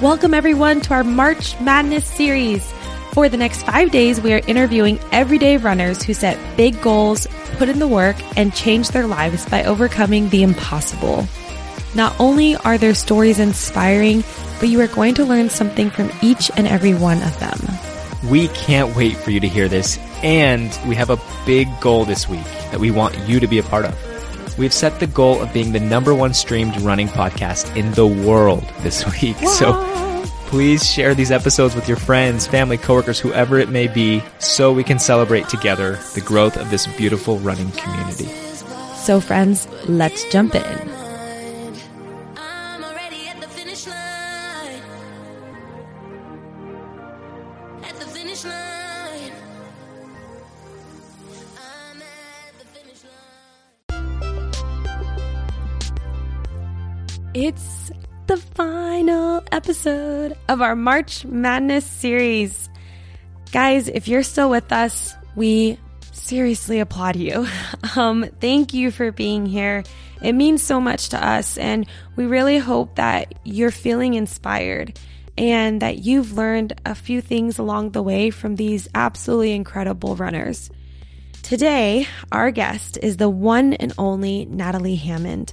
Welcome, 0.00 0.32
everyone, 0.32 0.80
to 0.80 0.94
our 0.94 1.04
March 1.04 1.60
Madness 1.60 2.06
series. 2.06 2.64
For 3.12 3.28
the 3.28 3.36
next 3.36 3.64
five 3.64 3.90
days, 3.90 4.18
we 4.18 4.32
are 4.32 4.40
interviewing 4.46 4.98
everyday 5.12 5.58
runners 5.58 6.02
who 6.02 6.14
set 6.14 6.38
big 6.56 6.80
goals, 6.80 7.26
put 7.58 7.68
in 7.68 7.80
the 7.80 7.86
work, 7.86 8.16
and 8.34 8.54
change 8.54 8.88
their 8.88 9.06
lives 9.06 9.46
by 9.50 9.62
overcoming 9.64 10.30
the 10.30 10.42
impossible. 10.42 11.28
Not 11.94 12.18
only 12.18 12.56
are 12.56 12.78
their 12.78 12.94
stories 12.94 13.38
inspiring, 13.38 14.24
but 14.58 14.70
you 14.70 14.80
are 14.80 14.86
going 14.86 15.16
to 15.16 15.24
learn 15.26 15.50
something 15.50 15.90
from 15.90 16.10
each 16.22 16.50
and 16.56 16.66
every 16.66 16.94
one 16.94 17.22
of 17.22 17.38
them. 17.38 17.60
We 18.30 18.48
can't 18.48 18.96
wait 18.96 19.18
for 19.18 19.32
you 19.32 19.40
to 19.40 19.48
hear 19.48 19.68
this, 19.68 19.98
and 20.22 20.78
we 20.88 20.94
have 20.94 21.10
a 21.10 21.20
big 21.44 21.68
goal 21.78 22.06
this 22.06 22.26
week 22.26 22.44
that 22.70 22.80
we 22.80 22.90
want 22.90 23.18
you 23.28 23.38
to 23.38 23.46
be 23.46 23.58
a 23.58 23.62
part 23.62 23.84
of. 23.84 24.09
We've 24.60 24.74
set 24.74 25.00
the 25.00 25.06
goal 25.06 25.40
of 25.40 25.50
being 25.54 25.72
the 25.72 25.80
number 25.80 26.14
one 26.14 26.34
streamed 26.34 26.78
running 26.82 27.08
podcast 27.08 27.74
in 27.76 27.92
the 27.92 28.06
world 28.06 28.62
this 28.80 29.06
week. 29.22 29.38
So 29.38 29.72
please 30.48 30.84
share 30.86 31.14
these 31.14 31.30
episodes 31.30 31.74
with 31.74 31.88
your 31.88 31.96
friends, 31.96 32.46
family, 32.46 32.76
coworkers, 32.76 33.18
whoever 33.18 33.58
it 33.58 33.70
may 33.70 33.88
be, 33.88 34.22
so 34.38 34.70
we 34.70 34.84
can 34.84 34.98
celebrate 34.98 35.48
together 35.48 35.98
the 36.14 36.20
growth 36.20 36.58
of 36.58 36.68
this 36.70 36.86
beautiful 36.98 37.38
running 37.38 37.70
community. 37.70 38.26
So, 38.96 39.18
friends, 39.18 39.66
let's 39.88 40.30
jump 40.30 40.54
in. 40.54 40.99
It's 57.32 57.92
the 58.26 58.36
final 58.36 59.44
episode 59.52 60.36
of 60.48 60.60
our 60.60 60.74
March 60.74 61.24
Madness 61.24 61.86
series. 61.86 62.68
Guys, 63.52 63.86
if 63.86 64.08
you're 64.08 64.24
still 64.24 64.50
with 64.50 64.72
us, 64.72 65.14
we 65.36 65.78
seriously 66.10 66.80
applaud 66.80 67.16
you. 67.16 67.46
Um, 67.96 68.28
thank 68.40 68.72
you 68.72 68.90
for 68.92 69.10
being 69.10 69.46
here. 69.46 69.82
It 70.22 70.32
means 70.32 70.62
so 70.62 70.80
much 70.80 71.08
to 71.08 71.24
us, 71.24 71.58
and 71.58 71.86
we 72.14 72.26
really 72.26 72.58
hope 72.58 72.96
that 72.96 73.34
you're 73.42 73.72
feeling 73.72 74.14
inspired 74.14 74.98
and 75.36 75.82
that 75.82 75.98
you've 75.98 76.34
learned 76.34 76.80
a 76.84 76.94
few 76.94 77.20
things 77.20 77.58
along 77.58 77.90
the 77.90 78.02
way 78.02 78.30
from 78.30 78.54
these 78.54 78.88
absolutely 78.94 79.52
incredible 79.52 80.14
runners. 80.14 80.70
Today, 81.42 82.06
our 82.30 82.50
guest 82.52 82.98
is 83.02 83.16
the 83.16 83.28
one 83.28 83.72
and 83.74 83.92
only 83.98 84.46
Natalie 84.46 84.94
Hammond. 84.94 85.52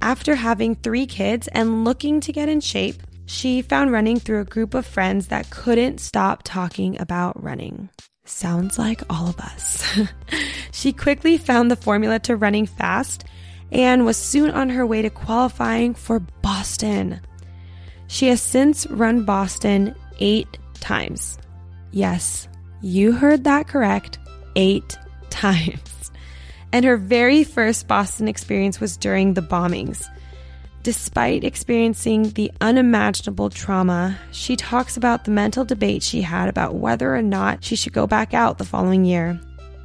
After 0.00 0.34
having 0.34 0.76
three 0.76 1.06
kids 1.06 1.48
and 1.48 1.84
looking 1.84 2.20
to 2.20 2.32
get 2.32 2.48
in 2.48 2.60
shape, 2.60 3.02
she 3.26 3.62
found 3.62 3.92
running 3.92 4.18
through 4.18 4.40
a 4.40 4.44
group 4.44 4.74
of 4.74 4.86
friends 4.86 5.28
that 5.28 5.50
couldn't 5.50 5.98
stop 5.98 6.42
talking 6.44 7.00
about 7.00 7.42
running. 7.42 7.90
Sounds 8.24 8.78
like 8.78 9.02
all 9.10 9.28
of 9.28 9.38
us. 9.40 9.84
she 10.72 10.92
quickly 10.92 11.36
found 11.36 11.70
the 11.70 11.76
formula 11.76 12.18
to 12.20 12.36
running 12.36 12.66
fast 12.66 13.24
and 13.72 14.04
was 14.04 14.16
soon 14.16 14.50
on 14.50 14.68
her 14.70 14.86
way 14.86 15.02
to 15.02 15.10
qualifying 15.10 15.94
for 15.94 16.20
Boston. 16.20 17.20
She 18.06 18.28
has 18.28 18.40
since 18.40 18.86
run 18.86 19.24
Boston 19.24 19.94
eight 20.20 20.58
times. 20.80 21.38
Yes, 21.90 22.48
you 22.80 23.12
heard 23.12 23.44
that 23.44 23.68
correct. 23.68 24.18
Eight 24.56 24.96
times. 25.30 25.97
And 26.72 26.84
her 26.84 26.96
very 26.96 27.44
first 27.44 27.88
Boston 27.88 28.28
experience 28.28 28.80
was 28.80 28.96
during 28.96 29.34
the 29.34 29.42
bombings. 29.42 30.06
Despite 30.82 31.44
experiencing 31.44 32.30
the 32.30 32.52
unimaginable 32.60 33.50
trauma, 33.50 34.18
she 34.30 34.56
talks 34.56 34.96
about 34.96 35.24
the 35.24 35.30
mental 35.30 35.64
debate 35.64 36.02
she 36.02 36.22
had 36.22 36.48
about 36.48 36.76
whether 36.76 37.14
or 37.14 37.22
not 37.22 37.64
she 37.64 37.76
should 37.76 37.92
go 37.92 38.06
back 38.06 38.32
out 38.32 38.58
the 38.58 38.64
following 38.64 39.04
year. 39.04 39.40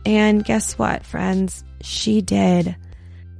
And 0.05 0.45
guess 0.45 0.77
what, 0.77 1.05
friends? 1.05 1.63
She 1.81 2.21
did. 2.21 2.75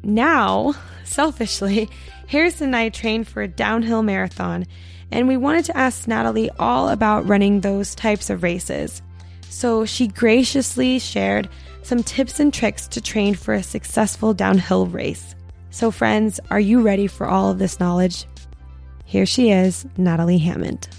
Now, 0.03 0.74
selfishly, 1.03 1.90
Harrison 2.28 2.68
and 2.68 2.76
I 2.76 2.90
trained 2.90 3.28
for 3.28 3.42
a 3.42 3.48
downhill 3.48 4.03
marathon, 4.03 4.66
and 5.12 5.28
we 5.28 5.38
wanted 5.38 5.66
to 5.66 5.78
ask 5.78 6.08
Natalie 6.08 6.50
all 6.58 6.90
about 6.90 7.28
running 7.28 7.62
those 7.62 7.96
types 7.96 8.30
of 8.30 8.44
races. 8.44 9.02
So 9.53 9.86
she 9.86 10.08
graciously 10.08 10.97
shared 10.97 11.47
some 11.84 12.02
tips 12.02 12.40
and 12.40 12.52
tricks 12.52 12.88
to 12.88 13.00
train 13.00 13.36
for 13.36 13.53
a 13.53 13.62
successful 13.62 14.34
downhill 14.34 14.88
race. 14.88 15.36
So, 15.69 15.91
friends, 15.91 16.40
are 16.50 16.59
you 16.59 16.81
ready 16.81 17.06
for 17.06 17.28
all 17.28 17.52
of 17.52 17.59
this 17.59 17.80
knowledge? 17.80 18.25
Here 19.06 19.28
she 19.28 19.52
is, 19.52 19.86
Natalie 19.96 20.40
Hammond. 20.40 20.90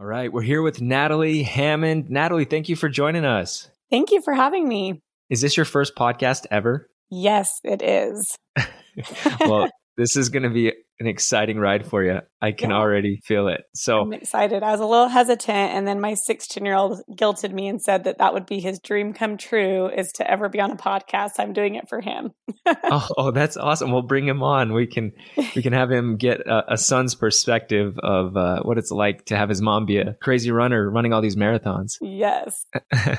All 0.00 0.06
right, 0.06 0.32
we're 0.32 0.42
here 0.42 0.62
with 0.62 0.80
Natalie 0.80 1.44
Hammond. 1.44 2.10
Natalie, 2.10 2.44
thank 2.44 2.68
you 2.68 2.74
for 2.74 2.88
joining 2.88 3.24
us. 3.24 3.70
Thank 3.88 4.10
you 4.10 4.20
for 4.20 4.34
having 4.34 4.68
me. 4.68 5.00
Is 5.30 5.40
this 5.40 5.56
your 5.56 5.64
first 5.64 5.94
podcast 5.94 6.44
ever? 6.50 6.90
Yes, 7.08 7.60
it 7.62 7.82
is. 7.82 8.36
well, 9.40 9.70
this 9.96 10.16
is 10.16 10.28
going 10.28 10.42
to 10.42 10.50
be 10.50 10.72
an 10.98 11.06
exciting 11.06 11.58
ride 11.58 11.86
for 11.86 12.02
you. 12.02 12.20
I 12.40 12.52
can 12.52 12.70
Yeah. 12.70 12.76
already 12.76 13.20
feel 13.24 13.48
it. 13.48 13.62
So, 13.74 14.00
I'm 14.00 14.14
excited. 14.14 14.62
I 14.62 14.70
was 14.72 14.80
a 14.80 14.86
little 14.86 15.08
hesitant, 15.08 15.72
and 15.74 15.86
then 15.86 16.00
my 16.00 16.14
16 16.14 16.64
year 16.64 16.74
old 16.74 17.02
guilted 17.10 17.52
me 17.52 17.68
and 17.68 17.82
said 17.82 18.04
that 18.04 18.16
that 18.18 18.32
would 18.32 18.46
be 18.46 18.60
his 18.60 18.78
dream 18.80 19.12
come 19.12 19.36
true 19.36 19.88
is 19.88 20.10
to 20.12 20.30
ever 20.30 20.48
be 20.48 20.58
on 20.60 20.70
a 20.70 20.76
podcast. 20.76 21.32
I'm 21.38 21.52
doing 21.52 21.74
it 21.74 21.88
for 21.90 22.00
him. 22.00 22.32
oh, 22.66 23.08
oh, 23.18 23.30
that's 23.30 23.58
awesome. 23.58 23.92
We'll 23.92 24.02
bring 24.02 24.26
him 24.26 24.42
on. 24.42 24.72
We 24.72 24.86
can 24.86 25.12
we 25.54 25.62
can 25.62 25.74
have 25.74 25.90
him 25.90 26.16
get 26.16 26.40
a, 26.40 26.72
a 26.74 26.76
son's 26.78 27.14
perspective 27.14 27.98
of 28.02 28.34
uh, 28.36 28.62
what 28.62 28.78
it's 28.78 28.90
like 28.90 29.26
to 29.26 29.36
have 29.36 29.50
his 29.50 29.60
mom 29.60 29.84
be 29.84 29.98
a 29.98 30.14
crazy 30.22 30.50
runner 30.50 30.90
running 30.90 31.12
all 31.12 31.20
these 31.20 31.36
marathons. 31.36 31.96
yes. 32.00 32.64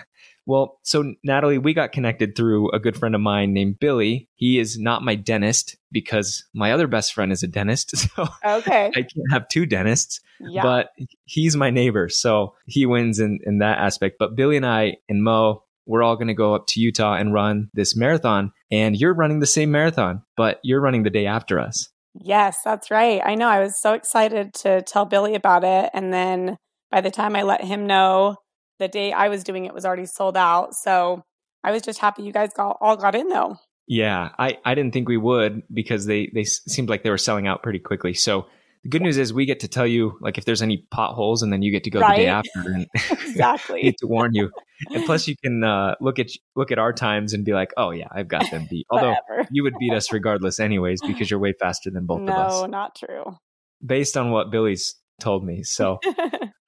well, 0.47 0.79
so 0.83 1.13
Natalie, 1.25 1.57
we 1.57 1.73
got 1.73 1.91
connected 1.91 2.35
through 2.35 2.71
a 2.71 2.79
good 2.79 2.95
friend 2.97 3.13
of 3.13 3.19
mine 3.21 3.53
named 3.53 3.79
Billy. 3.79 4.29
He 4.35 4.57
is 4.59 4.79
not 4.79 5.03
my 5.03 5.13
dentist 5.15 5.75
because 5.91 6.45
my 6.53 6.71
other 6.71 6.87
best 6.87 7.13
friend 7.13 7.31
is 7.33 7.43
a 7.43 7.47
dentist. 7.47 7.93
So 8.15 8.27
Okay. 8.45 8.87
I 8.87 9.01
can't 9.01 9.31
have 9.31 9.47
two 9.49 9.65
dentists, 9.65 10.21
Yeah. 10.39 10.63
but 10.63 10.89
he's 11.25 11.57
my 11.57 11.69
neighbor. 11.69 12.07
So 12.07 12.55
he 12.65 12.85
wins 12.85 13.19
in, 13.19 13.39
in 13.45 13.59
that 13.59 13.77
aspect. 13.79 14.15
But 14.19 14.35
Billy 14.35 14.55
and 14.55 14.65
I 14.65 14.95
and 15.09 15.21
Mo, 15.21 15.63
we're 15.85 16.01
all 16.01 16.15
going 16.15 16.27
to 16.29 16.33
go 16.33 16.55
up 16.55 16.67
to 16.67 16.79
Utah 16.79 17.15
and 17.15 17.33
run 17.33 17.69
this 17.73 17.95
marathon. 17.95 18.53
And 18.71 18.95
you're 18.97 19.13
running 19.13 19.39
the 19.41 19.45
same 19.45 19.71
marathon, 19.71 20.23
but 20.37 20.59
you're 20.63 20.81
running 20.81 21.03
the 21.03 21.09
day 21.09 21.25
after 21.25 21.59
us. 21.59 21.89
Yes, 22.13 22.59
that's 22.63 22.89
right. 22.89 23.21
I 23.23 23.35
know. 23.35 23.47
I 23.49 23.59
was 23.59 23.79
so 23.79 23.93
excited 23.93 24.53
to 24.55 24.81
tell 24.81 25.05
Billy 25.05 25.35
about 25.35 25.63
it. 25.65 25.89
And 25.93 26.13
then 26.13 26.57
by 26.89 27.01
the 27.01 27.11
time 27.11 27.35
I 27.35 27.43
let 27.43 27.63
him 27.63 27.85
know 27.85 28.37
the 28.79 28.87
day 28.87 29.11
I 29.13 29.29
was 29.29 29.43
doing 29.43 29.65
it 29.65 29.73
was 29.73 29.85
already 29.85 30.05
sold 30.05 30.37
out. 30.37 30.73
So 30.75 31.23
I 31.63 31.71
was 31.71 31.81
just 31.81 31.99
happy 31.99 32.23
you 32.23 32.31
guys 32.31 32.51
got, 32.55 32.77
all 32.81 32.95
got 32.97 33.15
in 33.15 33.27
though. 33.29 33.57
Yeah, 33.87 34.29
I, 34.37 34.57
I 34.65 34.75
didn't 34.75 34.93
think 34.93 35.07
we 35.07 35.17
would 35.17 35.63
because 35.73 36.05
they, 36.05 36.29
they 36.33 36.43
seemed 36.43 36.89
like 36.89 37.03
they 37.03 37.09
were 37.09 37.17
selling 37.17 37.47
out 37.47 37.63
pretty 37.63 37.79
quickly. 37.79 38.13
So 38.13 38.47
the 38.83 38.89
good 38.89 39.01
news 39.01 39.17
is 39.17 39.33
we 39.33 39.45
get 39.45 39.61
to 39.61 39.67
tell 39.67 39.87
you 39.87 40.17
like 40.21 40.37
if 40.37 40.43
there's 40.45 40.61
any 40.61 40.85
potholes 40.91 41.41
and 41.41 41.51
then 41.53 41.61
you 41.61 41.71
get 41.71 41.85
to 41.85 41.89
go 41.89 42.01
Right. 42.01 42.17
the 42.17 42.23
day 42.23 42.27
after 42.27 42.59
and 42.65 42.85
Exactly. 43.11 43.81
need 43.83 43.97
to 43.99 44.07
warn 44.07 44.33
you. 44.33 44.51
And 44.93 45.05
plus 45.05 45.27
you 45.27 45.35
can 45.41 45.63
uh, 45.63 45.95
look 46.01 46.19
at 46.19 46.27
look 46.55 46.71
at 46.71 46.77
our 46.79 46.93
times 46.93 47.33
and 47.33 47.43
be 47.43 47.53
like, 47.53 47.71
"Oh 47.77 47.89
yeah, 47.91 48.07
I've 48.11 48.27
got 48.27 48.49
them 48.51 48.67
beat." 48.69 48.85
Although 48.91 49.15
you 49.49 49.63
would 49.63 49.73
beat 49.79 49.93
us 49.93 50.11
regardless 50.11 50.59
anyways 50.59 50.99
because 51.01 51.31
you're 51.31 51.39
way 51.39 51.53
faster 51.59 51.89
than 51.89 52.05
both 52.05 52.21
no, 52.21 52.33
of 52.33 52.37
us 52.37 52.61
No, 52.61 52.65
not 52.67 52.95
true. 52.95 53.37
based 53.83 54.15
on 54.17 54.29
what 54.31 54.51
Billy's 54.51 54.95
told 55.19 55.43
me. 55.43 55.63
So, 55.63 55.97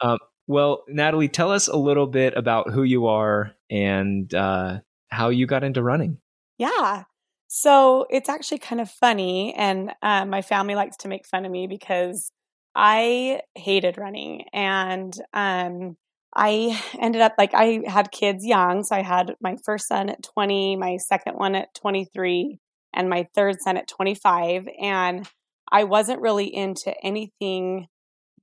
um, 0.01 0.17
well, 0.49 0.83
Natalie, 0.87 1.27
tell 1.27 1.51
us 1.51 1.67
a 1.67 1.77
little 1.77 2.07
bit 2.07 2.35
about 2.35 2.71
who 2.71 2.81
you 2.81 3.05
are 3.05 3.51
and 3.69 4.33
uh, 4.33 4.79
how 5.09 5.29
you 5.29 5.45
got 5.45 5.63
into 5.63 5.83
running. 5.83 6.17
Yeah. 6.57 7.03
So 7.47 8.07
it's 8.09 8.29
actually 8.29 8.57
kind 8.57 8.81
of 8.81 8.89
funny. 8.89 9.53
And 9.53 9.91
um, 10.01 10.31
my 10.31 10.41
family 10.41 10.73
likes 10.73 10.97
to 10.97 11.07
make 11.07 11.27
fun 11.27 11.45
of 11.45 11.51
me 11.51 11.67
because 11.67 12.31
I 12.75 13.41
hated 13.53 13.99
running. 13.99 14.45
And 14.51 15.13
um, 15.33 15.97
I 16.35 16.81
ended 16.99 17.21
up 17.21 17.35
like, 17.37 17.53
I 17.53 17.81
had 17.85 18.11
kids 18.11 18.43
young. 18.43 18.83
So 18.83 18.95
I 18.95 19.03
had 19.03 19.35
my 19.39 19.55
first 19.63 19.87
son 19.87 20.09
at 20.09 20.23
20, 20.23 20.77
my 20.77 20.97
second 20.97 21.35
one 21.35 21.53
at 21.53 21.75
23, 21.75 22.57
and 22.95 23.07
my 23.07 23.27
third 23.35 23.61
son 23.61 23.77
at 23.77 23.87
25. 23.87 24.67
And 24.81 25.29
I 25.71 25.83
wasn't 25.83 26.21
really 26.21 26.47
into 26.47 26.91
anything 27.05 27.85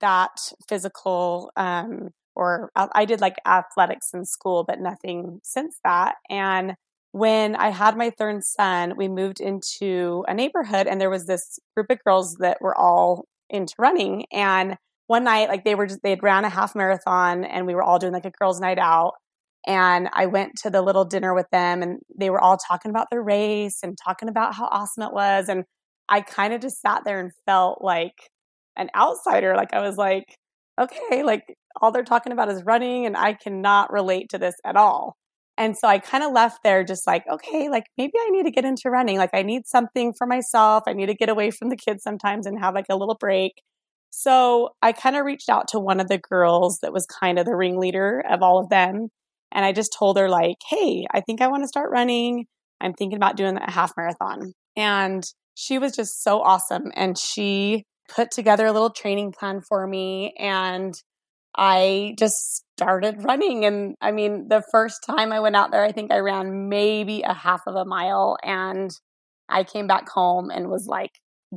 that 0.01 0.53
physical 0.69 1.51
um, 1.57 2.11
or 2.37 2.71
I 2.77 3.07
did 3.07 3.23
like 3.23 3.37
athletics 3.47 4.11
in 4.13 4.27
school, 4.27 4.63
but 4.63 4.79
nothing 4.79 5.41
since 5.43 5.79
that. 5.85 6.17
And 6.29 6.75
when 7.13 7.57
I 7.57 7.71
had 7.71 7.97
my 7.97 8.11
third 8.11 8.45
son, 8.45 8.93
we 8.97 9.09
moved 9.09 9.41
into 9.41 10.23
a 10.29 10.35
neighborhood 10.35 10.87
and 10.87 11.01
there 11.01 11.09
was 11.09 11.27
this 11.27 11.59
group 11.75 11.87
of 11.89 12.05
girls 12.05 12.37
that 12.41 12.59
were 12.61 12.77
all 12.77 13.25
into 13.49 13.75
running. 13.79 14.27
And 14.31 14.77
one 15.07 15.25
night, 15.25 15.49
like 15.49 15.65
they 15.65 15.75
were 15.75 15.87
just, 15.87 16.03
they 16.03 16.15
ran 16.21 16.45
a 16.45 16.51
half 16.51 16.75
marathon 16.75 17.45
and 17.45 17.67
we 17.67 17.75
were 17.75 17.83
all 17.83 17.99
doing 17.99 18.13
like 18.13 18.27
a 18.27 18.31
girls' 18.31 18.61
night 18.61 18.79
out. 18.79 19.15
And 19.67 20.11
I 20.13 20.27
went 20.27 20.57
to 20.63 20.71
the 20.71 20.83
little 20.83 21.07
dinner 21.07 21.35
with 21.35 21.49
them 21.51 21.83
and 21.83 22.01
they 22.15 22.29
were 22.29 22.41
all 22.41 22.59
talking 22.59 22.91
about 22.91 23.09
their 23.11 23.23
race 23.23 23.79
and 23.83 23.97
talking 23.97 24.29
about 24.29 24.55
how 24.55 24.67
awesome 24.67 25.05
it 25.05 25.13
was. 25.13 25.49
And 25.49 25.65
I 26.09 26.21
kind 26.21 26.53
of 26.53 26.61
just 26.61 26.83
sat 26.83 27.03
there 27.05 27.19
and 27.19 27.33
felt 27.47 27.83
like 27.83 28.15
an 28.77 28.91
outsider. 28.97 29.55
Like 29.57 29.73
I 29.73 29.81
was 29.81 29.97
like, 29.97 30.25
okay, 30.81 31.23
like 31.23 31.43
all 31.81 31.93
they're 31.93 32.05
talking 32.05 32.33
about 32.33 32.51
is 32.51 32.65
running 32.65 33.07
and 33.07 33.17
I 33.17 33.35
cannot 33.35 33.93
relate 33.93 34.31
to 34.31 34.39
this 34.39 34.55
at 34.65 34.77
all. 34.77 35.17
And 35.59 35.77
so 35.77 35.89
I 35.89 35.99
kind 35.99 36.23
of 36.23 36.33
left 36.33 36.59
there 36.63 36.85
just 36.85 37.07
like, 37.07 37.25
okay, 37.31 37.71
like 37.71 37.85
maybe 37.97 38.13
I 38.19 38.29
need 38.31 38.45
to 38.45 38.51
get 38.51 38.67
into 38.67 38.91
running. 38.91 39.17
Like 39.17 39.31
I 39.33 39.43
need 39.43 39.67
something 39.67 40.13
for 40.13 40.27
myself. 40.27 40.83
I 40.87 40.93
need 40.93 41.07
to 41.07 41.15
get 41.15 41.31
away 41.31 41.51
from 41.51 41.71
the 41.71 41.77
kids 41.77 42.03
sometimes 42.03 42.47
and 42.47 42.59
have 42.59 42.75
like 42.75 42.87
a 42.91 42.97
little 42.97 43.17
break. 43.19 43.63
So 44.11 44.71
I 44.83 44.93
kind 44.93 45.17
of 45.17 45.25
reached 45.25 45.49
out 45.49 45.69
to 45.69 45.79
one 45.79 46.01
of 46.01 46.09
the 46.09 46.19
girls 46.19 46.79
that 46.83 46.93
was 46.93 47.07
kind 47.07 47.39
of 47.39 47.47
the 47.47 47.57
ringleader 47.57 48.23
of 48.29 48.43
all 48.43 48.59
of 48.59 48.69
them. 48.69 49.09
And 49.53 49.65
I 49.65 49.73
just 49.73 49.95
told 49.99 50.19
her, 50.19 50.29
like, 50.29 50.57
hey, 50.69 51.07
I 51.13 51.21
think 51.21 51.41
I 51.41 51.49
want 51.49 51.63
to 51.63 51.69
start 51.69 51.91
running. 51.91 52.47
I'm 52.81 52.93
thinking 52.93 53.17
about 53.17 53.37
doing 53.37 53.57
a 53.57 53.71
half 53.71 53.93
marathon. 53.97 54.53
And 54.77 55.25
she 55.55 55.79
was 55.79 55.95
just 55.95 56.23
so 56.23 56.43
awesome. 56.43 56.93
And 56.95 57.19
she 57.19 57.85
put 58.09 58.31
together 58.31 58.67
a 58.67 58.73
little 58.73 58.91
training 58.91 59.33
plan 59.33 59.61
for 59.61 59.87
me. 59.87 60.35
And 60.39 60.95
I 61.57 62.15
just 62.19 62.65
started 62.77 63.25
running. 63.25 63.65
And 63.65 63.95
I 64.01 64.13
mean, 64.13 64.49
the 64.49 64.63
first 64.71 65.01
time 65.07 65.33
I 65.33 65.41
went 65.41 65.57
out 65.57 65.71
there, 65.71 65.83
I 65.83 65.93
think 65.93 66.13
I 66.13 66.19
ran 66.19 66.69
maybe 66.69 67.23
a 67.23 67.33
half 67.33 67.63
of 67.67 67.75
a 67.75 67.85
mile. 67.85 68.37
And 68.43 68.91
I 69.49 69.65
came 69.65 69.87
back 69.87 70.09
home 70.09 70.51
and 70.51 70.69
was 70.69 70.87
like 70.87 71.13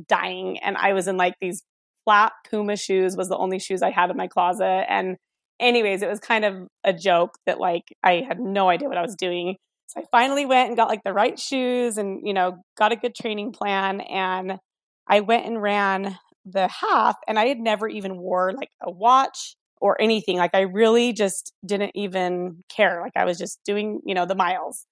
dying. 0.08 0.58
And 0.58 0.76
I 0.76 0.92
was 0.92 1.08
in 1.08 1.16
like 1.16 1.34
these 1.40 1.62
flat 2.04 2.32
Puma 2.48 2.76
shoes, 2.76 3.16
was 3.16 3.28
the 3.28 3.36
only 3.36 3.58
shoes 3.58 3.82
I 3.82 3.90
had 3.90 4.10
in 4.10 4.16
my 4.16 4.26
closet. 4.26 4.86
And 4.88 5.16
anyways, 5.60 6.02
it 6.02 6.08
was 6.08 6.20
kind 6.20 6.44
of 6.44 6.54
a 6.84 6.92
joke 6.92 7.34
that 7.46 7.60
like 7.60 7.84
I 8.02 8.24
had 8.26 8.40
no 8.40 8.68
idea 8.68 8.88
what 8.88 8.98
I 8.98 9.02
was 9.02 9.16
doing. 9.16 9.56
So 9.88 10.00
I 10.00 10.04
finally 10.10 10.46
went 10.46 10.68
and 10.68 10.76
got 10.76 10.88
like 10.88 11.02
the 11.04 11.12
right 11.12 11.38
shoes 11.38 11.98
and, 11.98 12.26
you 12.26 12.32
know, 12.32 12.62
got 12.78 12.92
a 12.92 12.96
good 12.96 13.14
training 13.14 13.52
plan. 13.52 14.00
And 14.00 14.58
I 15.06 15.20
went 15.20 15.46
and 15.46 15.60
ran 15.60 16.16
the 16.44 16.68
half 16.68 17.16
and 17.28 17.38
I 17.38 17.46
had 17.46 17.58
never 17.58 17.88
even 17.88 18.18
wore 18.18 18.52
like 18.52 18.70
a 18.82 18.90
watch 18.90 19.56
or 19.80 20.00
anything. 20.00 20.36
Like 20.36 20.54
I 20.54 20.62
really 20.62 21.12
just 21.12 21.52
didn't 21.64 21.92
even 21.94 22.62
care. 22.68 23.00
Like 23.02 23.12
I 23.16 23.24
was 23.24 23.38
just 23.38 23.60
doing, 23.64 24.00
you 24.04 24.14
know, 24.14 24.26
the 24.26 24.34
miles. 24.34 24.86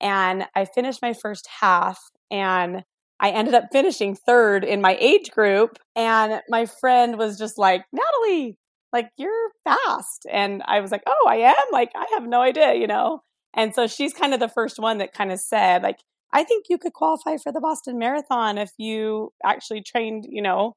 And 0.00 0.44
I 0.54 0.64
finished 0.64 1.00
my 1.00 1.12
first 1.12 1.48
half 1.60 2.00
and 2.30 2.82
I 3.20 3.30
ended 3.30 3.54
up 3.54 3.64
finishing 3.70 4.16
third 4.16 4.64
in 4.64 4.80
my 4.80 4.96
age 5.00 5.30
group. 5.30 5.78
And 5.94 6.40
my 6.48 6.66
friend 6.66 7.18
was 7.18 7.38
just 7.38 7.56
like, 7.56 7.84
Natalie, 7.92 8.56
like 8.92 9.10
you're 9.16 9.50
fast. 9.64 10.26
And 10.30 10.62
I 10.66 10.80
was 10.80 10.90
like, 10.90 11.04
oh, 11.06 11.26
I 11.28 11.36
am? 11.36 11.54
Like, 11.70 11.90
I 11.94 12.06
have 12.14 12.24
no 12.24 12.40
idea, 12.40 12.74
you 12.74 12.88
know? 12.88 13.20
And 13.54 13.74
so 13.74 13.86
she's 13.86 14.12
kind 14.12 14.34
of 14.34 14.40
the 14.40 14.48
first 14.48 14.78
one 14.78 14.98
that 14.98 15.12
kind 15.12 15.30
of 15.30 15.38
said, 15.38 15.82
like, 15.82 15.98
I 16.32 16.42
think 16.44 16.66
you 16.68 16.78
could 16.78 16.94
qualify 16.94 17.36
for 17.36 17.52
the 17.52 17.60
Boston 17.60 17.98
Marathon 17.98 18.58
if 18.58 18.70
you 18.78 19.32
actually 19.44 19.82
trained, 19.82 20.26
you 20.28 20.42
know? 20.42 20.74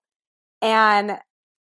And 0.61 1.17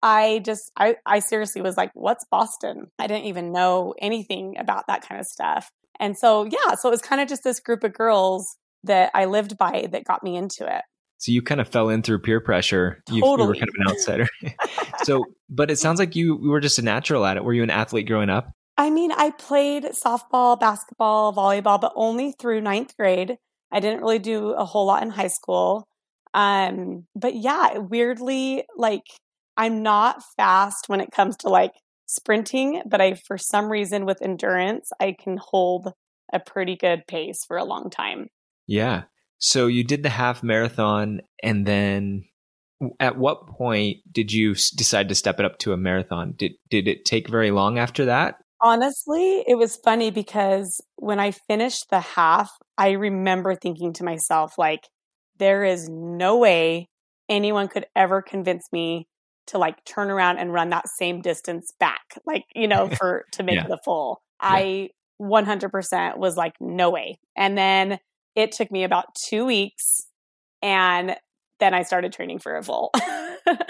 I 0.02 0.40
just, 0.44 0.70
I, 0.76 0.96
I 1.04 1.18
seriously 1.18 1.62
was 1.62 1.76
like, 1.76 1.90
what's 1.94 2.24
Boston? 2.30 2.90
I 2.98 3.06
didn't 3.06 3.26
even 3.26 3.52
know 3.52 3.94
anything 4.00 4.56
about 4.58 4.86
that 4.88 5.06
kind 5.06 5.20
of 5.20 5.26
stuff. 5.26 5.70
And 6.00 6.16
so, 6.16 6.44
yeah, 6.44 6.74
so 6.74 6.88
it 6.88 6.92
was 6.92 7.02
kind 7.02 7.20
of 7.20 7.28
just 7.28 7.42
this 7.42 7.60
group 7.60 7.82
of 7.82 7.92
girls 7.92 8.56
that 8.84 9.10
I 9.14 9.24
lived 9.24 9.58
by 9.58 9.88
that 9.90 10.04
got 10.04 10.22
me 10.22 10.36
into 10.36 10.64
it. 10.64 10.82
So 11.18 11.32
you 11.32 11.42
kind 11.42 11.60
of 11.60 11.66
fell 11.66 11.88
in 11.88 12.02
through 12.02 12.20
peer 12.20 12.40
pressure. 12.40 13.02
You, 13.10 13.16
you 13.16 13.44
were 13.46 13.54
kind 13.54 13.68
of 13.68 13.74
an 13.78 13.90
outsider. 13.90 14.28
so, 15.02 15.24
but 15.50 15.70
it 15.70 15.78
sounds 15.78 15.98
like 15.98 16.14
you, 16.14 16.38
you 16.40 16.50
were 16.50 16.60
just 16.60 16.78
a 16.78 16.82
natural 16.82 17.26
at 17.26 17.36
it. 17.36 17.42
Were 17.42 17.52
you 17.52 17.64
an 17.64 17.70
athlete 17.70 18.06
growing 18.06 18.30
up? 18.30 18.52
I 18.76 18.90
mean, 18.90 19.10
I 19.10 19.30
played 19.30 19.82
softball, 19.86 20.58
basketball, 20.58 21.34
volleyball, 21.34 21.80
but 21.80 21.92
only 21.96 22.30
through 22.30 22.60
ninth 22.60 22.96
grade. 22.96 23.36
I 23.72 23.80
didn't 23.80 24.00
really 24.00 24.20
do 24.20 24.50
a 24.50 24.64
whole 24.64 24.86
lot 24.86 25.02
in 25.02 25.10
high 25.10 25.26
school. 25.26 25.87
Um, 26.34 27.06
but 27.14 27.34
yeah, 27.34 27.78
weirdly, 27.78 28.64
like 28.76 29.04
I'm 29.56 29.82
not 29.82 30.22
fast 30.36 30.88
when 30.88 31.00
it 31.00 31.10
comes 31.10 31.36
to 31.38 31.48
like 31.48 31.72
sprinting, 32.06 32.82
but 32.86 33.00
I, 33.00 33.14
for 33.14 33.38
some 33.38 33.70
reason, 33.70 34.04
with 34.06 34.22
endurance, 34.22 34.90
I 35.00 35.16
can 35.18 35.36
hold 35.36 35.92
a 36.32 36.40
pretty 36.40 36.76
good 36.76 37.06
pace 37.06 37.44
for 37.44 37.56
a 37.56 37.64
long 37.64 37.90
time. 37.90 38.28
Yeah. 38.66 39.04
So 39.38 39.66
you 39.66 39.84
did 39.84 40.02
the 40.02 40.10
half 40.10 40.42
marathon, 40.42 41.20
and 41.42 41.66
then 41.66 42.24
at 43.00 43.16
what 43.16 43.46
point 43.48 43.98
did 44.10 44.32
you 44.32 44.54
decide 44.54 45.08
to 45.08 45.14
step 45.14 45.38
it 45.40 45.44
up 45.44 45.58
to 45.58 45.72
a 45.72 45.76
marathon? 45.76 46.34
Did 46.36 46.52
did 46.70 46.88
it 46.88 47.04
take 47.04 47.28
very 47.28 47.50
long 47.50 47.78
after 47.78 48.04
that? 48.06 48.36
Honestly, 48.60 49.44
it 49.46 49.56
was 49.56 49.76
funny 49.76 50.10
because 50.10 50.80
when 50.96 51.20
I 51.20 51.30
finished 51.30 51.90
the 51.90 52.00
half, 52.00 52.50
I 52.76 52.92
remember 52.92 53.54
thinking 53.54 53.92
to 53.94 54.04
myself, 54.04 54.58
like, 54.58 54.88
there 55.38 55.64
is 55.64 55.88
no 55.88 56.36
way 56.36 56.88
anyone 57.28 57.68
could 57.68 57.86
ever 57.96 58.22
convince 58.22 58.66
me 58.72 59.06
to 59.48 59.58
like 59.58 59.82
turn 59.84 60.10
around 60.10 60.38
and 60.38 60.52
run 60.52 60.70
that 60.70 60.88
same 60.88 61.20
distance 61.22 61.72
back, 61.80 62.18
like, 62.26 62.44
you 62.54 62.68
know, 62.68 62.88
for 62.98 63.24
to 63.32 63.42
make 63.42 63.56
Yeah. 63.56 63.66
the 63.66 63.78
full. 63.84 64.20
I 64.40 64.90
100% 65.20 66.16
was 66.18 66.36
like, 66.36 66.54
no 66.60 66.90
way. 66.90 67.18
And 67.36 67.56
then 67.58 67.98
it 68.34 68.52
took 68.52 68.70
me 68.70 68.84
about 68.84 69.06
two 69.14 69.44
weeks 69.46 70.06
and 70.62 71.16
then 71.60 71.74
I 71.74 71.82
started 71.82 72.12
training 72.12 72.38
for 72.38 72.56
a 72.56 72.62
full. 72.62 72.92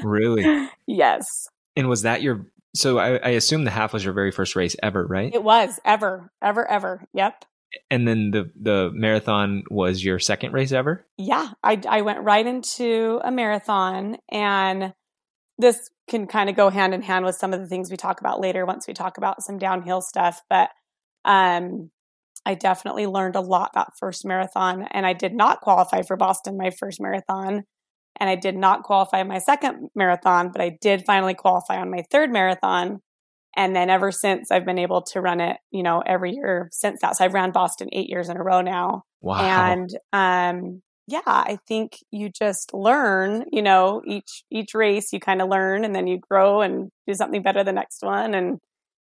Really? 0.02 0.68
yes, 0.87 1.25
And 1.76 1.88
was 1.88 2.02
that 2.02 2.20
your? 2.22 2.46
So 2.76 2.98
I, 2.98 3.16
I 3.16 3.28
assume 3.30 3.64
the 3.64 3.70
half 3.70 3.92
was 3.94 4.04
your 4.04 4.12
very 4.12 4.30
first 4.30 4.54
race 4.56 4.76
ever, 4.82 5.06
right? 5.06 5.32
it 5.32 5.42
was 5.42 5.80
ever, 5.84 6.30
ever, 6.42 6.70
ever. 6.70 7.02
Yep. 7.14 7.44
And 7.90 8.08
then 8.08 8.30
the 8.30 8.50
the 8.60 8.90
marathon 8.92 9.64
was 9.70 10.02
your 10.04 10.18
second 10.18 10.52
race 10.52 10.72
ever. 10.72 11.06
yeah, 11.18 11.50
I, 11.62 11.80
I 11.88 12.00
went 12.02 12.20
right 12.20 12.46
into 12.46 13.20
a 13.22 13.30
marathon, 13.30 14.16
and 14.30 14.94
this 15.58 15.90
can 16.08 16.26
kind 16.26 16.48
of 16.48 16.56
go 16.56 16.70
hand 16.70 16.94
in 16.94 17.02
hand 17.02 17.25
with 17.25 17.37
some 17.37 17.52
of 17.52 17.60
the 17.60 17.66
things 17.66 17.90
we 17.90 17.96
talk 17.96 18.20
about 18.20 18.40
later 18.40 18.64
once 18.64 18.87
we 18.88 18.94
talk 18.94 19.18
about 19.18 19.42
some 19.42 19.58
downhill 19.58 20.00
stuff. 20.00 20.40
But 20.48 20.70
um, 21.25 21.90
I 22.46 22.54
definitely 22.54 23.06
learned 23.06 23.37
a 23.37 23.40
lot 23.40 23.72
that 23.75 23.92
first 23.98 24.25
marathon, 24.25 24.87
and 24.90 25.04
I 25.04 25.12
did 25.12 25.34
not 25.34 25.60
qualify 25.60 26.02
for 26.02 26.16
Boston 26.16 26.56
my 26.56 26.70
first 26.70 27.00
marathon, 27.00 27.64
and 28.18 28.30
I 28.30 28.37
did 28.37 28.56
not 28.56 28.84
qualify 28.84 29.22
my 29.25 29.38
second 29.38 29.90
marathon, 29.94 30.50
but 30.52 30.62
I 30.62 30.78
did 30.80 31.04
finally 31.04 31.34
qualify 31.34 31.76
on 31.76 31.90
my 31.90 32.04
third 32.10 32.32
marathon. 32.32 33.00
And 33.58 33.74
then 33.74 33.90
ever 33.90 34.12
since 34.12 34.52
I've 34.52 34.64
been 34.64 34.78
able 34.78 35.02
to 35.02 35.20
run 35.20 35.40
it, 35.40 35.56
you 35.72 35.82
know, 35.82 36.00
every 36.06 36.32
year 36.32 36.68
since 36.70 37.00
that. 37.00 37.16
So 37.16 37.24
I've 37.24 37.34
ran 37.34 37.50
Boston 37.50 37.88
eight 37.92 38.08
years 38.08 38.28
in 38.28 38.36
a 38.36 38.42
row 38.42 38.60
now. 38.62 39.02
Wow. 39.20 39.40
And 39.42 39.90
um 40.12 40.80
yeah, 41.08 41.20
I 41.24 41.58
think 41.66 41.98
you 42.12 42.28
just 42.30 42.72
learn, 42.72 43.46
you 43.50 43.62
know, 43.62 44.00
each 44.06 44.44
each 44.50 44.74
race 44.74 45.12
you 45.12 45.18
kind 45.18 45.42
of 45.42 45.48
learn 45.48 45.84
and 45.84 45.92
then 45.94 46.06
you 46.06 46.18
grow 46.18 46.60
and 46.60 46.90
do 47.06 47.14
something 47.14 47.42
better 47.42 47.64
the 47.64 47.72
next 47.72 48.02
one 48.02 48.34
and 48.34 48.58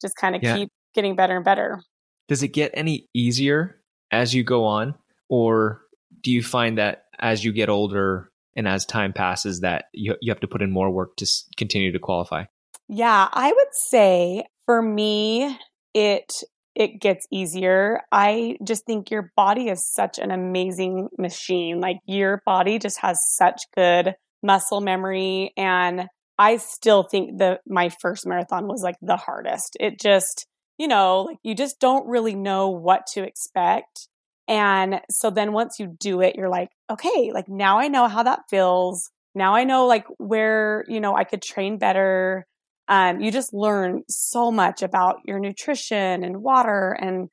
just 0.02 0.16
kind 0.16 0.36
of 0.36 0.42
Yeah. 0.42 0.58
keep 0.58 0.70
getting 0.96 1.16
better 1.16 1.36
and 1.36 1.46
better. 1.46 1.84
Does 2.28 2.42
it 2.42 2.48
get 2.50 2.72
any 2.74 3.08
easier 3.14 3.80
as 4.12 4.34
you 4.34 4.44
go 4.44 4.66
on? 4.66 4.96
Or 5.30 5.82
do 6.22 6.32
you 6.32 6.42
find 6.42 6.80
that 6.80 7.04
as 7.20 7.44
you 7.44 7.52
get 7.54 7.70
older 7.70 8.32
and 8.56 8.68
as 8.68 8.86
time 8.86 9.14
passes 9.14 9.60
that 9.60 9.86
you, 9.94 10.16
you 10.22 10.32
have 10.32 10.40
to 10.40 10.48
put 10.48 10.64
in 10.64 10.72
more 10.72 10.90
work 10.90 11.16
to 11.18 11.28
continue 11.56 11.92
to 11.92 12.00
qualify? 12.00 12.46
Yeah, 12.90 13.30
I 13.32 13.52
would 13.54 13.74
say 13.74 14.46
for 14.66 14.82
me 14.82 15.58
it 15.94 16.34
it 16.76 17.00
gets 17.02 17.28
easier. 17.32 18.02
I 18.12 18.58
just 18.64 18.86
think 18.86 19.12
your 19.12 19.32
body 19.36 19.68
is 19.70 19.86
such 19.86 20.18
an 20.18 20.32
amazing 20.32 21.10
machine. 21.18 21.80
Like 21.82 21.98
your 22.06 22.42
body 22.46 22.80
just 22.80 23.00
has 23.02 23.20
such 23.36 23.62
good 23.76 24.16
muscle 24.42 24.82
memory 24.82 25.54
and 25.58 26.08
I 26.40 26.58
still 26.58 27.04
think 27.04 27.40
that 27.40 27.62
my 27.68 27.90
first 28.02 28.26
marathon 28.26 28.68
was 28.68 28.82
like 28.82 28.96
the 29.02 29.18
hardest. 29.18 29.76
It 29.80 30.00
just, 30.00 30.48
you 30.78 30.88
know, 30.88 31.24
like 31.24 31.38
you 31.44 31.54
just 31.54 31.80
don't 31.82 32.08
really 32.08 32.36
know 32.36 32.70
what 32.70 33.06
to 33.14 33.24
expect. 33.24 34.08
And 34.48 35.02
so 35.12 35.30
then 35.30 35.52
once 35.54 35.80
you 35.80 35.96
do 36.00 36.22
it, 36.22 36.36
you're 36.38 36.50
like, 36.50 36.70
okay, 36.90 37.32
like 37.34 37.50
now 37.50 37.80
I 37.80 37.90
know 37.90 38.08
how 38.08 38.24
that 38.24 38.44
feels. 38.50 39.12
Now 39.36 39.54
I 39.54 39.64
know 39.66 39.86
like 39.86 40.06
where, 40.18 40.86
you 40.88 41.02
know, 41.02 41.16
I 41.16 41.26
could 41.26 41.42
train 41.42 41.78
better. 41.78 42.48
Um, 42.90 43.22
you 43.22 43.32
just 43.32 43.54
learn 43.54 44.04
so 44.10 44.52
much 44.52 44.82
about 44.82 45.18
your 45.24 45.40
nutrition 45.40 46.24
and 46.24 46.42
water 46.42 46.98
and 47.00 47.30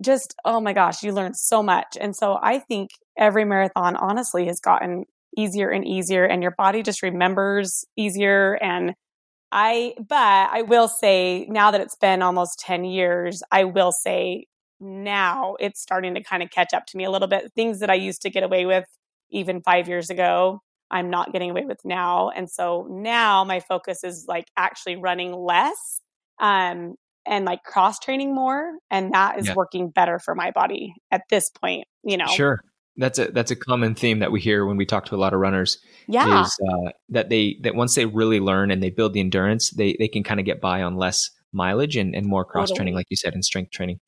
just, 0.00 0.34
oh 0.44 0.60
my 0.60 0.72
gosh, 0.72 1.02
you 1.02 1.12
learn 1.12 1.34
so 1.34 1.62
much. 1.62 1.98
And 2.00 2.14
so 2.14 2.38
I 2.40 2.60
think 2.60 2.90
every 3.18 3.44
marathon 3.44 3.96
honestly 3.96 4.46
has 4.46 4.60
gotten 4.60 5.04
easier 5.36 5.70
and 5.70 5.86
easier 5.86 6.24
and 6.24 6.42
your 6.42 6.54
body 6.56 6.82
just 6.82 7.02
remembers 7.02 7.84
easier. 7.96 8.54
And 8.54 8.94
I, 9.50 9.94
but 9.98 10.50
I 10.50 10.62
will 10.62 10.88
say 10.88 11.46
now 11.48 11.72
that 11.72 11.80
it's 11.80 11.96
been 11.96 12.22
almost 12.22 12.60
10 12.60 12.84
years, 12.84 13.42
I 13.50 13.64
will 13.64 13.92
say 13.92 14.46
now 14.80 15.56
it's 15.60 15.80
starting 15.80 16.14
to 16.14 16.22
kind 16.22 16.42
of 16.42 16.50
catch 16.50 16.72
up 16.74 16.86
to 16.86 16.96
me 16.96 17.04
a 17.04 17.10
little 17.10 17.28
bit. 17.28 17.52
Things 17.54 17.80
that 17.80 17.90
I 17.90 17.94
used 17.94 18.22
to 18.22 18.30
get 18.30 18.42
away 18.44 18.66
with 18.66 18.84
even 19.30 19.62
five 19.62 19.88
years 19.88 20.10
ago, 20.10 20.60
I'm 20.92 21.10
not 21.10 21.32
getting 21.32 21.50
away 21.50 21.64
with 21.64 21.84
now. 21.84 22.28
And 22.30 22.50
so 22.50 22.86
now 22.90 23.42
my 23.44 23.60
focus 23.60 24.04
is 24.04 24.26
like 24.28 24.46
actually 24.56 24.96
running 24.96 25.32
less 25.32 26.00
um, 26.38 26.94
and 27.26 27.44
like 27.44 27.64
cross 27.64 27.98
training 27.98 28.34
more. 28.34 28.72
And 28.90 29.12
that 29.14 29.38
is 29.38 29.46
Yeah. 29.46 29.54
working 29.54 29.90
better 29.90 30.18
for 30.18 30.34
my 30.34 30.50
body 30.50 30.94
at 31.10 31.22
this 31.30 31.50
point, 31.50 31.86
you 32.04 32.16
know? 32.16 32.26
Sure. 32.26 32.60
That's 32.98 33.18
a 33.18 33.32
that's 33.32 33.50
a 33.50 33.56
common 33.56 33.94
theme 33.94 34.18
that 34.18 34.32
we 34.32 34.40
hear 34.40 34.66
when 34.66 34.76
we 34.76 34.84
talk 34.84 35.06
to 35.06 35.14
a 35.14 35.16
lot 35.16 35.32
of 35.32 35.40
runners 35.40 35.78
Yeah. 36.08 36.42
is 36.42 36.60
uh, 36.68 36.90
that 37.08 37.30
they 37.30 37.56
that 37.62 37.74
once 37.74 37.94
they 37.94 38.04
really 38.04 38.38
learn 38.38 38.70
and 38.70 38.82
they 38.82 38.90
build 38.90 39.14
the 39.14 39.20
endurance, 39.20 39.70
they 39.70 39.96
they 39.98 40.08
can 40.08 40.22
kind 40.22 40.38
of 40.38 40.44
get 40.44 40.60
by 40.60 40.82
on 40.82 40.96
less 40.96 41.30
mileage 41.52 41.96
and, 41.96 42.14
and 42.14 42.26
more 42.26 42.44
cross 42.44 42.70
training, 42.70 42.94
like 42.94 43.06
you 43.08 43.16
said, 43.16 43.32
and 43.32 43.44
strength 43.44 43.70
training. 43.70 43.98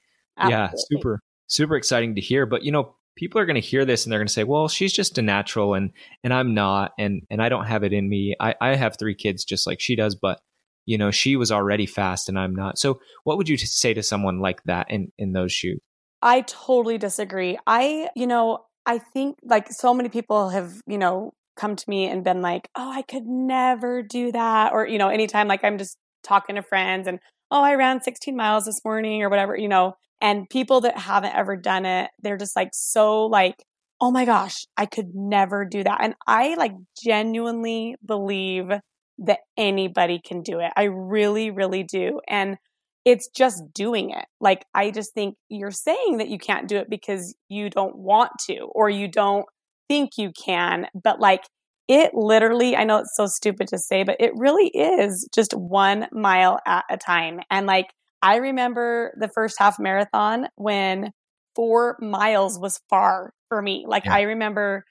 Yeah, 0.47 0.71
super 0.75 1.21
super 1.47 1.77
exciting 1.77 2.15
to 2.17 2.21
hear. 2.21 2.45
But 2.45 2.63
you 2.63 2.73
know, 2.73 2.95
people 3.17 3.41
are 3.41 3.47
going 3.47 3.61
to 3.61 3.61
hear 3.61 3.85
this 3.85 4.05
and 4.05 4.13
they're 4.13 4.21
going 4.21 4.29
to 4.29 4.33
say, 4.33 4.45
"Well, 4.45 4.69
she's 4.69 4.93
just 4.93 5.19
a 5.19 5.23
natural, 5.23 5.75
and 5.75 5.91
and 6.23 6.33
I'm 6.33 6.55
not, 6.55 6.93
and 6.99 7.23
and 7.31 7.43
I 7.43 7.49
don't 7.49 7.67
have 7.67 7.85
it 7.85 7.93
in 7.93 8.09
me. 8.09 8.35
I 8.41 8.55
I 8.61 8.75
have 8.77 8.97
three 8.99 9.15
kids 9.15 9.45
just 9.45 9.67
like 9.67 9.81
she 9.81 9.97
does, 9.97 10.15
but 10.15 10.41
you 10.87 10.99
know, 10.99 11.11
she 11.11 11.37
was 11.37 11.51
already 11.51 11.87
fast 11.87 12.29
and 12.29 12.39
I'm 12.39 12.55
not." 12.55 12.79
So, 12.79 13.01
what 13.25 13.37
would 13.39 13.49
you 13.49 13.57
say 13.57 13.95
to 13.95 14.03
someone 14.03 14.41
like 14.41 14.63
that 14.65 14.91
in 14.91 15.13
in 15.19 15.33
those 15.33 15.53
shoes? 15.53 15.81
I 16.25 16.41
totally 16.41 16.97
disagree. 16.97 17.59
I, 17.67 18.09
you 18.17 18.27
know, 18.27 18.65
I 18.87 18.99
think 18.99 19.37
like 19.45 19.71
so 19.71 19.93
many 19.93 20.09
people 20.09 20.49
have, 20.49 20.81
you 20.87 20.97
know, 20.97 21.35
come 21.55 21.77
to 21.77 21.91
me 21.91 22.07
and 22.09 22.25
been 22.25 22.41
like, 22.41 22.69
oh, 22.75 22.91
I 22.91 23.03
could 23.03 23.27
never 23.27 24.03
do 24.03 24.33
that. 24.33 24.73
Or, 24.73 24.87
you 24.87 24.97
know, 24.97 25.11
anytime 25.11 25.49
like 25.49 25.63
I'm 25.63 25.77
just 25.77 25.99
talking 26.23 26.57
to 26.57 26.63
friends 26.63 27.07
and, 27.07 27.21
oh, 27.51 27.63
I 27.63 27.75
ran 27.75 28.03
16 28.03 28.35
miles 28.35 28.65
this 28.65 28.83
morning 28.85 29.23
or 29.23 29.29
whatever, 29.29 29.55
you 29.55 29.69
know, 29.69 29.97
and 30.25 30.49
people 30.49 30.81
that 30.81 30.97
haven't 30.97 31.35
ever 31.35 31.55
done 31.55 31.85
it, 31.85 32.11
they're 32.23 32.39
just 32.39 32.57
like 32.57 32.71
so 32.73 33.27
like, 33.27 33.63
oh 34.01 34.11
my 34.11 34.25
gosh, 34.25 34.65
I 34.75 34.87
could 34.87 35.15
never 35.15 35.67
do 35.67 35.85
that. 35.85 35.99
And 36.01 36.15
I 36.27 36.55
like 36.55 36.73
genuinely 37.05 37.97
believe 38.05 38.71
that 39.19 39.41
anybody 39.59 40.23
can 40.25 40.41
do 40.41 40.61
it. 40.61 40.73
I 40.79 40.85
really, 40.85 41.51
really 41.51 41.83
do. 41.83 42.23
And 42.27 42.57
it's 43.05 43.29
just 43.37 43.63
doing 43.75 44.13
it. 44.13 44.25
Like, 44.41 44.65
I 44.75 44.91
just 44.91 45.13
think 45.13 45.35
you're 45.51 45.71
saying 45.71 46.17
that 46.17 46.29
you 46.29 46.39
can't 46.39 46.69
do 46.69 46.79
it 46.79 46.89
because 46.89 47.37
you 47.51 47.69
don't 47.69 47.95
want 47.95 48.31
to 48.47 48.61
or 48.75 48.89
you 48.89 49.09
don't 49.09 49.45
think 49.89 50.13
you 50.17 50.33
can. 50.43 50.87
But 50.95 51.21
like, 51.21 51.43
it 51.87 52.13
literally, 52.15 52.77
I 52.77 52.85
know 52.85 52.97
it's 52.97 53.15
so 53.15 53.27
stupid 53.27 53.69
to 53.69 53.79
say, 53.79 54.05
but 54.05 54.17
it 54.21 54.33
really 54.37 54.69
is 54.69 55.29
just 55.35 55.53
one 55.53 56.07
mile 56.13 56.61
at 56.67 56.87
a 56.89 56.97
time. 56.97 57.41
And 57.51 57.67
like, 57.67 57.91
I 58.25 58.37
remember 58.37 59.15
the 59.21 59.29
first 59.29 59.57
half 59.59 59.79
marathon 59.79 60.49
when 60.57 61.13
four 61.55 61.99
miles 62.01 62.59
was 62.59 62.81
far 62.89 63.35
for 63.51 63.61
me. 63.61 63.85
Like, 63.87 64.07
Yeah. 64.07 64.15
I 64.15 64.23
remember 64.23 64.85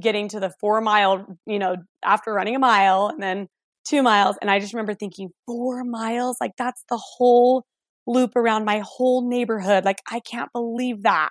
getting 0.00 0.28
to 0.28 0.40
the 0.40 0.52
four 0.58 0.80
mile, 0.80 1.26
you 1.46 1.58
know, 1.58 1.76
after 2.02 2.32
running 2.32 2.56
a 2.56 2.58
mile 2.58 3.08
and 3.08 3.22
then 3.22 3.48
two 3.86 4.02
miles. 4.02 4.36
And 4.40 4.50
I 4.50 4.58
just 4.58 4.72
remember 4.72 4.94
thinking, 4.94 5.28
four 5.46 5.84
miles? 5.84 6.38
Like, 6.40 6.52
that's 6.56 6.82
the 6.88 6.96
whole 6.96 7.66
loop 8.06 8.36
around 8.36 8.64
my 8.64 8.82
whole 8.84 9.28
neighborhood. 9.28 9.84
Like, 9.84 10.00
I 10.10 10.20
can't 10.20 10.50
believe 10.54 11.02
that. 11.02 11.30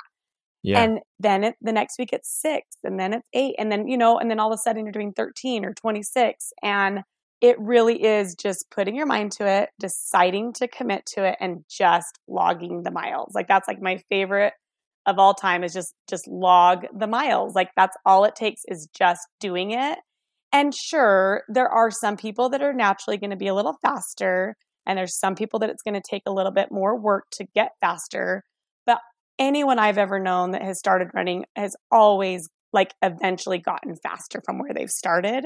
Yeah, 0.61 0.83
And 0.83 0.99
then 1.19 1.43
it, 1.43 1.55
the 1.61 1.71
next 1.71 1.97
week 1.97 2.09
it's 2.13 2.29
six, 2.29 2.65
and 2.83 2.99
then 2.99 3.13
it's 3.13 3.27
eight, 3.33 3.55
and 3.57 3.71
then, 3.71 3.87
you 3.87 3.97
know, 3.97 4.19
and 4.19 4.29
then 4.29 4.39
all 4.39 4.51
of 4.51 4.55
a 4.55 4.61
sudden 4.61 4.85
you're 4.85 4.91
doing 4.91 5.13
13 5.13 5.65
or 5.65 5.73
26. 5.73 6.51
And 6.61 7.01
it 7.41 7.59
really 7.59 8.03
is 8.03 8.35
just 8.35 8.65
putting 8.71 8.95
your 8.95 9.05
mind 9.05 9.31
to 9.33 9.47
it, 9.47 9.69
deciding 9.79 10.53
to 10.53 10.67
commit 10.67 11.05
to 11.13 11.23
it, 11.23 11.35
and 11.39 11.63
just 11.69 12.19
logging 12.27 12.83
the 12.83 12.91
miles. 12.91 13.33
Like, 13.35 13.47
that's 13.47 13.67
like 13.67 13.81
my 13.81 13.97
favorite 14.09 14.53
of 15.07 15.17
all 15.17 15.33
time 15.33 15.63
is 15.63 15.73
just 15.73 15.95
just 16.09 16.27
log 16.27 16.85
the 16.93 17.07
miles. 17.07 17.55
Like 17.55 17.69
that's 17.75 17.95
all 18.05 18.25
it 18.25 18.35
takes 18.35 18.61
is 18.67 18.87
just 18.95 19.21
doing 19.39 19.71
it. 19.71 19.97
And 20.51 20.75
sure 20.75 21.43
there 21.47 21.69
are 21.69 21.89
some 21.89 22.17
people 22.17 22.49
that 22.49 22.61
are 22.61 22.73
naturally 22.73 23.17
going 23.17 23.31
to 23.31 23.37
be 23.37 23.47
a 23.47 23.55
little 23.55 23.77
faster 23.81 24.55
and 24.85 24.97
there's 24.97 25.17
some 25.17 25.35
people 25.35 25.59
that 25.59 25.69
it's 25.69 25.81
going 25.81 25.95
to 25.95 26.01
take 26.07 26.23
a 26.25 26.31
little 26.31 26.51
bit 26.51 26.71
more 26.71 26.97
work 26.99 27.25
to 27.33 27.45
get 27.55 27.71
faster. 27.81 28.43
But 28.85 28.99
anyone 29.39 29.79
i've 29.79 29.97
ever 29.97 30.19
known 30.19 30.51
that 30.51 30.61
has 30.61 30.77
started 30.77 31.07
running 31.13 31.45
has 31.55 31.75
always 31.89 32.47
like 32.73 32.93
eventually 33.01 33.59
gotten 33.59 33.95
faster 34.03 34.41
from 34.45 34.59
where 34.59 34.73
they've 34.73 34.89
started. 34.89 35.45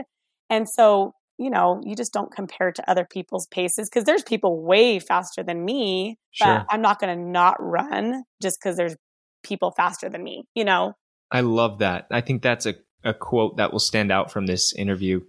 And 0.49 0.67
so 0.67 1.13
you 1.37 1.49
know 1.49 1.81
you 1.85 1.95
just 1.95 2.13
don't 2.13 2.31
compare 2.31 2.71
to 2.71 2.89
other 2.89 3.05
people's 3.05 3.47
paces 3.47 3.89
because 3.89 4.03
there's 4.03 4.23
people 4.23 4.61
way 4.61 4.99
faster 4.99 5.43
than 5.43 5.63
me 5.65 6.17
but 6.39 6.45
Sure. 6.45 6.65
i'm 6.69 6.81
not 6.81 6.99
going 6.99 7.17
to 7.17 7.23
not 7.23 7.55
run 7.59 8.23
just 8.41 8.59
because 8.61 8.77
there's 8.77 8.95
people 9.43 9.71
faster 9.71 10.07
than 10.07 10.23
me, 10.23 10.45
you 10.53 10.63
know? 10.63 10.93
I 11.31 11.41
love 11.41 11.79
that. 11.79 12.05
I 12.11 12.21
think 12.21 12.43
that's 12.43 12.67
a, 12.67 12.75
a 13.03 13.11
quote 13.11 13.57
that 13.57 13.71
will 13.71 13.79
stand 13.79 14.11
out 14.11 14.31
from 14.31 14.45
this 14.45 14.71
interview 14.73 15.21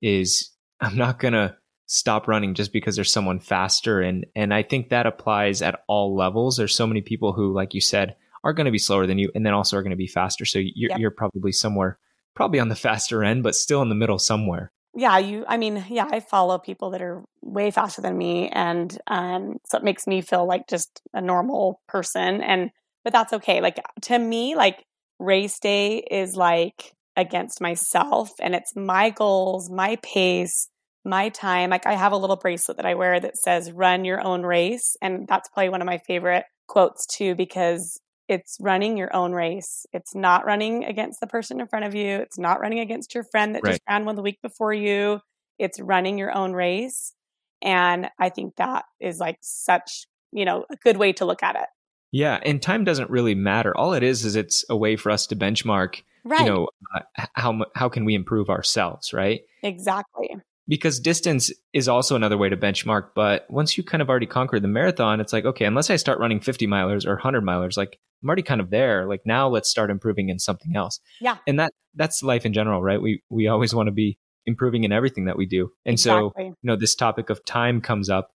is 0.00 0.50
I'm 0.80 0.96
not 0.96 1.18
going 1.18 1.32
to 1.34 1.56
stop 1.86 2.28
running 2.28 2.54
just 2.54 2.72
because 2.72 2.94
there's 2.94 3.12
someone 3.12 3.40
faster 3.40 4.00
and 4.00 4.26
and 4.36 4.54
I 4.54 4.62
think 4.62 4.90
that 4.90 5.06
applies 5.06 5.60
at 5.60 5.82
all 5.88 6.14
levels. 6.14 6.56
There's 6.56 6.74
so 6.76 6.86
many 6.86 7.00
people 7.00 7.32
who 7.32 7.52
like 7.52 7.74
you 7.74 7.80
said 7.80 8.14
are 8.44 8.52
going 8.52 8.66
to 8.66 8.70
be 8.70 8.78
slower 8.78 9.08
than 9.08 9.18
you 9.18 9.32
and 9.34 9.44
then 9.44 9.54
also 9.54 9.76
are 9.76 9.82
going 9.82 9.90
to 9.90 9.96
be 9.96 10.06
faster. 10.06 10.44
So 10.44 10.60
you're 10.60 10.90
Yep. 10.90 10.98
you're 11.00 11.10
probably 11.10 11.50
somewhere 11.50 11.98
probably 12.36 12.60
on 12.60 12.68
the 12.68 12.76
faster 12.76 13.24
end 13.24 13.42
but 13.42 13.56
still 13.56 13.82
in 13.82 13.88
the 13.88 13.96
middle 13.96 14.20
somewhere. 14.20 14.70
Yeah, 14.98 15.18
you 15.18 15.44
I 15.46 15.58
mean, 15.58 15.84
yeah, 15.88 16.08
I 16.10 16.18
follow 16.18 16.58
people 16.58 16.90
that 16.90 17.02
are 17.02 17.22
way 17.40 17.70
faster 17.70 18.02
than 18.02 18.18
me 18.18 18.48
and 18.48 18.98
um 19.06 19.58
so 19.64 19.78
it 19.78 19.84
makes 19.84 20.08
me 20.08 20.20
feel 20.22 20.44
like 20.44 20.66
just 20.68 21.00
a 21.14 21.20
normal 21.20 21.80
person 21.86 22.42
and 22.42 22.70
but 23.04 23.12
that's 23.12 23.32
okay. 23.34 23.60
Like 23.60 23.80
to 24.02 24.18
me, 24.18 24.56
like 24.56 24.84
race 25.20 25.60
day 25.60 25.98
is 25.98 26.34
like 26.34 26.94
against 27.16 27.60
myself 27.60 28.32
and 28.40 28.56
it's 28.56 28.74
my 28.74 29.10
goals, 29.10 29.70
my 29.70 29.96
pace, 30.02 30.68
my 31.04 31.28
time. 31.28 31.70
Like 31.70 31.86
I 31.86 31.94
have 31.94 32.10
a 32.10 32.16
little 32.16 32.34
bracelet 32.36 32.76
that 32.78 32.86
I 32.86 32.94
wear 32.96 33.20
that 33.20 33.36
says 33.36 33.70
run 33.70 34.04
your 34.04 34.20
own 34.20 34.42
race 34.42 34.96
and 35.00 35.28
that's 35.28 35.48
probably 35.50 35.68
one 35.68 35.80
of 35.80 35.86
my 35.86 35.98
favorite 35.98 36.44
quotes 36.66 37.06
too 37.06 37.36
because 37.36 38.00
it's 38.28 38.58
running 38.60 38.96
your 38.96 39.14
own 39.14 39.32
race. 39.32 39.86
It's 39.92 40.14
not 40.14 40.44
running 40.44 40.84
against 40.84 41.20
the 41.20 41.26
person 41.26 41.60
in 41.60 41.66
front 41.66 41.86
of 41.86 41.94
you. 41.94 42.16
It's 42.16 42.38
not 42.38 42.60
running 42.60 42.80
against 42.80 43.14
your 43.14 43.24
friend 43.24 43.54
that 43.54 43.64
just 43.64 43.80
ran 43.88 44.04
one 44.04 44.16
the 44.16 44.22
week 44.22 44.40
before 44.42 44.72
you. 44.72 45.20
It's 45.58 45.80
running 45.80 46.18
your 46.18 46.34
own 46.36 46.52
race. 46.52 47.14
And 47.62 48.08
I 48.18 48.28
think 48.28 48.56
that 48.56 48.84
is 49.00 49.18
like 49.18 49.38
such, 49.40 50.06
you 50.30 50.44
know, 50.44 50.64
a 50.70 50.76
good 50.76 50.96
way 50.98 51.12
to 51.14 51.24
look 51.24 51.42
at 51.42 51.56
it. 51.56 51.66
Yeah, 52.12 52.38
and 52.42 52.62
time 52.62 52.84
doesn't 52.84 53.10
really 53.10 53.34
matter. 53.34 53.76
All 53.76 53.92
it 53.92 54.02
is 54.02 54.24
is 54.24 54.36
it's 54.36 54.64
a 54.70 54.76
way 54.76 54.96
for 54.96 55.10
us 55.10 55.26
to 55.26 55.36
benchmark, 55.36 56.02
Right. 56.24 56.40
you 56.40 56.46
know, 56.46 56.68
uh, 56.94 57.26
how 57.34 57.64
how 57.74 57.88
can 57.88 58.04
we 58.04 58.14
improve 58.14 58.48
ourselves, 58.48 59.12
right? 59.12 59.40
exactly. 59.62 60.36
Because 60.68 61.00
distance 61.00 61.50
is 61.72 61.88
also 61.88 62.14
another 62.14 62.36
way 62.36 62.48
to 62.50 62.56
benchmark. 62.56 63.10
But 63.14 63.46
once 63.48 63.76
you 63.78 63.82
kind 63.82 64.02
of 64.02 64.10
already 64.10 64.26
conquered 64.26 64.62
the 64.62 64.68
marathon, 64.68 65.20
it's 65.20 65.32
like, 65.32 65.46
okay, 65.46 65.64
unless 65.64 65.88
I 65.88 65.96
start 65.96 66.20
running 66.20 66.40
50 66.40 66.66
milers 66.66 67.06
or 67.06 67.14
100 67.14 67.42
milers, 67.42 67.76
like 67.76 67.98
I'm 68.22 68.28
already 68.28 68.42
kind 68.42 68.60
of 68.60 68.70
there. 68.70 69.06
Like 69.06 69.22
now 69.24 69.48
let's 69.48 69.70
start 69.70 69.90
improving 69.90 70.28
in 70.28 70.38
something 70.38 70.76
else. 70.76 71.00
Yeah. 71.20 71.38
And 71.46 71.58
that 71.58 71.72
that's 71.94 72.22
life 72.22 72.44
in 72.44 72.52
general, 72.52 72.82
right? 72.82 73.00
We 73.00 73.22
we 73.30 73.48
always 73.48 73.74
want 73.74 73.86
to 73.86 73.92
be 73.92 74.18
improving 74.44 74.84
in 74.84 74.92
everything 74.92 75.24
that 75.24 75.38
we 75.38 75.46
do. 75.46 75.70
And 75.86 75.94
Exactly. 75.94 76.30
so, 76.36 76.44
you 76.44 76.54
know, 76.62 76.76
this 76.76 76.94
topic 76.94 77.30
of 77.30 77.44
time 77.44 77.80
comes 77.80 78.10
up. 78.10 78.30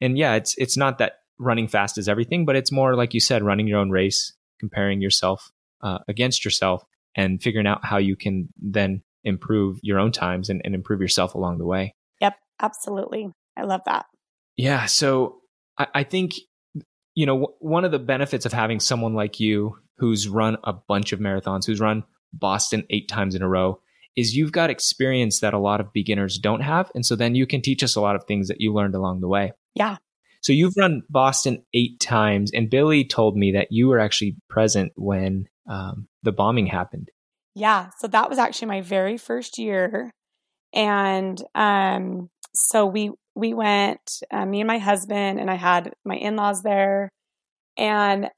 And 0.00 0.18
yeah, 0.18 0.34
it's 0.34 0.54
it's 0.58 0.76
not 0.76 0.98
that 0.98 1.20
running 1.38 1.68
fast 1.68 1.96
is 1.96 2.08
everything, 2.08 2.44
but 2.44 2.56
it's 2.56 2.70
more 2.70 2.96
like 2.96 3.14
you 3.14 3.20
said, 3.20 3.42
running 3.42 3.66
your 3.66 3.78
own 3.78 3.90
race, 3.90 4.34
comparing 4.60 5.00
yourself 5.00 5.50
uh, 5.80 5.98
against 6.06 6.44
yourself 6.44 6.84
and 7.14 7.42
figuring 7.42 7.66
out 7.66 7.84
how 7.84 7.96
you 7.96 8.16
can 8.16 8.48
then 8.60 9.02
improve 9.24 9.78
your 9.82 9.98
own 9.98 10.12
times 10.12 10.48
and, 10.48 10.60
and 10.64 10.74
improve 10.74 11.00
yourself 11.00 11.34
along 11.34 11.58
the 11.58 11.66
way. 11.66 11.94
Yep. 12.20 12.34
Absolutely. 12.60 13.28
I 13.56 13.62
love 13.62 13.82
that. 13.86 14.06
Yeah. 14.56 14.86
So 14.86 15.40
I, 15.78 15.86
I 15.94 16.02
think, 16.04 16.34
you 17.14 17.26
know, 17.26 17.40
w- 17.40 17.56
one 17.60 17.84
of 17.84 17.90
the 17.90 17.98
benefits 17.98 18.46
of 18.46 18.52
having 18.52 18.80
someone 18.80 19.14
like 19.14 19.40
you 19.40 19.76
who's 19.98 20.28
run 20.28 20.56
a 20.64 20.72
bunch 20.72 21.12
of 21.12 21.20
marathons, 21.20 21.66
who's 21.66 21.80
run 21.80 22.04
Boston 22.32 22.84
eight 22.90 23.08
times 23.08 23.34
in 23.34 23.42
a 23.42 23.48
row, 23.48 23.80
is 24.16 24.34
you've 24.34 24.52
got 24.52 24.70
experience 24.70 25.40
that 25.40 25.54
a 25.54 25.58
lot 25.58 25.80
of 25.80 25.92
beginners 25.92 26.38
don't 26.38 26.60
have. 26.60 26.90
And 26.94 27.06
so 27.06 27.14
then 27.14 27.34
you 27.34 27.46
can 27.46 27.62
teach 27.62 27.82
us 27.82 27.96
a 27.96 28.00
lot 28.00 28.16
of 28.16 28.24
things 28.24 28.48
that 28.48 28.60
you 28.60 28.72
learned 28.72 28.94
along 28.94 29.20
the 29.20 29.28
way. 29.28 29.52
Yeah. 29.74 29.96
So 30.40 30.52
you've 30.52 30.76
run 30.76 31.02
Boston 31.10 31.64
eight 31.74 32.00
times, 32.00 32.52
and 32.52 32.70
Billy 32.70 33.04
told 33.04 33.36
me 33.36 33.52
that 33.52 33.68
you 33.70 33.88
were 33.88 33.98
actually 33.98 34.36
present 34.48 34.92
when 34.96 35.48
um, 35.68 36.08
the 36.22 36.32
bombing 36.32 36.66
happened. 36.66 37.10
Yeah, 37.58 37.90
so 37.98 38.06
that 38.08 38.28
was 38.28 38.38
actually 38.38 38.68
my 38.68 38.80
very 38.82 39.16
first 39.16 39.58
year, 39.58 40.12
and 40.74 41.42
um, 41.54 42.30
so 42.54 42.86
we 42.86 43.12
we 43.36 43.54
went, 43.54 44.00
uh, 44.32 44.46
me 44.46 44.60
and 44.60 44.68
my 44.68 44.78
husband, 44.78 45.40
and 45.40 45.50
I 45.50 45.56
had 45.56 45.92
my 46.04 46.16
in 46.16 46.36
laws 46.36 46.62
there, 46.62 47.10
and 47.78 48.30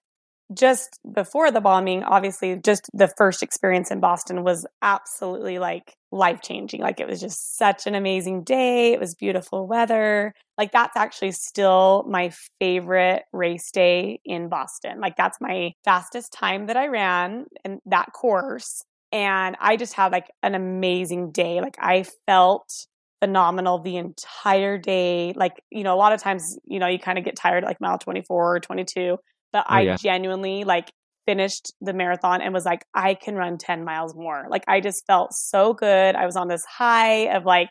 just 0.55 1.01
before 1.15 1.51
the 1.53 1.61
bombing, 1.61 2.05
obviously, 2.05 2.57
just 2.65 2.91
the 2.95 3.09
first 3.19 3.43
experience 3.43 3.91
in 3.91 4.01
Boston 4.01 4.45
was 4.45 4.67
absolutely 4.83 5.59
like 5.61 5.95
life 6.13 6.43
changing. 6.43 6.81
Like 6.83 7.01
it 7.01 7.09
was 7.09 7.21
just 7.21 7.59
such 7.59 7.87
an 7.87 7.95
amazing 7.97 8.45
day. 8.45 8.93
It 8.95 9.01
was 9.01 9.15
beautiful 9.17 9.67
weather. 9.69 10.35
Like 10.59 10.73
that's 10.73 10.97
actually 10.97 11.33
still 11.33 12.05
my 12.09 12.33
favorite 12.61 13.25
race 13.33 13.71
day 13.73 14.21
in 14.25 14.49
Boston. 14.51 15.01
Like 15.01 15.17
that's 15.17 15.41
my 15.41 15.73
fastest 15.85 16.33
time 16.33 16.67
that 16.69 16.77
I 16.79 16.89
ran 16.89 17.47
in 17.65 17.81
that 17.87 18.13
course. 18.15 18.85
And 19.13 19.57
I 19.61 19.77
just 19.77 19.95
had 19.95 20.13
like 20.13 20.31
an 20.43 20.55
amazing 20.55 21.33
day. 21.33 21.61
Like 21.61 21.77
I 21.79 22.05
felt 22.27 22.87
phenomenal 23.21 23.79
the 23.81 23.97
entire 23.97 24.79
day. 24.79 25.33
Like, 25.37 25.63
you 25.71 25.83
know, 25.85 25.95
a 25.95 25.97
lot 25.99 26.13
of 26.13 26.21
times, 26.23 26.59
you 26.65 26.79
know, 26.79 26.87
you 26.87 26.99
kind 26.99 27.19
of 27.19 27.25
get 27.25 27.37
tired 27.37 27.65
at 27.65 27.67
like 27.67 27.81
mile 27.81 27.99
24 27.99 28.57
or 28.57 28.61
22 28.61 29.19
but 29.53 29.67
Oh, 29.69 29.75
I 29.75 29.83
yeah. 29.83 29.97
genuinely 29.97 30.65
like 30.65 30.93
finished 31.27 31.73
the 31.81 31.93
marathon 31.93 32.41
and 32.41 32.55
was 32.55 32.65
like, 32.65 32.85
I 32.95 33.15
can 33.15 33.35
run 33.35 33.59
10 33.59 33.85
miles 33.85 34.15
more. 34.15 34.47
Like, 34.49 34.65
I 34.69 34.81
just 34.81 35.05
felt 35.07 35.33
so 35.33 35.75
good. 35.75 36.15
I 36.17 36.27
was 36.27 36.37
on 36.37 36.49
this 36.49 36.65
high 36.65 37.35
of 37.37 37.45
like 37.45 37.71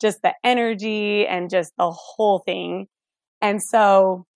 just 0.00 0.22
the 0.22 0.34
energy 0.44 1.26
and 1.26 1.50
just 1.50 1.72
the 1.76 1.90
whole 1.90 2.40
thing. 2.40 2.86
And 3.40 3.62
so 3.62 4.26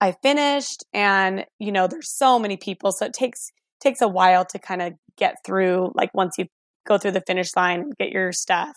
I 0.00 0.12
finished 0.22 0.84
and, 0.92 1.46
you 1.58 1.72
know, 1.72 1.86
there's 1.86 2.10
so 2.10 2.38
many 2.38 2.56
people. 2.56 2.92
So 2.92 3.06
it 3.06 3.12
takes, 3.12 3.50
takes 3.82 4.00
a 4.00 4.08
while 4.08 4.44
to 4.46 4.58
kind 4.58 4.82
of 4.82 4.94
get 5.16 5.36
through, 5.44 5.92
like 5.94 6.12
once 6.14 6.36
you 6.38 6.46
go 6.86 6.98
through 6.98 7.12
the 7.12 7.22
finish 7.26 7.54
line 7.56 7.90
get 7.98 8.10
your 8.10 8.32
stuff. 8.32 8.76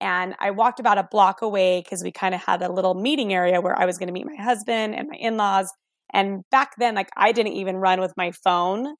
And 0.00 0.34
I 0.40 0.50
walked 0.50 0.80
about 0.80 0.98
a 0.98 1.08
block 1.10 1.42
away 1.42 1.80
because 1.80 2.02
we 2.02 2.10
kind 2.10 2.34
of 2.34 2.42
had 2.42 2.60
a 2.62 2.72
little 2.72 2.94
meeting 2.94 3.32
area 3.32 3.60
where 3.60 3.78
I 3.78 3.86
was 3.86 3.98
going 3.98 4.08
to 4.08 4.12
meet 4.12 4.26
my 4.26 4.34
husband 4.34 4.94
and 4.96 5.08
my 5.08 5.16
in 5.16 5.36
laws. 5.36 5.72
And 6.12 6.42
back 6.50 6.72
then, 6.78 6.94
like 6.94 7.08
I 7.16 7.32
didn't 7.32 7.52
even 7.54 7.76
run 7.76 8.00
with 8.00 8.12
my 8.16 8.32
phone. 8.32 8.94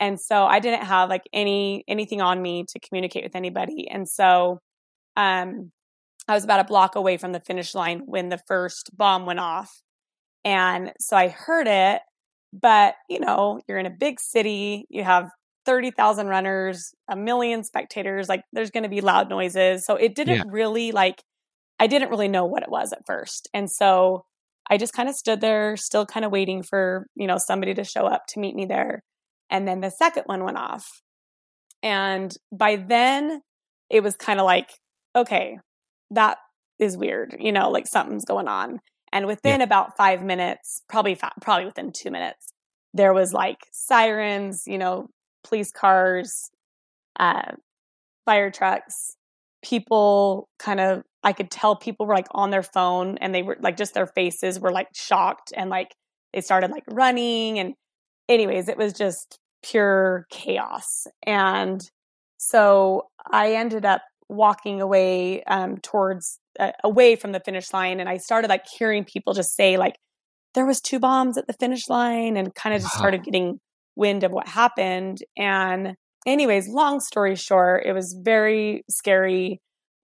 And 0.00 0.20
so 0.20 0.46
I 0.46 0.60
didn't 0.60 0.84
have 0.84 1.08
like 1.08 1.22
any 1.32 1.84
anything 1.88 2.20
on 2.20 2.42
me 2.42 2.64
to 2.68 2.80
communicate 2.80 3.24
with 3.24 3.36
anybody. 3.36 3.88
And 3.88 4.08
so 4.08 4.58
um 5.16 5.70
I 6.28 6.34
was 6.34 6.44
about 6.44 6.60
a 6.60 6.64
block 6.64 6.94
away 6.96 7.16
from 7.16 7.32
the 7.32 7.40
finish 7.40 7.74
line 7.74 8.02
when 8.06 8.28
the 8.28 8.40
first 8.46 8.90
bomb 8.96 9.26
went 9.26 9.40
off. 9.40 9.80
And 10.44 10.92
so 11.00 11.16
I 11.16 11.28
heard 11.28 11.66
it, 11.68 12.02
but 12.52 12.94
you 13.08 13.20
know, 13.20 13.60
you're 13.68 13.78
in 13.78 13.86
a 13.86 13.90
big 13.90 14.20
city, 14.20 14.86
you 14.88 15.04
have 15.04 15.30
30,000 15.66 16.28
runners, 16.28 16.92
a 17.10 17.16
million 17.16 17.62
spectators, 17.64 18.28
like 18.28 18.42
there's 18.52 18.70
going 18.70 18.84
to 18.84 18.88
be 18.88 19.00
loud 19.00 19.28
noises. 19.28 19.84
So 19.84 19.96
it 19.96 20.14
didn't 20.14 20.36
Yeah. 20.36 20.44
really 20.48 20.92
like 20.92 21.22
I 21.80 21.86
didn't 21.86 22.10
really 22.10 22.28
know 22.28 22.44
what 22.46 22.62
it 22.62 22.70
was 22.70 22.92
at 22.92 23.02
first. 23.06 23.48
And 23.54 23.70
so 23.70 24.24
I 24.70 24.76
just 24.78 24.92
kind 24.92 25.08
of 25.08 25.14
stood 25.14 25.40
there, 25.40 25.76
still 25.76 26.04
kind 26.06 26.24
of 26.26 26.32
waiting 26.32 26.62
for, 26.62 27.06
you 27.14 27.26
know, 27.26 27.38
somebody 27.38 27.74
to 27.74 27.84
show 27.84 28.06
up 28.06 28.22
to 28.30 28.40
meet 28.40 28.54
me 28.56 28.66
there. 28.66 29.02
And 29.50 29.66
then 29.66 29.80
the 29.80 29.90
second 29.90 30.24
one 30.26 30.44
went 30.44 30.58
off. 30.58 30.86
And 31.82 32.34
by 32.52 32.76
then, 32.76 33.40
it 33.90 34.02
was 34.02 34.16
kind 34.16 34.40
of 34.40 34.46
like, 34.46 34.70
okay, 35.16 35.58
that 36.10 36.38
is 36.78 36.96
weird, 36.96 37.36
you 37.38 37.52
know, 37.52 37.70
like 37.70 37.86
something's 37.86 38.24
going 38.24 38.48
on. 38.48 38.80
And 39.12 39.26
within 39.26 39.60
about 39.60 39.96
five 39.96 40.22
minutes, 40.22 40.82
probably 40.88 41.14
fi- 41.14 41.32
probably 41.40 41.66
within 41.66 41.92
two 41.92 42.10
minutes, 42.10 42.52
there 42.94 43.12
was 43.12 43.32
like 43.32 43.58
sirens, 43.72 44.64
you 44.66 44.78
know, 44.78 45.08
police 45.44 45.70
cars, 45.70 46.50
uh, 47.18 47.52
fire 48.24 48.50
trucks, 48.50 49.16
people 49.62 50.48
kind 50.58 50.80
of 50.80 51.02
I 51.24 51.32
could 51.32 51.50
tell 51.50 51.76
people 51.76 52.06
were 52.06 52.14
like 52.14 52.28
on 52.30 52.50
their 52.50 52.62
phone 52.62 53.18
and 53.18 53.34
they 53.34 53.42
were 53.42 53.56
like 53.60 53.76
just 53.76 53.94
their 53.94 54.06
faces 54.06 54.60
were 54.60 54.70
like 54.70 54.88
shocked 54.94 55.52
and 55.56 55.68
like 55.68 55.94
they 56.32 56.40
started 56.40 56.70
like 56.70 56.84
running 56.88 57.58
and 57.58 57.74
anyways 58.28 58.68
it 58.68 58.78
was 58.78 58.92
just 58.92 59.38
pure 59.62 60.26
chaos. 60.30 61.06
And 61.24 61.80
so 62.36 63.08
I 63.30 63.54
ended 63.54 63.84
up 63.84 64.02
walking 64.28 64.80
away 64.80 65.42
um 65.44 65.78
towards 65.78 66.38
uh, 66.60 66.72
away 66.84 67.16
from 67.16 67.32
the 67.32 67.40
finish 67.40 67.72
line 67.72 68.00
and 68.00 68.08
I 68.08 68.18
started 68.18 68.48
like 68.48 68.66
hearing 68.78 69.04
people 69.04 69.32
just 69.32 69.54
say 69.56 69.76
like 69.76 69.96
there 70.54 70.66
was 70.66 70.80
two 70.80 70.98
bombs 70.98 71.38
at 71.38 71.46
the 71.46 71.54
finish 71.54 71.88
line 71.88 72.36
and 72.36 72.54
kind 72.54 72.74
of 72.74 72.82
just 72.82 72.94
Wow. 72.94 72.98
started 72.98 73.24
getting 73.24 73.58
wind 73.96 74.24
of 74.24 74.32
what 74.32 74.46
happened 74.48 75.18
and 75.36 75.94
anyways 76.26 76.68
long 76.68 77.00
story 77.00 77.36
short 77.36 77.84
it 77.86 77.92
was 77.92 78.18
very 78.22 78.84
scary 78.90 79.60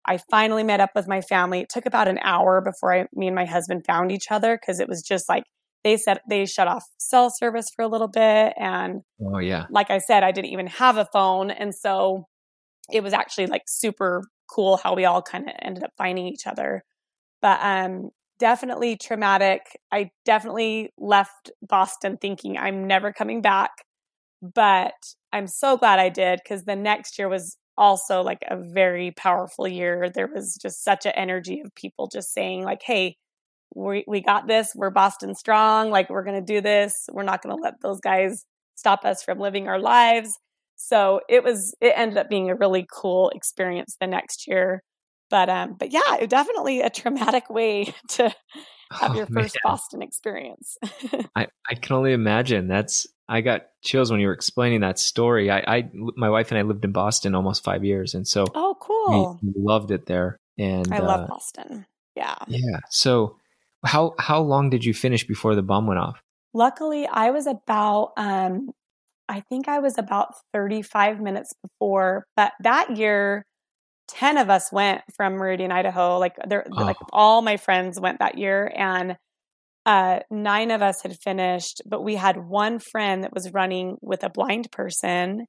I 0.05 0.19
finally 0.29 0.63
met 0.63 0.81
up 0.81 0.91
with 0.95 1.07
my 1.07 1.21
family. 1.21 1.61
It 1.61 1.69
took 1.69 1.85
about 1.85 2.07
an 2.09 2.19
hour 2.23 2.61
before 2.61 2.93
I, 2.93 3.05
me 3.13 3.27
and 3.27 3.35
my 3.35 3.45
husband 3.45 3.85
found 3.87 4.11
each 4.11 4.25
other 4.29 4.57
because 4.59 4.79
it 4.79 4.89
was 4.89 5.01
just 5.01 5.29
like 5.29 5.43
they 5.83 5.97
said 5.97 6.19
they 6.29 6.45
shut 6.45 6.67
off 6.67 6.83
cell 6.97 7.29
service 7.29 7.67
for 7.75 7.83
a 7.83 7.87
little 7.87 8.07
bit. 8.07 8.53
And 8.57 9.01
Oh 9.25 9.37
yeah. 9.39 9.65
like 9.69 9.89
I 9.89 9.99
said, 9.99 10.23
I 10.23 10.31
didn't 10.31 10.51
even 10.51 10.67
have 10.67 10.97
a 10.97 11.07
phone. 11.13 11.51
And 11.51 11.73
so 11.73 12.25
it 12.91 13.01
was 13.03 13.13
actually 13.13 13.47
like 13.47 13.63
super 13.67 14.23
cool 14.49 14.77
how 14.77 14.95
we 14.95 15.05
all 15.05 15.21
kind 15.21 15.47
of 15.47 15.55
ended 15.61 15.83
up 15.83 15.91
finding 15.97 16.27
each 16.27 16.45
other. 16.47 16.83
But 17.41 17.59
um, 17.61 18.09
definitely 18.39 18.97
traumatic. 18.97 19.61
I 19.91 20.11
definitely 20.25 20.91
left 20.97 21.51
Boston 21.61 22.17
thinking 22.17 22.57
I'm 22.57 22.87
never 22.87 23.11
coming 23.13 23.41
back. 23.41 23.71
But 24.41 24.93
I'm 25.31 25.47
so 25.47 25.77
glad 25.77 25.99
I 25.99 26.09
did 26.09 26.41
because 26.43 26.65
the 26.65 26.75
next 26.75 27.17
year 27.17 27.29
was 27.29 27.57
also 27.77 28.21
like 28.21 28.43
a 28.47 28.57
very 28.57 29.11
powerful 29.11 29.67
year. 29.67 30.09
There 30.09 30.27
was 30.27 30.57
just 30.61 30.83
such 30.83 31.05
an 31.05 31.13
energy 31.15 31.61
of 31.61 31.73
people 31.75 32.07
just 32.07 32.33
saying, 32.33 32.63
like, 32.63 32.81
hey, 32.83 33.15
we, 33.75 34.03
we 34.07 34.21
got 34.21 34.47
this. 34.47 34.73
We're 34.75 34.89
Boston 34.89 35.33
strong. 35.35 35.89
Like, 35.89 36.09
we're 36.09 36.23
going 36.23 36.39
to 36.39 36.53
do 36.53 36.61
this. 36.61 37.07
We're 37.11 37.23
not 37.23 37.41
going 37.41 37.55
to 37.55 37.61
let 37.61 37.81
those 37.81 37.99
guys 37.99 38.45
stop 38.75 39.05
us 39.05 39.23
from 39.23 39.39
living 39.39 39.67
our 39.67 39.79
lives. 39.79 40.37
So 40.85 41.21
it 41.29 41.43
was, 41.43 41.73
it 41.79 41.93
ended 41.95 42.17
up 42.17 42.29
being 42.29 42.49
a 42.49 42.55
really 42.55 42.85
cool 42.91 43.29
experience 43.29 43.95
the 43.99 44.07
next 44.07 44.47
year. 44.47 44.83
But, 45.29 45.49
um, 45.49 45.75
but 45.79 45.91
yeah, 45.91 46.17
it 46.19 46.29
definitely 46.29 46.81
a 46.81 46.89
traumatic 46.89 47.49
way 47.49 47.93
to 48.09 48.23
have 48.91 49.11
Oh, 49.11 49.15
your 49.15 49.25
first 49.25 49.55
man. 49.55 49.71
Boston 49.71 50.01
experience. 50.01 50.77
I, 51.35 51.47
I 51.69 51.75
can 51.75 51.95
only 51.95 52.13
imagine. 52.13 52.67
That's 52.67 53.07
I 53.27 53.41
got 53.41 53.67
chills 53.81 54.11
when 54.11 54.19
you 54.19 54.27
were 54.27 54.33
explaining 54.33 54.81
that 54.81 54.99
story. 54.99 55.49
I, 55.49 55.59
I 55.59 55.89
my 55.93 56.29
wife 56.29 56.51
and 56.51 56.57
I 56.57 56.63
lived 56.63 56.83
in 56.85 56.91
Boston 56.91 57.33
almost 57.33 57.63
five 57.63 57.83
years, 57.83 58.13
and 58.13 58.27
so 58.27 58.45
oh, 58.53 58.75
we, 58.79 58.85
cool. 58.85 59.39
we 59.41 59.53
loved 59.55 59.91
it 59.91 60.05
there. 60.05 60.37
And 60.57 60.93
I 60.93 60.97
uh, 60.99 61.05
love 61.05 61.27
Boston. 61.27 61.85
Yeah. 62.15 62.35
yeah. 62.47 62.79
So 62.89 63.37
how 63.83 64.13
how 64.19 64.41
long 64.41 64.69
did 64.69 64.85
you 64.85 64.93
finish 64.93 65.25
before 65.25 65.55
the 65.55 65.63
bomb 65.63 65.87
went 65.87 65.99
off? 65.99 66.21
Luckily, 66.53 67.07
I 67.07 67.31
was 67.31 67.47
about, 67.47 68.13
um, 68.15 68.69
I 69.29 69.41
think 69.49 69.67
I 69.67 69.79
was 69.79 69.97
about 69.97 70.33
35 70.53 71.19
minutes 71.21 71.51
before, 71.61 72.25
but 72.35 72.51
that 72.61 72.97
year, 72.97 73.45
10 74.09 74.37
of 74.37 74.49
us 74.49 74.71
went 74.71 75.01
from 75.15 75.33
Meridian, 75.35 75.71
Idaho. 75.71 76.17
Like, 76.19 76.35
there, 76.47 76.65
like 76.69 76.97
Oh. 77.01 77.07
all 77.13 77.41
my 77.41 77.57
friends 77.57 77.99
went 77.99 78.19
that 78.19 78.37
year, 78.37 78.71
and 78.75 79.15
uh, 79.85 80.19
nine 80.29 80.71
of 80.71 80.81
us 80.81 81.01
had 81.03 81.15
finished, 81.23 81.81
but 81.85 82.03
we 82.03 82.15
had 82.15 82.37
one 82.37 82.79
friend 82.79 83.23
that 83.23 83.33
was 83.33 83.53
running 83.53 83.97
with 84.01 84.23
a 84.23 84.29
blind 84.29 84.71
person. 84.71 85.45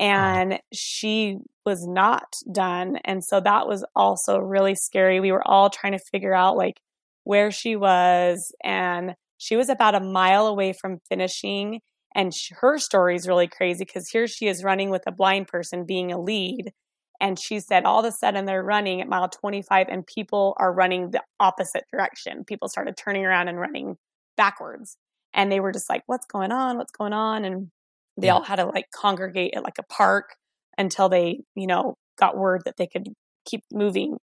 and 0.00 0.60
she 0.72 1.38
was 1.66 1.84
not 1.84 2.32
done. 2.52 2.98
And 3.04 3.24
so 3.24 3.40
that 3.40 3.66
was 3.66 3.84
also 3.96 4.38
really 4.38 4.76
scary. 4.76 5.18
We 5.18 5.32
were 5.32 5.42
all 5.46 5.70
trying 5.70 5.92
to 5.94 5.98
figure 6.12 6.32
out 6.32 6.56
like 6.56 6.78
where 7.24 7.50
she 7.50 7.74
was 7.74 8.52
and 8.62 9.16
she 9.38 9.56
was 9.56 9.68
about 9.68 9.96
a 9.96 10.00
mile 10.00 10.46
away 10.46 10.72
from 10.80 10.98
finishing 11.08 11.80
and 12.14 12.34
sh- 12.34 12.52
her 12.60 12.78
story 12.78 13.16
is 13.16 13.28
really 13.28 13.48
crazy 13.48 13.84
because 13.84 14.08
here 14.08 14.26
she 14.26 14.48
is 14.48 14.64
running 14.64 14.90
with 14.90 15.02
a 15.06 15.12
blind 15.12 15.48
person 15.48 15.84
being 15.84 16.12
a 16.12 16.20
lead 16.20 16.72
and 17.20 17.38
she 17.38 17.60
said 17.60 17.84
all 17.84 18.00
of 18.00 18.04
a 18.04 18.12
sudden 18.12 18.44
they're 18.44 18.62
running 18.62 19.00
at 19.00 19.08
mile 19.08 19.28
25 19.28 19.88
and 19.88 20.06
people 20.06 20.54
are 20.58 20.72
running 20.72 21.10
the 21.10 21.22
opposite 21.40 21.84
direction. 21.92 22.44
People 22.44 22.68
started 22.68 22.96
turning 22.96 23.24
around 23.24 23.48
and 23.48 23.58
running 23.58 23.96
backwards 24.36 24.96
and 25.34 25.50
they 25.50 25.60
were 25.60 25.72
just 25.72 25.88
like 25.88 26.02
what's 26.06 26.26
going 26.26 26.52
on? 26.52 26.78
What's 26.78 26.92
going 26.92 27.12
on? 27.12 27.44
And 27.44 27.70
they 28.16 28.30
all 28.30 28.42
had 28.42 28.56
to 28.56 28.66
like 28.66 28.86
congregate 28.94 29.54
at 29.54 29.62
like 29.62 29.78
a 29.78 29.84
park 29.84 30.36
until 30.76 31.08
they 31.08 31.40
you 31.54 31.66
know 31.66 31.96
got 32.18 32.36
word 32.36 32.62
that 32.64 32.76
they 32.76 32.86
could 32.86 33.08
keep 33.44 33.62
moving. 33.72 34.18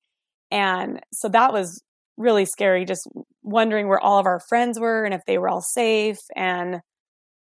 And 0.50 1.00
so 1.12 1.28
that 1.28 1.52
was 1.52 1.82
really 2.16 2.44
scary 2.44 2.84
just 2.84 3.08
wondering 3.42 3.88
where 3.88 4.00
all 4.00 4.18
of 4.18 4.26
our 4.26 4.38
friends 4.38 4.78
were 4.78 5.04
and 5.04 5.12
if 5.12 5.22
they 5.26 5.36
were 5.36 5.48
all 5.48 5.60
safe 5.60 6.20
and 6.36 6.80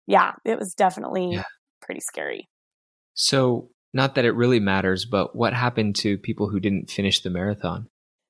yeah 0.08 0.32
it 0.44 0.58
was 0.58 0.74
definitely 0.74 1.34
Yeah. 1.34 1.44
pretty 1.80 2.00
scary 2.00 2.48
So, 3.14 3.70
not 3.92 4.14
that 4.14 4.24
it 4.24 4.32
really 4.32 4.60
matters, 4.60 5.04
but 5.04 5.34
what 5.36 5.52
happened 5.52 5.96
to 5.96 6.16
people 6.18 6.48
who 6.48 6.58
didn't 6.60 6.90
finish 6.90 7.20
the 7.20 7.30
marathon? 7.30 7.88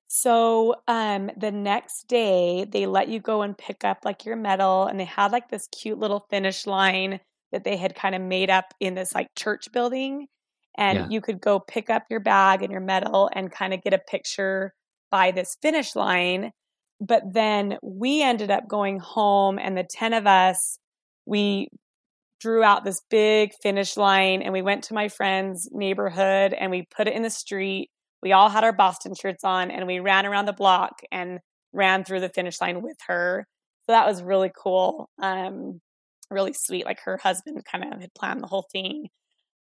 So 0.08 0.76
um 0.88 1.30
the 1.36 1.50
next 1.52 2.08
day 2.08 2.64
they 2.64 2.86
let 2.86 3.08
you 3.08 3.20
go 3.20 3.42
and 3.42 3.56
pick 3.56 3.84
up 3.84 3.98
like 4.04 4.24
your 4.24 4.36
medal 4.36 4.86
and 4.86 4.98
they 4.98 5.04
had 5.04 5.32
like 5.32 5.48
this 5.50 5.68
cute 5.68 5.98
little 5.98 6.26
finish 6.30 6.66
line 6.66 7.20
that 7.52 7.64
they 7.64 7.76
had 7.76 7.94
kind 7.94 8.14
of 8.14 8.22
made 8.22 8.50
up 8.50 8.72
in 8.80 8.94
this 8.94 9.14
like 9.14 9.28
church 9.36 9.70
building 9.72 10.26
and 10.76 10.98
Yeah. 10.98 11.08
you 11.10 11.20
could 11.20 11.40
go 11.40 11.60
pick 11.60 11.90
up 11.90 12.04
your 12.10 12.20
bag 12.20 12.62
and 12.62 12.72
your 12.72 12.80
medal 12.80 13.28
and 13.34 13.52
kind 13.52 13.74
of 13.74 13.82
get 13.82 13.92
a 13.94 13.98
picture 13.98 14.72
by 15.10 15.30
this 15.30 15.56
finish 15.60 15.94
line 15.94 16.52
but 17.00 17.22
then 17.32 17.78
we 17.82 18.22
ended 18.22 18.50
up 18.50 18.66
going 18.66 18.98
home 18.98 19.58
and 19.58 19.76
the 19.76 19.84
10 19.88 20.14
of 20.14 20.26
us 20.26 20.78
we 21.28 21.68
drew 22.40 22.62
out 22.62 22.84
this 22.84 23.02
big 23.10 23.50
finish 23.62 23.96
line 23.96 24.42
and 24.42 24.52
we 24.52 24.62
went 24.62 24.84
to 24.84 24.94
my 24.94 25.08
friend's 25.08 25.68
neighborhood 25.72 26.52
and 26.52 26.70
we 26.70 26.86
put 26.96 27.08
it 27.08 27.14
in 27.14 27.22
the 27.22 27.30
street 27.30 27.90
we 28.22 28.32
all 28.32 28.48
had 28.48 28.64
our 28.64 28.72
Boston 28.72 29.14
shirts 29.14 29.44
on 29.44 29.70
and 29.70 29.86
we 29.86 30.00
ran 30.00 30.26
around 30.26 30.46
the 30.46 30.52
block 30.52 31.00
and 31.12 31.38
ran 31.72 32.04
through 32.04 32.20
the 32.20 32.28
finish 32.28 32.60
line 32.60 32.82
with 32.82 32.96
her. 33.06 33.46
So 33.86 33.92
that 33.92 34.06
was 34.06 34.22
really 34.22 34.50
cool. 34.56 35.08
Um, 35.22 35.80
really 36.30 36.52
sweet. 36.52 36.84
Like 36.84 37.00
her 37.04 37.18
husband 37.22 37.64
kind 37.70 37.84
of 37.92 38.00
had 38.00 38.14
planned 38.14 38.42
the 38.42 38.48
whole 38.48 38.66
thing. 38.72 39.06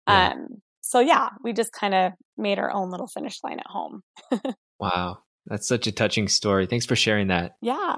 Yeah. 0.07 0.31
Um, 0.31 0.47
so 0.81 0.99
yeah, 0.99 1.29
we 1.43 1.53
just 1.53 1.71
kind 1.71 1.93
of 1.93 2.13
made 2.37 2.59
our 2.59 2.71
own 2.71 2.89
little 2.89 3.07
finish 3.07 3.39
line 3.43 3.59
at 3.59 3.67
home. 3.67 4.01
Wow, 4.79 5.17
that's 5.47 5.67
such 5.67 5.87
a 5.87 5.91
touching 5.91 6.27
story. 6.27 6.67
Thanks 6.67 6.85
for 6.85 6.95
sharing 6.95 7.29
that. 7.29 7.53
Yeah. 7.63 7.97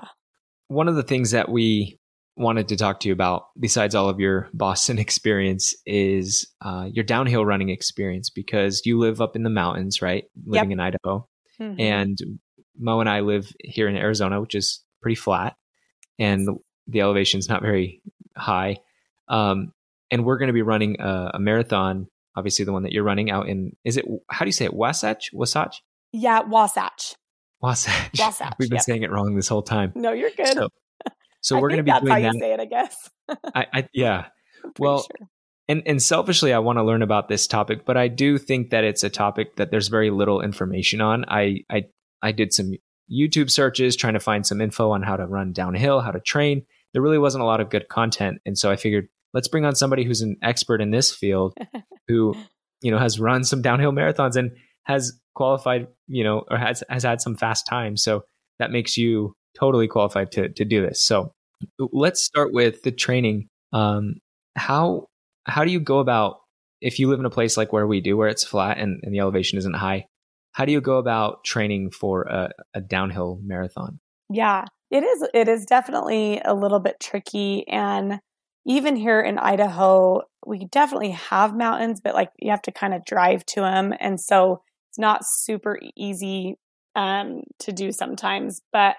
One 0.69 0.88
of 0.88 0.95
the 0.95 1.03
things 1.03 1.32
that 1.32 1.49
we 1.49 1.99
wanted 2.39 2.69
to 2.69 2.75
talk 2.78 3.02
to 3.02 3.08
you 3.08 3.13
about, 3.13 3.47
besides 3.60 3.93
all 3.93 4.10
of 4.10 4.19
your 4.19 4.49
Boston 4.54 4.97
experience, 5.06 5.75
is 5.86 6.47
uh, 6.62 6.88
your 6.91 7.04
downhill 7.04 7.45
running 7.45 7.69
experience 7.69 8.30
because 8.30 8.82
you 8.86 8.97
live 8.97 9.21
up 9.21 9.36
in 9.36 9.43
the 9.43 9.49
mountains, 9.49 10.02
right? 10.02 10.23
Living 10.45 10.71
in 10.71 10.80
Idaho. 10.80 11.28
Mhm. 11.60 11.80
And 11.80 12.17
Mo 12.78 13.02
and 13.02 13.10
I 13.10 13.19
live 13.19 13.52
here 13.60 13.88
in 13.88 13.97
Arizona, 13.97 14.39
which 14.39 14.56
is 14.56 14.82
pretty 15.02 15.15
flat, 15.15 15.56
and 16.17 16.47
the 16.88 17.02
elevation's 17.02 17.49
not 17.49 17.62
very 17.62 18.02
high. 18.38 18.78
Um, 19.28 19.73
and 20.10 20.25
we're 20.25 20.38
going 20.38 20.47
to 20.47 20.54
be 20.54 20.62
running 20.62 20.99
a, 21.02 21.32
a 21.36 21.39
marathon, 21.39 22.08
obviously 22.36 22.65
the 22.65 22.71
one 22.71 22.84
that 22.84 22.93
you're 22.93 23.04
running 23.04 23.30
out 23.30 23.47
in. 23.49 23.75
Is 23.84 23.97
it 23.97 24.06
how 24.30 24.45
do 24.45 24.47
you 24.47 24.54
say 24.54 24.65
it? 24.65 24.73
Wasatch? 24.73 25.30
Wasatch? 25.34 25.82
yeah, 26.13 26.41
Wasatch. 26.41 27.15
Wasatch. 27.62 27.93
Wasatch, 28.19 28.54
We've 28.58 28.69
been 28.69 28.78
yep. 28.78 28.86
saying 28.86 29.04
it 29.04 29.12
wrong 29.12 29.36
this 29.36 29.47
whole 29.47 29.62
time. 29.62 29.91
No, 29.95 30.13
you're 30.13 30.32
good. 30.32 30.54
So, 30.54 30.69
so 31.41 31.58
I 31.58 31.62
we're 31.62 31.69
going 31.69 31.78
to 31.78 31.84
be 31.84 31.91
that's 31.91 32.08
how 32.08 32.15
doing 32.15 32.25
you 32.25 32.32
that. 32.34 32.39
say 32.39 32.54
it, 32.54 32.60
I 32.60 32.65
guess. 32.65 33.10
I, 33.56 33.65
I, 33.73 33.89
yeah. 33.93 34.25
Well, 34.78 35.04
sure. 35.04 35.28
and 35.69 35.84
and 35.86 36.04
selfishly 36.04 36.52
i 36.52 36.60
want 36.60 36.78
to 36.80 36.84
learn 36.84 37.02
about 37.02 37.30
this 37.30 37.47
topic 37.47 37.86
but 37.86 37.95
i 37.95 38.10
do 38.10 38.38
think 38.38 38.71
that 38.71 38.84
it's 38.84 39.04
a 39.06 39.10
topic 39.10 39.56
that 39.56 39.71
there's 39.71 39.88
very 39.88 40.10
little 40.10 40.41
information 40.41 40.99
on 40.99 41.23
i 41.30 41.60
i 41.69 41.84
i 42.21 42.34
did 42.34 42.52
some 42.54 42.73
youtube 43.10 43.49
searches 43.49 43.95
trying 43.95 44.15
to 44.15 44.19
find 44.19 44.45
some 44.45 44.60
info 44.60 44.91
on 44.91 45.02
how 45.02 45.15
to 45.15 45.25
run 45.25 45.54
downhill 45.54 46.02
how 46.02 46.12
to 46.12 46.19
train 46.19 46.65
there 46.93 47.02
really 47.02 47.17
wasn't 47.17 47.41
a 47.41 47.45
lot 47.45 47.62
of 47.62 47.69
good 47.69 47.88
content 47.88 48.39
and 48.45 48.58
so 48.58 48.69
i 48.69 48.75
figured 48.75 49.08
let's 49.34 49.47
bring 49.47 49.63
on 49.63 49.75
somebody 49.75 50.04
who's 50.04 50.21
an 50.21 50.36
expert 50.43 50.82
in 50.82 50.91
this 50.91 51.10
field 51.12 51.58
who 52.10 52.36
you 52.82 52.91
know 52.91 52.99
has 52.99 53.17
run 53.19 53.45
some 53.45 53.62
downhill 53.62 53.93
marathons 53.93 54.36
and 54.36 54.52
has 54.84 55.17
qualified 55.36 55.88
you 56.08 56.23
know 56.23 56.43
or 56.52 56.58
has 56.58 56.84
has 56.89 57.04
had 57.04 57.21
some 57.21 57.36
fast 57.36 57.65
times 57.65 58.04
so 58.04 58.23
that 58.60 58.71
makes 58.71 58.97
you 58.97 59.34
totally 59.57 59.88
qualified 59.88 60.31
to 60.31 60.49
to 60.49 60.65
do 60.65 60.81
this 60.81 61.03
so 61.03 61.31
let's 61.79 62.21
start 62.21 62.53
with 62.53 62.83
the 62.83 62.91
training 62.91 63.47
um 63.73 64.15
how 64.55 65.05
how 65.45 65.63
do 65.63 65.71
you 65.71 65.79
go 65.79 65.99
about 65.99 66.39
if 66.81 66.99
you 66.99 67.09
live 67.09 67.19
in 67.19 67.25
a 67.25 67.29
place 67.29 67.57
like 67.57 67.73
where 67.73 67.88
we 67.88 67.99
do 67.99 68.15
where 68.15 68.29
it's 68.29 68.43
flat 68.43 68.77
and, 68.77 68.99
and 69.03 69.13
the 69.13 69.19
elevation 69.19 69.57
isn't 69.57 69.75
high 69.75 70.05
how 70.53 70.65
do 70.65 70.71
you 70.71 70.81
go 70.81 70.97
about 70.97 71.43
training 71.43 71.91
for 71.91 72.23
a, 72.23 72.49
a 72.73 72.81
downhill 72.81 73.39
marathon 73.43 73.99
Yeah, 74.29 74.65
it 74.91 75.03
is. 75.03 75.27
It 75.33 75.47
is 75.47 75.65
definitely 75.65 76.41
a 76.43 76.53
little 76.53 76.79
bit 76.79 76.99
tricky. 76.99 77.67
And 77.67 78.19
even 78.65 78.95
here 78.95 79.21
in 79.21 79.38
Idaho, 79.38 80.21
we 80.45 80.65
definitely 80.65 81.12
have 81.12 81.55
mountains, 81.55 82.01
but 82.01 82.13
like 82.13 82.31
you 82.39 82.51
have 82.51 82.62
to 82.63 82.71
kind 82.71 82.93
of 82.93 83.05
drive 83.05 83.45
to 83.47 83.62
them. 83.62 83.93
And 83.99 84.19
so 84.19 84.62
it's 84.89 84.99
not 84.99 85.25
super 85.25 85.79
easy 85.95 86.55
um, 86.95 87.41
to 87.59 87.71
do 87.71 87.91
sometimes. 87.91 88.62
But 88.71 88.95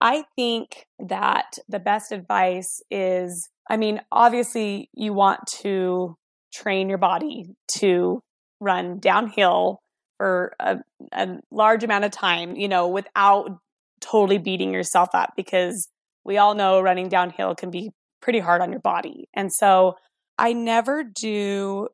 I 0.00 0.24
think 0.36 0.86
that 0.98 1.58
the 1.68 1.78
best 1.78 2.12
advice 2.12 2.82
is 2.90 3.48
I 3.68 3.76
mean, 3.76 4.00
obviously, 4.12 4.90
you 4.92 5.12
want 5.12 5.40
to 5.62 6.16
train 6.52 6.88
your 6.88 6.98
body 6.98 7.46
to 7.78 8.22
run 8.60 8.98
downhill 8.98 9.80
for 10.18 10.54
a, 10.60 10.78
a 11.12 11.38
large 11.50 11.82
amount 11.82 12.04
of 12.04 12.10
time, 12.10 12.56
you 12.56 12.68
know, 12.68 12.88
without 12.88 13.58
totally 14.00 14.38
beating 14.38 14.72
yourself 14.72 15.08
up 15.14 15.32
because 15.36 15.88
we 16.24 16.36
all 16.36 16.54
know 16.54 16.80
running 16.80 17.08
downhill 17.08 17.54
can 17.54 17.70
be 17.70 17.90
pretty 18.20 18.38
hard 18.38 18.60
on 18.60 18.70
your 18.70 18.80
body. 18.80 19.28
And 19.34 19.52
so 19.52 19.96
I 20.38 20.52
never 20.52 21.04
do 21.04 21.88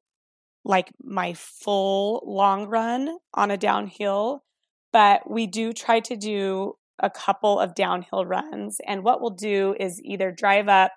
like 0.64 0.90
my 1.02 1.34
full 1.34 2.22
long 2.26 2.66
run 2.66 3.16
on 3.34 3.50
a 3.50 3.56
downhill, 3.56 4.42
but 4.92 5.28
we 5.30 5.46
do 5.46 5.72
try 5.72 6.00
to 6.00 6.16
do 6.16 6.74
a 7.00 7.10
couple 7.10 7.58
of 7.58 7.74
downhill 7.74 8.24
runs. 8.24 8.78
And 8.86 9.02
what 9.02 9.20
we'll 9.20 9.30
do 9.30 9.74
is 9.78 10.00
either 10.02 10.30
drive 10.30 10.68
up 10.68 10.92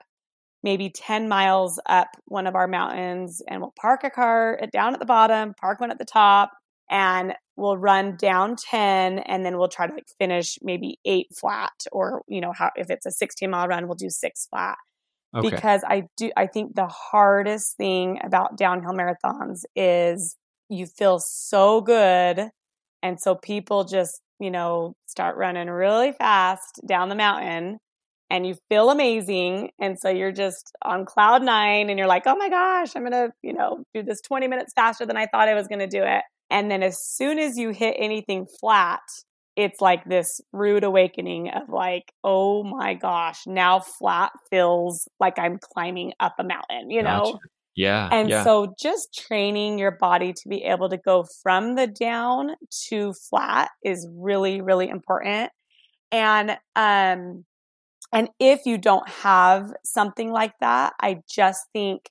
maybe 0.64 0.90
10 0.90 1.28
miles 1.28 1.80
up 1.88 2.08
one 2.26 2.48
of 2.48 2.56
our 2.56 2.68
mountains 2.68 3.42
and 3.48 3.62
we'll 3.62 3.74
park 3.80 4.04
a 4.04 4.10
car 4.10 4.60
down 4.72 4.94
at 4.94 5.00
the 5.00 5.06
bottom, 5.06 5.54
park 5.60 5.82
one 5.82 5.92
at 5.92 6.00
the 6.00 6.06
top, 6.06 6.52
and 6.90 7.34
we'll 7.56 7.78
run 7.78 8.16
down 8.18 8.56
10 8.56 9.20
and 9.20 9.46
then 9.46 9.58
we'll 9.58 9.68
try 9.68 9.88
to 9.88 9.94
like 9.94 10.08
finish 10.20 10.58
maybe 10.62 11.00
eight 11.06 11.28
flat 11.36 11.86
or 11.92 12.24
you 12.28 12.42
know 12.42 12.52
how 12.52 12.72
if 12.76 12.90
it's 12.90 13.06
a 13.06 13.12
16 13.12 13.50
mile 13.50 13.68
run 13.68 13.88
we'll 13.88 13.96
do 13.96 14.10
six 14.10 14.48
flat 14.48 14.78
okay 15.36 15.50
because 15.50 15.82
i 15.88 16.04
do 16.18 16.32
i 16.36 16.48
think 16.48 16.76
the 16.76 16.88
hardest 16.88 17.78
thing 17.78 18.20
about 18.24 18.58
downhill 18.58 18.94
marathons 18.94 19.62
is 19.76 20.36
you 20.70 20.86
feel 20.86 21.20
so 21.20 21.82
good 21.82 22.50
and 23.02 23.20
so 23.20 23.36
people 23.36 23.84
just 23.84 24.22
you 24.44 24.52
know 24.52 24.94
start 25.08 25.38
running 25.38 25.70
really 25.70 26.12
fast 26.12 26.82
down 26.86 27.10
the 27.10 27.16
mountain 27.16 27.80
and 28.30 28.48
you 28.48 28.56
feel 28.68 28.90
amazing. 28.90 29.70
And 29.80 30.00
so 30.00 30.10
you're 30.10 30.32
just 30.32 30.72
on 30.82 31.06
cloud 31.06 31.44
nine 31.44 31.90
and 31.90 32.00
you're 32.00 32.08
like 32.08 32.24
oh 32.26 32.36
my 32.36 32.50
gosh 32.50 32.96
i'm 32.96 33.04
gonna 33.04 33.30
you 33.42 33.54
know 33.54 33.84
do 33.94 34.04
this 34.04 34.22
20 34.22 34.48
minutes 34.48 34.74
faster 34.74 35.06
than 35.06 35.18
i 35.18 35.28
thought 35.28 35.48
i 35.48 35.54
was 35.54 35.68
gonna 35.68 35.88
do 35.88 36.04
it. 36.04 36.24
And 36.50 36.70
then 36.70 36.84
as 36.84 37.00
soon 37.02 37.40
as 37.40 37.58
you 37.58 37.70
hit 37.70 37.96
anything 37.98 38.46
flat 38.60 39.02
it's 39.56 39.80
like 39.82 40.04
this 40.06 40.42
rude 40.52 40.84
awakening 40.84 41.50
of 41.50 41.70
like 41.70 42.12
oh 42.24 42.64
my 42.64 42.96
gosh 42.96 43.46
now 43.46 43.80
flat 43.80 44.32
feels 44.50 45.08
like 45.20 45.38
i'm 45.38 45.60
climbing 45.60 46.12
up 46.20 46.34
a 46.40 46.44
mountain 46.44 46.90
you 46.90 47.04
know. 47.04 47.40
Yeah 47.76 48.10
and 48.12 48.30
yeah 48.30 48.44
so 48.44 48.74
just 48.80 49.14
training 49.14 49.80
your 49.80 49.92
body 49.92 50.34
to 50.34 50.50
be 50.50 50.64
able 50.64 50.90
to 50.90 50.98
go 50.98 51.26
from 51.42 51.76
the 51.76 51.88
down 51.88 52.52
to 52.88 53.14
flat 53.30 53.70
is 53.84 54.08
really, 54.12 54.62
really 54.62 54.90
important. 54.90 55.52
And 56.12 56.52
um 56.76 57.46
and 58.12 58.30
if 58.40 58.66
you 58.66 58.78
don't 58.78 59.10
have 59.10 59.74
something 59.84 60.32
like 60.32 60.54
that, 60.60 60.94
I 61.02 61.22
just 61.30 61.62
think 61.74 62.10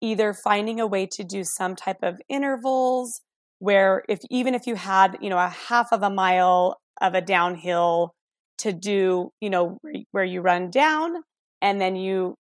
either 0.00 0.32
finding 0.32 0.80
a 0.80 0.86
way 0.86 1.06
to 1.06 1.24
do 1.24 1.44
some 1.44 1.76
type 1.76 1.98
of 2.02 2.18
intervals 2.28 3.20
where 3.58 4.02
if 4.08 4.20
even 4.30 4.54
if 4.54 4.66
you 4.66 4.74
had, 4.76 5.18
you 5.20 5.30
know, 5.30 5.38
a 5.38 5.48
half 5.48 5.88
of 5.92 6.02
a 6.02 6.10
mile 6.10 6.80
of 7.00 7.14
a 7.14 7.20
downhill 7.20 8.14
to 8.58 8.72
do, 8.72 9.30
you 9.40 9.50
know, 9.50 9.78
where, 9.82 9.94
where 10.12 10.24
you 10.24 10.40
run 10.40 10.70
down 10.70 11.16
and 11.60 11.80
then 11.80 11.96
you 11.96 12.36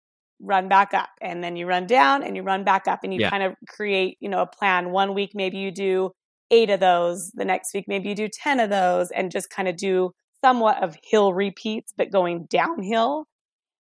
run 0.44 0.68
back 0.68 0.94
up 0.94 1.11
and 1.20 1.42
then 1.42 1.57
you 1.57 1.66
run 1.66 1.87
down 1.87 2.22
and 2.22 2.37
you 2.37 2.42
run 2.42 2.64
back 2.64 2.87
up 2.88 3.00
and 3.04 3.14
you 3.14 3.20
Yeah. 3.20 3.30
kind 3.30 3.42
of 3.42 3.54
create, 3.68 4.16
you 4.20 4.28
know, 4.28 4.42
a 4.42 4.46
plan. 4.46 4.90
One 4.90 5.14
week 5.14 5.33
maybe 5.35 5.59
you 5.59 5.70
do 5.70 6.12
8 6.50 6.70
of 6.70 6.80
those, 6.80 7.30
the 7.35 7.44
next 7.44 7.74
week 7.74 7.87
maybe 7.88 8.09
you 8.11 8.14
do 8.14 8.28
10 8.28 8.61
of 8.61 8.70
those 8.70 9.11
and 9.11 9.30
just 9.30 9.50
kind 9.50 9.68
of 9.68 9.76
do 9.76 10.12
somewhat 10.44 10.83
of 10.83 10.96
hill 11.02 11.33
repeats 11.35 11.92
but 11.96 12.11
going 12.12 12.46
downhill. 12.50 13.26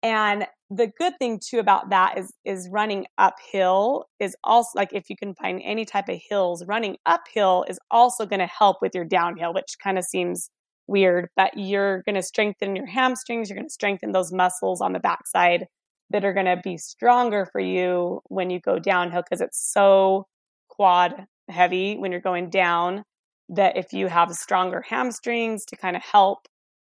And 0.03 0.47
the 0.69 0.87
good 0.87 1.13
thing 1.19 1.39
too 1.43 1.59
about 1.59 1.89
that 1.89 2.17
is 2.17 2.33
is 2.45 2.69
running 2.71 3.05
uphill 3.17 4.05
is 4.19 4.35
also 4.43 4.69
like 4.75 4.89
if 4.93 5.09
you 5.09 5.15
can 5.17 5.33
find 5.33 5.61
any 5.63 5.85
type 5.85 6.09
of 6.09 6.19
hills, 6.29 6.65
running 6.67 6.97
uphill 7.05 7.65
is 7.69 7.79
also 7.91 8.25
going 8.25 8.39
to 8.39 8.47
help 8.47 8.77
with 8.81 8.93
your 8.95 9.05
downhill, 9.05 9.53
which 9.53 9.75
kind 9.83 9.97
of 9.97 10.03
seems 10.05 10.49
weird, 10.87 11.29
but 11.35 11.51
you're 11.57 12.03
going 12.03 12.15
to 12.15 12.21
strengthen 12.23 12.75
your 12.75 12.85
hamstrings, 12.85 13.49
you're 13.49 13.57
going 13.57 13.67
to 13.67 13.73
strengthen 13.73 14.11
those 14.11 14.31
muscles 14.31 14.81
on 14.81 14.93
the 14.93 14.99
backside 14.99 15.65
that 16.09 16.23
are 16.23 16.33
going 16.33 16.45
to 16.45 16.59
be 16.63 16.77
stronger 16.77 17.47
for 17.51 17.59
you 17.59 18.21
when 18.29 18.49
you 18.49 18.59
go 18.59 18.79
downhill 18.79 19.21
because 19.21 19.41
it's 19.41 19.71
so 19.71 20.25
quad 20.69 21.25
heavy 21.49 21.97
when 21.97 22.11
you're 22.11 22.21
going 22.21 22.49
down 22.49 23.03
that 23.49 23.77
if 23.77 23.93
you 23.93 24.07
have 24.07 24.31
stronger 24.33 24.83
hamstrings 24.87 25.65
to 25.65 25.77
kind 25.77 25.95
of 25.95 26.03
help, 26.03 26.47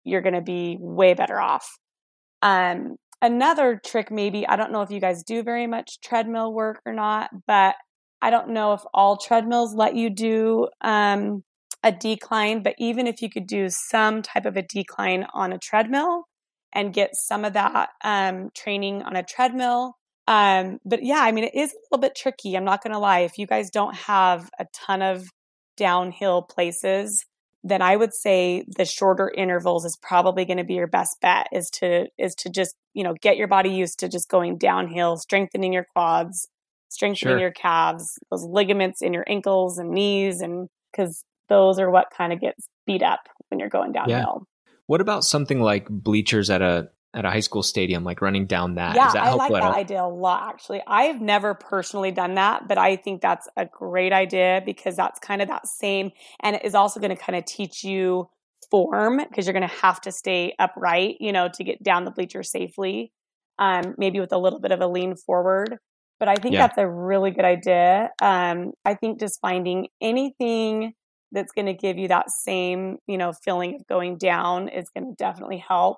you're 0.03 0.21
going 0.21 0.35
to 0.35 0.41
be 0.41 0.77
way 0.79 1.13
better 1.13 1.39
off. 1.39 1.77
Um, 2.41 2.97
another 3.21 3.79
trick, 3.85 4.11
maybe, 4.11 4.47
I 4.47 4.55
don't 4.55 4.71
know 4.71 4.81
if 4.81 4.91
you 4.91 4.99
guys 4.99 5.23
do 5.23 5.43
very 5.43 5.67
much 5.67 6.01
treadmill 6.01 6.53
work 6.53 6.81
or 6.85 6.93
not, 6.93 7.29
but 7.47 7.75
I 8.21 8.29
don't 8.29 8.49
know 8.49 8.73
if 8.73 8.81
all 8.93 9.17
treadmills 9.17 9.73
let 9.73 9.95
you 9.95 10.09
do 10.09 10.67
um, 10.81 11.43
a 11.83 11.91
decline, 11.91 12.63
but 12.63 12.75
even 12.77 13.07
if 13.07 13.21
you 13.21 13.29
could 13.29 13.47
do 13.47 13.67
some 13.69 14.21
type 14.21 14.45
of 14.45 14.57
a 14.57 14.61
decline 14.61 15.25
on 15.33 15.53
a 15.53 15.57
treadmill 15.57 16.25
and 16.73 16.93
get 16.93 17.15
some 17.15 17.45
of 17.45 17.53
that 17.53 17.89
um, 18.03 18.49
training 18.55 19.03
on 19.03 19.15
a 19.15 19.23
treadmill. 19.23 19.97
Um, 20.27 20.79
but 20.85 21.03
yeah, 21.03 21.19
I 21.19 21.31
mean, 21.31 21.45
it 21.45 21.55
is 21.55 21.71
a 21.71 21.75
little 21.91 22.01
bit 22.01 22.15
tricky. 22.15 22.55
I'm 22.55 22.63
not 22.63 22.83
going 22.83 22.93
to 22.93 22.99
lie. 22.99 23.19
If 23.19 23.37
you 23.37 23.47
guys 23.47 23.69
don't 23.69 23.95
have 23.95 24.49
a 24.59 24.65
ton 24.73 25.01
of 25.01 25.27
downhill 25.77 26.43
places, 26.43 27.25
then 27.63 27.81
I 27.81 27.95
would 27.95 28.13
say 28.13 28.63
the 28.67 28.85
shorter 28.85 29.29
intervals 29.29 29.85
is 29.85 29.97
probably 30.01 30.45
going 30.45 30.57
to 30.57 30.63
be 30.63 30.75
your 30.75 30.87
best 30.87 31.17
bet 31.21 31.47
is 31.51 31.69
to 31.71 32.07
is 32.17 32.33
to 32.35 32.49
just, 32.49 32.75
you 32.93 33.03
know, 33.03 33.13
get 33.21 33.37
your 33.37 33.47
body 33.47 33.69
used 33.69 33.99
to 33.99 34.09
just 34.09 34.29
going 34.29 34.57
downhill, 34.57 35.17
strengthening 35.17 35.73
your 35.73 35.85
quads, 35.93 36.47
strengthening 36.89 37.33
Sure. 37.33 37.39
your 37.39 37.51
calves, 37.51 38.17
those 38.29 38.43
ligaments 38.43 39.01
in 39.01 39.13
your 39.13 39.25
ankles 39.27 39.77
and 39.77 39.91
knees 39.91 40.41
and 40.41 40.69
cuz 40.95 41.23
those 41.49 41.79
are 41.79 41.89
what 41.91 42.07
kind 42.15 42.31
of 42.33 42.39
gets 42.39 42.67
beat 42.85 43.03
up 43.03 43.27
when 43.49 43.59
you're 43.59 43.69
going 43.69 43.91
downhill. 43.91 44.45
What 44.91 44.99
about 44.99 45.23
something 45.23 45.61
like 45.61 45.87
bleachers 45.87 46.49
at 46.49 46.61
a 46.61 46.89
at 47.13 47.23
a 47.23 47.29
high 47.29 47.39
school 47.39 47.63
stadium, 47.63 48.03
like 48.03 48.21
running 48.21 48.45
down 48.45 48.75
that? 48.75 48.93
Yeah, 48.93 49.07
Is 49.07 49.13
that 49.13 49.23
I 49.23 49.33
like 49.35 49.53
that 49.53 49.63
idea 49.73 50.03
a 50.03 50.11
lot, 50.11 50.49
actually. 50.49 50.81
I've 50.85 51.21
never 51.21 51.53
personally 51.53 52.11
done 52.11 52.35
that, 52.35 52.67
but 52.67 52.77
I 52.77 52.97
think 52.97 53.21
that's 53.21 53.47
a 53.55 53.65
great 53.65 54.11
idea 54.11 54.61
because 54.65 54.97
that's 54.97 55.17
kind 55.19 55.41
of 55.41 55.47
that 55.47 55.65
same, 55.65 56.11
and 56.41 56.57
it 56.57 56.65
is 56.65 56.75
also 56.75 56.99
going 56.99 57.15
to 57.15 57.15
kind 57.15 57.37
of 57.37 57.45
teach 57.45 57.85
you 57.85 58.27
form 58.69 59.21
because 59.29 59.45
you're 59.45 59.53
going 59.53 59.61
to 59.67 59.75
have 59.75 60.01
to 60.01 60.11
stay 60.11 60.55
upright, 60.59 61.15
you 61.21 61.31
know, 61.31 61.47
to 61.53 61.63
get 61.63 61.81
down 61.81 62.03
the 62.03 62.11
bleacher 62.11 62.43
safely, 62.43 63.13
um, 63.59 63.95
maybe 63.97 64.19
with 64.19 64.33
a 64.33 64.37
little 64.37 64.59
bit 64.59 64.73
of 64.73 64.81
a 64.81 64.87
lean 64.87 65.15
forward. 65.15 65.77
But 66.19 66.27
I 66.27 66.35
think 66.35 66.55
Yeah. 66.55 66.67
that's 66.67 66.77
a 66.77 66.89
really 66.89 67.31
good 67.31 67.45
idea. 67.45 68.09
Um, 68.21 68.73
I 68.83 68.95
think 68.95 69.21
just 69.21 69.39
finding 69.39 69.87
anything 70.01 70.95
that's 71.31 71.51
going 71.51 71.67
to 71.67 71.73
give 71.73 71.97
you 71.97 72.07
that 72.09 72.29
same, 72.31 72.97
you 73.07 73.17
know, 73.17 73.33
feeling 73.33 73.75
of 73.75 73.87
going 73.87 74.17
down 74.17 74.67
is 74.67 74.89
going 74.95 75.07
to 75.07 75.15
definitely 75.15 75.57
help. 75.57 75.97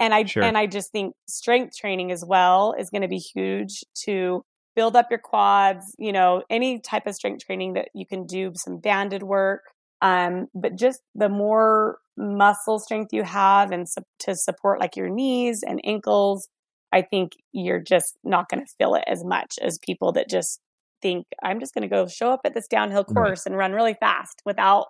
And 0.00 0.12
I 0.12 0.24
Sure. 0.24 0.42
and 0.42 0.58
I 0.58 0.66
just 0.66 0.90
think 0.90 1.14
strength 1.28 1.76
training 1.76 2.10
as 2.10 2.24
well 2.24 2.74
is 2.78 2.90
going 2.90 3.02
to 3.02 3.08
be 3.08 3.18
huge 3.18 3.84
to 4.04 4.44
build 4.74 4.96
up 4.96 5.08
your 5.10 5.20
quads, 5.20 5.94
you 5.98 6.12
know, 6.12 6.42
any 6.50 6.80
type 6.80 7.06
of 7.06 7.14
strength 7.14 7.44
training 7.44 7.74
that 7.74 7.88
you 7.94 8.06
can 8.06 8.26
do 8.26 8.52
some 8.56 8.78
banded 8.78 9.22
work. 9.22 9.62
Um, 10.00 10.48
but 10.54 10.76
just 10.76 11.00
the 11.14 11.28
more 11.28 11.98
muscle 12.16 12.78
strength 12.78 13.12
you 13.12 13.22
have 13.22 13.70
and 13.70 13.88
su- 13.88 14.02
to 14.20 14.34
support 14.34 14.80
like 14.80 14.96
your 14.96 15.08
knees 15.08 15.62
and 15.62 15.80
ankles, 15.84 16.48
I 16.92 17.02
think 17.02 17.32
you're 17.52 17.80
just 17.80 18.16
not 18.24 18.48
going 18.48 18.64
to 18.64 18.74
feel 18.78 18.94
it 18.96 19.04
as 19.06 19.24
much 19.24 19.58
as 19.62 19.78
people 19.78 20.12
that 20.12 20.28
just 20.28 20.60
think 21.02 21.26
I'm 21.42 21.60
just 21.60 21.74
going 21.74 21.82
to 21.82 21.88
go 21.88 22.06
show 22.06 22.30
up 22.32 22.40
at 22.44 22.54
this 22.54 22.68
downhill 22.68 23.04
course 23.04 23.46
and 23.46 23.56
run 23.56 23.72
really 23.72 23.94
fast 23.94 24.42
without 24.46 24.88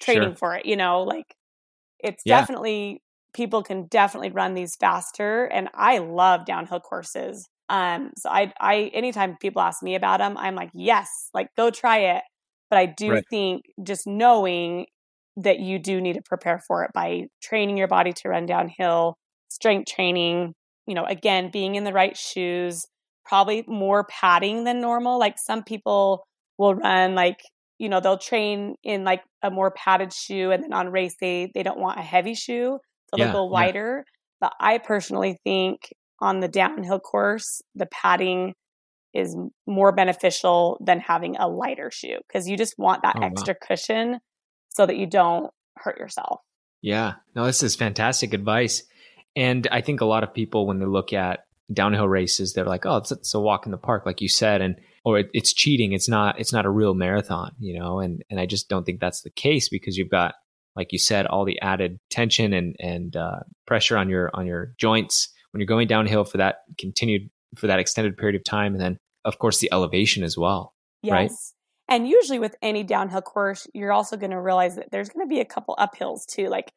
training 0.00 0.34
Sure. 0.34 0.36
for 0.36 0.54
it, 0.56 0.66
you 0.66 0.76
know, 0.76 1.02
like 1.02 1.34
it's 2.00 2.24
Yeah. 2.24 2.46
definitely 2.46 3.02
people 3.34 3.62
can 3.62 3.86
definitely 3.86 4.30
run 4.30 4.54
these 4.54 4.76
faster 4.76 5.44
and 5.46 5.68
I 5.74 5.98
love 5.98 6.46
downhill 6.46 6.80
courses. 6.80 7.48
Um 7.68 8.12
so 8.16 8.28
I 8.30 8.52
I 8.60 8.90
anytime 8.94 9.36
people 9.40 9.62
ask 9.62 9.82
me 9.82 9.94
about 9.94 10.18
them, 10.20 10.36
I'm 10.38 10.54
like, 10.54 10.70
"Yes, 10.74 11.08
like 11.34 11.48
go 11.56 11.70
try 11.70 11.98
it." 12.16 12.22
But 12.70 12.78
I 12.78 12.86
do 12.86 13.16
Right. 13.16 13.24
think 13.30 13.64
just 13.82 14.06
knowing 14.06 14.86
that 15.36 15.60
you 15.60 15.78
do 15.78 16.00
need 16.00 16.14
to 16.14 16.22
prepare 16.22 16.58
for 16.66 16.84
it 16.84 16.90
by 16.94 17.24
training 17.42 17.76
your 17.76 17.88
body 17.88 18.12
to 18.12 18.28
run 18.28 18.46
downhill, 18.46 19.16
strength 19.48 19.90
training, 19.92 20.54
you 20.86 20.94
know, 20.94 21.04
again, 21.04 21.50
being 21.50 21.74
in 21.74 21.84
the 21.84 21.92
right 21.92 22.16
shoes, 22.16 22.86
probably 23.24 23.64
more 23.66 24.04
padding 24.04 24.64
than 24.64 24.80
normal. 24.80 25.18
Like 25.18 25.38
some 25.38 25.62
people 25.62 26.26
will 26.58 26.74
run 26.74 27.14
like, 27.14 27.40
you 27.78 27.88
know, 27.88 28.00
they'll 28.00 28.18
train 28.18 28.76
in 28.82 29.04
like 29.04 29.22
a 29.42 29.50
more 29.50 29.70
padded 29.70 30.12
shoe 30.12 30.50
and 30.50 30.62
then 30.62 30.72
on 30.72 30.90
race 30.90 31.16
day 31.20 31.50
they 31.54 31.62
don't 31.62 31.78
want 31.78 31.98
a 31.98 32.02
heavy 32.02 32.34
shoe. 32.34 32.78
So 33.08 33.16
Yeah, 33.16 33.24
they'll 33.24 33.32
go 33.32 33.44
yeah. 33.44 33.50
wider. 33.50 34.04
But 34.40 34.52
I 34.60 34.78
personally 34.78 35.38
think 35.44 35.92
on 36.20 36.40
the 36.40 36.48
downhill 36.48 37.00
course, 37.00 37.62
the 37.74 37.86
padding 37.86 38.54
is 39.12 39.36
more 39.66 39.92
beneficial 39.92 40.78
than 40.84 41.00
having 41.00 41.36
a 41.36 41.48
lighter 41.48 41.90
shoe 41.92 42.18
because 42.26 42.48
you 42.48 42.56
just 42.56 42.74
want 42.78 43.02
that 43.02 43.16
Oh, 43.16 43.20
wow. 43.20 43.26
extra 43.26 43.54
cushion 43.54 44.18
so 44.70 44.86
that 44.86 44.96
you 44.96 45.06
don't 45.06 45.50
hurt 45.76 45.98
yourself. 45.98 46.40
Yeah, 46.82 47.14
no, 47.34 47.46
this 47.46 47.62
is 47.62 47.76
fantastic 47.76 48.34
advice. 48.34 48.82
And 49.36 49.66
I 49.70 49.80
think 49.80 50.00
a 50.00 50.04
lot 50.04 50.22
of 50.24 50.34
people, 50.34 50.66
when 50.66 50.78
they 50.78 50.84
look 50.86 51.12
at 51.12 51.46
downhill 51.72 52.08
races, 52.08 52.52
they're 52.52 52.64
like, 52.64 52.86
"Oh, 52.86 52.98
it's, 52.98 53.12
it's 53.12 53.34
a 53.34 53.40
walk 53.40 53.66
in 53.66 53.72
the 53.72 53.78
park," 53.78 54.04
like 54.06 54.20
you 54.20 54.28
said, 54.28 54.60
and 54.60 54.76
or 55.04 55.18
it, 55.18 55.30
it's 55.32 55.52
cheating. 55.52 55.92
It's 55.92 56.08
not. 56.08 56.38
It's 56.38 56.52
not 56.52 56.66
a 56.66 56.70
real 56.70 56.94
marathon, 56.94 57.52
you 57.58 57.78
know. 57.78 58.00
And 58.00 58.22
and 58.30 58.40
I 58.40 58.46
just 58.46 58.68
don't 58.68 58.84
think 58.84 59.00
that's 59.00 59.22
the 59.22 59.30
case 59.30 59.68
because 59.68 59.96
you've 59.96 60.10
got, 60.10 60.34
like 60.76 60.92
you 60.92 60.98
said, 60.98 61.26
all 61.26 61.44
the 61.44 61.60
added 61.60 61.98
tension 62.10 62.52
and 62.52 62.76
and 62.78 63.16
uh, 63.16 63.40
pressure 63.66 63.96
on 63.96 64.08
your 64.08 64.30
on 64.34 64.46
your 64.46 64.74
joints 64.78 65.28
when 65.52 65.60
you're 65.60 65.66
going 65.66 65.88
downhill 65.88 66.24
for 66.24 66.38
that 66.38 66.58
continued 66.78 67.30
for 67.56 67.66
that 67.66 67.78
extended 67.78 68.16
period 68.16 68.36
of 68.36 68.44
time, 68.44 68.72
and 68.72 68.80
then 68.80 68.98
of 69.24 69.38
course 69.38 69.58
the 69.58 69.72
elevation 69.72 70.22
as 70.22 70.36
well. 70.36 70.74
Yes. 71.02 71.12
Right. 71.12 71.30
And 71.86 72.08
usually 72.08 72.38
with 72.38 72.56
any 72.62 72.82
downhill 72.82 73.20
course, 73.20 73.66
you're 73.74 73.92
also 73.92 74.16
going 74.16 74.30
to 74.30 74.40
realize 74.40 74.76
that 74.76 74.90
there's 74.90 75.10
going 75.10 75.26
to 75.26 75.28
be 75.28 75.40
a 75.40 75.44
couple 75.44 75.76
uphills 75.76 76.24
too. 76.26 76.48
Like 76.48 76.72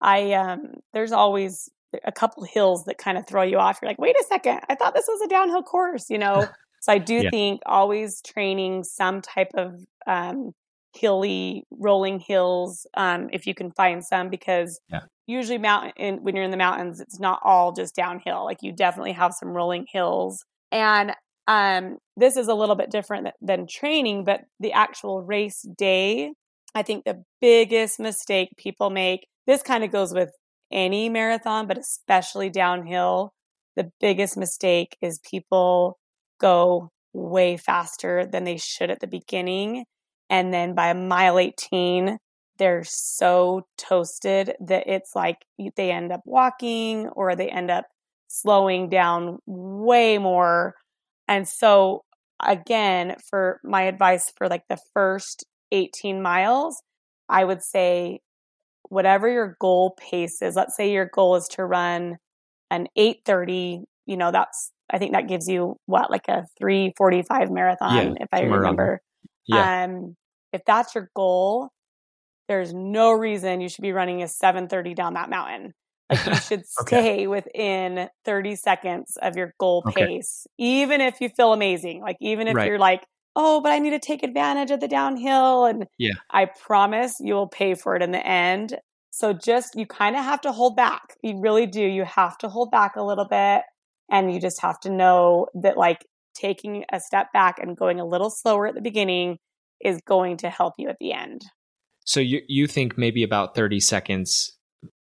I 0.00 0.32
um 0.32 0.74
there's 0.92 1.12
always 1.12 1.68
a 2.04 2.12
couple 2.12 2.42
hills 2.44 2.84
that 2.84 2.98
kind 2.98 3.18
of 3.18 3.26
throw 3.26 3.42
you 3.42 3.58
off. 3.58 3.78
You're 3.80 3.90
like, 3.90 3.98
"Wait 3.98 4.16
a 4.18 4.24
second. 4.28 4.60
I 4.68 4.74
thought 4.74 4.94
this 4.94 5.06
was 5.08 5.20
a 5.22 5.28
downhill 5.28 5.62
course," 5.62 6.10
you 6.10 6.18
know. 6.18 6.48
so 6.80 6.92
I 6.92 6.98
do 6.98 7.22
Yeah. 7.22 7.30
think 7.30 7.60
always 7.66 8.20
training 8.22 8.84
some 8.84 9.20
type 9.22 9.50
of 9.54 9.74
um 10.06 10.52
hilly 10.94 11.64
rolling 11.70 12.20
hills 12.20 12.86
um 12.98 13.28
if 13.32 13.46
you 13.46 13.54
can 13.54 13.70
find 13.70 14.04
some 14.04 14.28
because 14.28 14.78
Yeah. 14.90 15.00
usually 15.26 15.56
mountain 15.58 15.92
in, 15.96 16.22
when 16.22 16.34
you're 16.36 16.44
in 16.44 16.50
the 16.50 16.56
mountains 16.58 17.00
it's 17.00 17.18
not 17.18 17.40
all 17.44 17.72
just 17.72 17.94
downhill. 17.94 18.44
Like 18.44 18.58
you 18.62 18.72
definitely 18.72 19.12
have 19.12 19.32
some 19.32 19.50
rolling 19.50 19.86
hills. 19.90 20.44
And 20.70 21.12
um, 21.48 21.98
this 22.16 22.36
is 22.36 22.48
a 22.48 22.54
little 22.54 22.76
bit 22.76 22.90
different 22.90 23.24
th- 23.26 23.34
than 23.40 23.66
training, 23.66 24.24
but 24.24 24.42
the 24.60 24.72
actual 24.72 25.22
race 25.22 25.62
day, 25.76 26.32
I 26.74 26.82
think 26.82 27.04
the 27.04 27.22
biggest 27.40 27.98
mistake 27.98 28.50
people 28.56 28.90
make, 28.90 29.26
this 29.46 29.62
kind 29.62 29.82
of 29.84 29.90
goes 29.90 30.14
with 30.14 30.30
any 30.72 31.08
marathon, 31.08 31.66
but 31.66 31.78
especially 31.78 32.50
downhill. 32.50 33.32
The 33.76 33.90
biggest 34.00 34.36
mistake 34.36 34.96
is 35.00 35.20
people 35.28 35.98
go 36.40 36.90
way 37.12 37.56
faster 37.56 38.26
than 38.26 38.44
they 38.44 38.56
should 38.56 38.90
at 38.90 39.00
the 39.00 39.06
beginning. 39.06 39.84
And 40.28 40.52
then 40.52 40.74
by 40.74 40.92
mile 40.92 41.38
18, 41.38 42.18
they're 42.58 42.84
so 42.84 43.66
toasted 43.76 44.54
that 44.60 44.86
it's 44.86 45.14
like 45.14 45.38
they 45.76 45.90
end 45.90 46.12
up 46.12 46.20
walking 46.24 47.08
or 47.08 47.34
they 47.34 47.48
end 47.48 47.70
up 47.70 47.86
slowing 48.28 48.88
down 48.88 49.38
way 49.46 50.18
more. 50.18 50.74
And 51.28 51.48
so, 51.48 52.04
again, 52.44 53.16
for 53.28 53.60
my 53.64 53.82
advice 53.82 54.32
for 54.36 54.48
like 54.48 54.64
the 54.68 54.78
first 54.94 55.44
18 55.70 56.22
miles, 56.22 56.82
I 57.28 57.44
would 57.44 57.62
say 57.62 58.20
whatever 58.92 59.28
your 59.30 59.56
goal 59.60 59.96
pace 59.98 60.42
is, 60.42 60.56
let's 60.56 60.76
say 60.76 60.92
your 60.92 61.06
goal 61.06 61.36
is 61.36 61.48
to 61.48 61.64
run 61.64 62.18
an 62.70 62.88
830, 62.96 63.84
you 64.06 64.16
know, 64.16 64.32
that's, 64.32 64.72
I 64.90 64.98
think 64.98 65.12
that 65.12 65.28
gives 65.28 65.48
you 65.48 65.76
what, 65.86 66.10
like 66.10 66.28
a 66.28 66.46
345 66.58 67.50
marathon, 67.50 68.14
Yeah, 68.14 68.16
if 68.20 68.28
I 68.32 68.40
somewhere 68.40 68.60
around 68.60 68.78
there. 68.78 68.90
remember. 68.90 69.00
Yeah, 69.46 69.68
Um, 69.74 70.16
if 70.52 70.62
that's 70.66 70.94
your 70.94 71.10
goal, 71.16 71.70
there's 72.48 72.74
no 72.74 73.12
reason 73.12 73.60
you 73.60 73.68
should 73.68 73.82
be 73.82 73.92
running 73.92 74.22
a 74.22 74.28
730 74.28 74.94
down 74.94 75.14
that 75.14 75.30
mountain. 75.30 75.74
Like 76.10 76.20
you 76.24 76.34
should 76.36 76.66
Okay. 76.80 76.96
stay 76.96 77.26
within 77.26 78.08
30 78.24 78.56
seconds 78.56 79.16
of 79.22 79.36
your 79.36 79.54
goal 79.58 79.84
Okay. 79.84 80.08
pace, 80.08 80.46
even 80.58 81.00
if 81.00 81.20
you 81.20 81.28
feel 81.30 81.52
amazing. 81.52 82.00
Like 82.02 82.16
even 82.20 82.48
if 82.48 82.58
Right. 82.58 82.64
you're 82.64 82.78
like, 82.78 83.04
oh, 83.34 83.60
but 83.60 83.72
I 83.72 83.78
need 83.78 83.90
to 83.90 83.98
take 83.98 84.22
advantage 84.22 84.70
of 84.70 84.80
the 84.80 84.88
downhill. 84.88 85.64
And 85.64 85.86
Yeah. 85.98 86.14
I 86.30 86.46
promise 86.46 87.16
you 87.20 87.34
will 87.34 87.48
pay 87.48 87.74
for 87.74 87.96
it 87.96 88.02
in 88.02 88.12
the 88.12 88.26
end. 88.26 88.78
So 89.10 89.32
just 89.32 89.74
you 89.76 89.86
kind 89.86 90.16
of 90.16 90.24
have 90.24 90.40
to 90.42 90.52
hold 90.52 90.76
back. 90.76 91.16
You 91.22 91.40
really 91.40 91.66
do. 91.66 91.82
You 91.82 92.04
have 92.04 92.38
to 92.38 92.48
hold 92.48 92.70
back 92.70 92.96
a 92.96 93.02
little 93.02 93.26
bit. 93.26 93.62
And 94.10 94.32
you 94.32 94.40
just 94.40 94.60
have 94.62 94.80
to 94.80 94.90
know 94.90 95.46
that 95.54 95.76
like 95.76 96.06
taking 96.34 96.84
a 96.92 97.00
step 97.00 97.32
back 97.32 97.58
and 97.58 97.76
going 97.76 98.00
a 98.00 98.04
little 98.04 98.30
slower 98.30 98.66
at 98.66 98.74
the 98.74 98.80
beginning 98.80 99.38
is 99.80 100.00
going 100.06 100.38
to 100.38 100.50
help 100.50 100.74
you 100.78 100.88
at 100.88 100.96
the 100.98 101.12
end. 101.12 101.42
So 102.04 102.20
you 102.20 102.42
you 102.48 102.66
think 102.66 102.98
maybe 102.98 103.22
about 103.22 103.54
thirty 103.54 103.80
seconds 103.80 104.56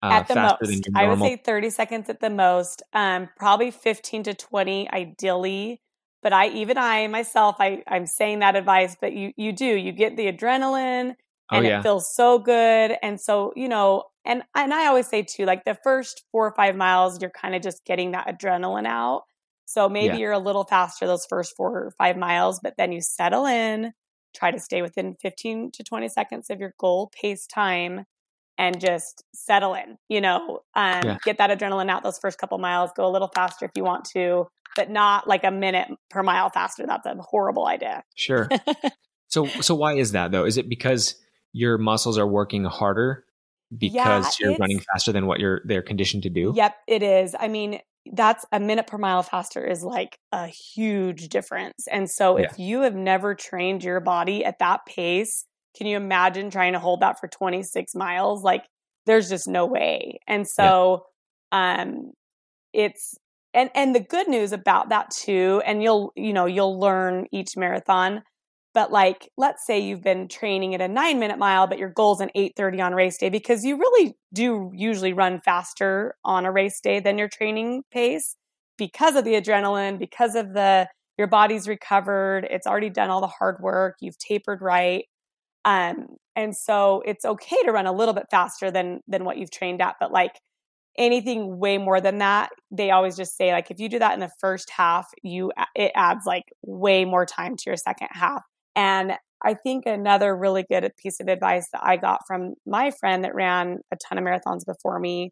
uh, 0.02 0.10
at 0.12 0.28
the 0.28 0.34
faster 0.34 0.66
most. 0.66 0.88
I 0.94 1.08
would 1.08 1.18
say 1.18 1.36
30 1.36 1.70
seconds 1.70 2.08
at 2.08 2.20
the 2.20 2.30
most. 2.30 2.82
Um, 2.92 3.28
probably 3.36 3.70
15 3.70 4.24
to 4.24 4.34
20 4.34 4.90
ideally. 4.90 5.80
But 6.22 6.32
I 6.32 6.48
even 6.48 6.78
I 6.78 7.06
myself, 7.08 7.56
I, 7.60 7.82
I'm 7.86 8.06
saying 8.06 8.40
that 8.40 8.56
advice, 8.56 8.96
but 9.00 9.12
you 9.12 9.32
you 9.36 9.52
do. 9.52 9.66
You 9.66 9.92
get 9.92 10.16
the 10.16 10.30
adrenaline 10.32 11.14
oh 11.50 11.60
and 11.60 11.64
yeah, 11.64 11.82
it 11.82 11.82
feels 11.82 12.12
so 12.14 12.38
good. 12.38 12.96
And 13.02 13.20
so, 13.20 13.52
you 13.56 13.68
know, 13.68 14.04
and 14.24 14.42
and 14.54 14.74
I 14.74 14.86
always 14.86 15.06
say 15.08 15.22
too, 15.22 15.44
like 15.46 15.64
the 15.64 15.78
first 15.84 16.24
four 16.32 16.46
or 16.46 16.54
five 16.54 16.76
miles, 16.76 17.20
you're 17.22 17.30
kind 17.30 17.54
of 17.54 17.62
just 17.62 17.84
getting 17.84 18.12
that 18.12 18.26
adrenaline 18.26 18.86
out. 18.86 19.22
So 19.66 19.88
maybe 19.88 20.16
Yeah. 20.16 20.18
you're 20.18 20.32
a 20.32 20.38
little 20.38 20.64
faster 20.64 21.06
those 21.06 21.26
first 21.26 21.54
four 21.56 21.70
or 21.86 21.90
five 21.98 22.16
miles, 22.16 22.58
but 22.62 22.74
then 22.78 22.90
you 22.92 23.00
settle 23.00 23.46
in, 23.46 23.92
try 24.34 24.50
to 24.50 24.58
stay 24.58 24.82
within 24.82 25.14
15 25.14 25.70
to 25.72 25.84
20 25.84 26.08
seconds 26.08 26.50
of 26.50 26.60
your 26.60 26.74
goal 26.78 27.10
pace 27.20 27.46
time 27.46 28.04
and 28.58 28.80
just 28.80 29.24
settle 29.32 29.74
in, 29.74 29.96
you 30.08 30.20
know, 30.20 30.60
um, 30.74 31.04
Yeah. 31.04 31.18
get 31.24 31.38
that 31.38 31.56
adrenaline 31.56 31.88
out 31.88 32.02
those 32.02 32.18
first 32.18 32.38
couple 32.38 32.58
miles, 32.58 32.90
go 32.96 33.06
a 33.06 33.12
little 33.12 33.30
faster 33.34 33.64
if 33.64 33.70
you 33.76 33.84
want 33.84 34.04
to, 34.12 34.48
but 34.76 34.90
not 34.90 35.26
like 35.28 35.44
a 35.44 35.50
minute 35.50 35.88
per 36.10 36.22
mile 36.22 36.50
faster. 36.50 36.84
That's 36.86 37.06
a 37.06 37.14
horrible 37.20 37.66
idea. 37.66 38.02
sure. 38.16 38.48
so 39.28 39.46
so 39.46 39.74
why 39.74 39.94
is 39.94 40.12
that 40.12 40.32
though? 40.32 40.44
Is 40.44 40.56
it 40.58 40.68
because 40.68 41.14
your 41.52 41.78
muscles 41.78 42.18
are 42.18 42.26
working 42.26 42.64
harder 42.64 43.24
because 43.76 44.38
you're 44.40 44.56
running 44.58 44.80
faster 44.92 45.12
than 45.12 45.26
what 45.26 45.40
you're 45.40 45.60
they're 45.64 45.82
conditioned 45.82 46.24
to 46.24 46.30
do? 46.30 46.52
Yep, 46.56 46.76
it 46.86 47.02
is. 47.02 47.34
I 47.38 47.48
mean, 47.48 47.80
that's 48.10 48.46
a 48.52 48.58
minute 48.60 48.86
per 48.86 48.96
mile 48.98 49.22
faster 49.22 49.64
is 49.64 49.82
like 49.82 50.18
a 50.32 50.46
huge 50.46 51.28
difference. 51.28 51.86
And 51.90 52.08
so 52.10 52.38
if 52.38 52.58
you 52.58 52.80
have 52.82 52.94
never 52.94 53.34
trained 53.34 53.84
your 53.84 54.00
body 54.00 54.44
at 54.44 54.58
that 54.60 54.86
pace, 54.86 55.44
can 55.76 55.86
you 55.86 55.96
imagine 55.96 56.50
trying 56.50 56.72
to 56.72 56.78
hold 56.78 57.00
that 57.00 57.20
for 57.20 57.28
26 57.28 57.94
miles? 57.94 58.42
Like 58.42 58.64
there's 59.06 59.28
just 59.28 59.48
no 59.48 59.66
way. 59.66 60.20
And 60.26 60.46
so 60.46 61.04
um 61.52 62.12
it's 62.72 63.16
and 63.54 63.70
and 63.74 63.94
the 63.94 64.00
good 64.00 64.28
news 64.28 64.52
about 64.52 64.90
that 64.90 65.10
too 65.10 65.62
and 65.64 65.82
you'll 65.82 66.12
you 66.16 66.32
know 66.32 66.46
you'll 66.46 66.78
learn 66.78 67.26
each 67.32 67.56
marathon 67.56 68.22
but 68.74 68.92
like 68.92 69.28
let's 69.36 69.66
say 69.66 69.78
you've 69.78 70.02
been 70.02 70.28
training 70.28 70.74
at 70.74 70.80
a 70.80 70.88
9 70.88 71.18
minute 71.18 71.38
mile 71.38 71.66
but 71.66 71.78
your 71.78 71.88
goal's 71.90 72.20
an 72.20 72.30
8:30 72.36 72.84
on 72.84 72.94
race 72.94 73.18
day 73.18 73.30
because 73.30 73.64
you 73.64 73.78
really 73.78 74.14
do 74.32 74.70
usually 74.74 75.12
run 75.12 75.40
faster 75.40 76.14
on 76.24 76.44
a 76.44 76.52
race 76.52 76.80
day 76.80 77.00
than 77.00 77.18
your 77.18 77.28
training 77.28 77.82
pace 77.90 78.36
because 78.76 79.16
of 79.16 79.24
the 79.24 79.34
adrenaline 79.34 79.98
because 79.98 80.34
of 80.34 80.52
the 80.52 80.86
your 81.16 81.26
body's 81.26 81.66
recovered 81.66 82.46
it's 82.50 82.66
already 82.66 82.90
done 82.90 83.10
all 83.10 83.20
the 83.20 83.26
hard 83.26 83.56
work 83.60 83.96
you've 84.00 84.18
tapered 84.18 84.60
right 84.60 85.06
um 85.68 86.06
and 86.34 86.56
so 86.56 87.02
it's 87.04 87.24
okay 87.24 87.62
to 87.64 87.72
run 87.72 87.86
a 87.86 87.92
little 87.92 88.14
bit 88.14 88.26
faster 88.30 88.70
than 88.70 89.00
than 89.06 89.24
what 89.24 89.36
you've 89.36 89.50
trained 89.50 89.82
at 89.82 89.96
but 90.00 90.10
like 90.10 90.40
anything 90.96 91.58
way 91.58 91.78
more 91.78 92.00
than 92.00 92.18
that 92.18 92.48
they 92.70 92.90
always 92.90 93.16
just 93.16 93.36
say 93.36 93.52
like 93.52 93.70
if 93.70 93.78
you 93.78 93.88
do 93.88 93.98
that 93.98 94.14
in 94.14 94.20
the 94.20 94.30
first 94.40 94.70
half 94.70 95.06
you 95.22 95.52
it 95.74 95.92
adds 95.94 96.24
like 96.26 96.44
way 96.62 97.04
more 97.04 97.24
time 97.24 97.56
to 97.56 97.64
your 97.66 97.76
second 97.76 98.08
half. 98.10 98.42
And 98.74 99.12
i 99.44 99.54
think 99.54 99.84
another 99.86 100.36
really 100.36 100.64
good 100.68 100.90
piece 100.96 101.20
of 101.20 101.28
advice 101.28 101.68
that 101.72 101.82
i 101.84 101.96
got 101.96 102.20
from 102.26 102.54
my 102.66 102.90
friend 102.90 103.22
that 103.24 103.34
ran 103.34 103.78
a 103.92 103.96
ton 103.96 104.18
of 104.18 104.24
marathons 104.24 104.64
before 104.66 104.98
me 104.98 105.30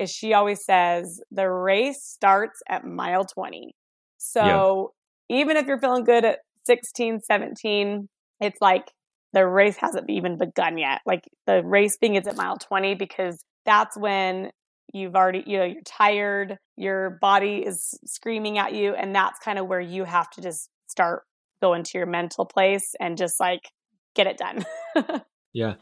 is 0.00 0.10
she 0.10 0.32
always 0.32 0.64
says 0.64 1.20
the 1.30 1.48
race 1.48 2.02
starts 2.02 2.60
at 2.68 2.84
mile 2.84 3.24
20 3.24 3.74
so 4.18 4.92
even 5.28 5.56
if 5.56 5.66
you're 5.66 5.80
feeling 5.80 6.04
good 6.04 6.24
at 6.24 6.38
16 6.66 7.20
17 7.20 8.08
it's 8.40 8.60
like 8.60 8.90
the 9.34 9.46
race 9.46 9.76
hasn't 9.76 10.08
even 10.08 10.38
begun 10.38 10.78
yet 10.78 11.00
like 11.06 11.28
the 11.46 11.62
race 11.64 11.96
begins 11.98 12.26
at 12.26 12.36
mile 12.36 12.56
20 12.56 12.94
because 12.94 13.44
that's 13.66 13.96
when 13.96 14.50
you've 14.92 15.14
already 15.14 15.42
you 15.46 15.58
know 15.58 15.64
you're 15.64 15.82
tired 15.84 16.56
your 16.76 17.18
body 17.20 17.64
is 17.66 17.98
screaming 18.06 18.58
at 18.58 18.74
you 18.74 18.94
and 18.94 19.14
that's 19.14 19.38
kind 19.40 19.58
of 19.58 19.66
where 19.66 19.80
you 19.80 20.04
have 20.04 20.30
to 20.30 20.40
just 20.40 20.70
start 20.86 21.22
going 21.62 21.82
to 21.82 21.98
your 21.98 22.06
mental 22.06 22.44
place 22.44 22.94
and 23.00 23.18
just 23.18 23.38
like 23.40 23.70
get 24.14 24.26
it 24.26 24.38
done 24.38 24.64
Yeah. 25.54 25.74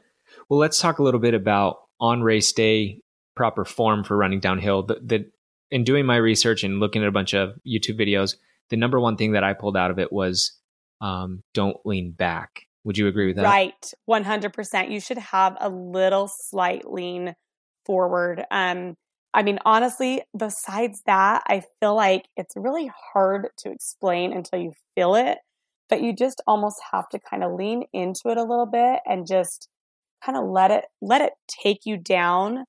Well, 0.49 0.61
let's 0.61 0.79
talk 0.79 1.01
a 1.01 1.03
little 1.03 1.19
bit 1.19 1.35
about 1.35 1.79
on 1.99 2.23
race 2.23 2.53
day 2.53 3.01
proper 3.35 3.65
form 3.65 4.05
for 4.05 4.17
running 4.17 4.38
downhill. 4.38 4.85
The, 4.85 5.01
the 5.03 5.31
in 5.71 5.85
doing 5.85 6.07
my 6.07 6.17
research 6.17 6.62
and 6.62 6.79
looking 6.79 7.03
at 7.03 7.09
a 7.09 7.12
bunch 7.12 7.35
of 7.35 7.55
YouTube 7.67 7.99
videos, 7.99 8.37
the 8.69 8.77
number 8.77 9.01
one 9.01 9.17
thing 9.17 9.33
that 9.33 9.43
I 9.43 9.55
pulled 9.55 9.77
out 9.77 9.91
of 9.91 9.99
it 9.99 10.12
was 10.12 10.53
um, 11.01 11.43
don't 11.55 11.79
lean 11.85 12.12
back. 12.12 12.67
Would 12.85 12.99
you 12.99 13.07
agree 13.07 13.27
with 13.29 13.37
that? 13.37 13.45
right 13.45 13.92
100% 14.07 14.90
you 14.90 15.01
should 15.01 15.18
have 15.18 15.57
a 15.61 15.68
little 15.68 16.29
slight 16.29 16.90
lean 16.90 17.35
forward. 17.87 18.45
Um 18.51 18.97
i 19.35 19.42
mean 19.42 19.59
honestly 19.64 20.23
besides 20.37 21.01
that 21.07 21.42
i 21.47 21.62
feel 21.81 21.95
like 21.95 22.27
it's 22.37 22.55
really 22.55 22.90
hard 23.14 23.49
to 23.57 23.71
explain 23.71 24.31
until 24.33 24.59
you 24.61 24.73
feel 24.95 25.14
it 25.14 25.38
but 25.88 26.03
you 26.03 26.14
just 26.14 26.42
almost 26.47 26.81
have 26.92 27.09
to 27.09 27.18
kind 27.18 27.42
of 27.42 27.53
lean 27.55 27.85
into 27.95 28.29
it 28.29 28.37
a 28.37 28.42
little 28.45 28.66
bit 28.66 29.01
and 29.07 29.27
just 29.27 29.68
kind 30.25 30.37
of 30.38 30.45
let 30.49 30.71
it 30.71 30.85
let 31.01 31.21
it 31.23 31.33
take 31.49 31.81
you 31.85 31.97
down. 31.97 32.64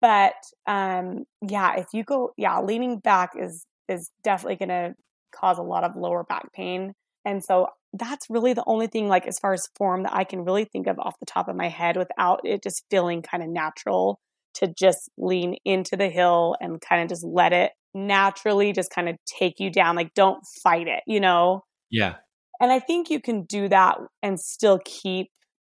But 0.00 0.34
um 0.66 1.24
yeah 1.48 1.76
if 1.76 1.86
you 1.92 2.04
go 2.04 2.32
yeah 2.36 2.60
leaning 2.60 2.98
back 2.98 3.30
is 3.38 3.64
is 3.88 4.10
definitely 4.24 4.56
going 4.56 4.68
to 4.70 4.94
cause 5.32 5.58
a 5.58 5.62
lot 5.62 5.84
of 5.84 5.96
lower 5.96 6.24
back 6.24 6.52
pain. 6.52 6.92
And 7.24 7.44
so 7.44 7.68
that's 7.98 8.26
really 8.30 8.52
the 8.52 8.64
only 8.66 8.86
thing 8.86 9.08
like 9.08 9.26
as 9.26 9.38
far 9.38 9.52
as 9.52 9.68
form 9.76 10.02
that 10.04 10.14
i 10.14 10.24
can 10.24 10.44
really 10.44 10.64
think 10.64 10.86
of 10.86 10.98
off 10.98 11.14
the 11.20 11.26
top 11.26 11.48
of 11.48 11.56
my 11.56 11.68
head 11.68 11.96
without 11.96 12.40
it 12.44 12.62
just 12.62 12.84
feeling 12.90 13.22
kind 13.22 13.42
of 13.42 13.48
natural 13.48 14.18
to 14.54 14.72
just 14.78 15.10
lean 15.18 15.56
into 15.64 15.96
the 15.96 16.08
hill 16.08 16.56
and 16.60 16.80
kind 16.80 17.02
of 17.02 17.08
just 17.08 17.24
let 17.24 17.52
it 17.52 17.72
naturally 17.94 18.72
just 18.72 18.90
kind 18.90 19.08
of 19.08 19.16
take 19.38 19.58
you 19.58 19.70
down 19.70 19.96
like 19.96 20.12
don't 20.14 20.40
fight 20.62 20.86
it 20.86 21.02
you 21.06 21.20
know 21.20 21.62
Yeah. 21.90 22.16
and 22.60 22.70
I 22.72 22.78
think 22.78 23.10
you 23.10 23.20
can 23.20 23.44
do 23.44 23.68
that 23.68 23.98
and 24.22 24.38
still 24.40 24.78
keep 24.84 25.28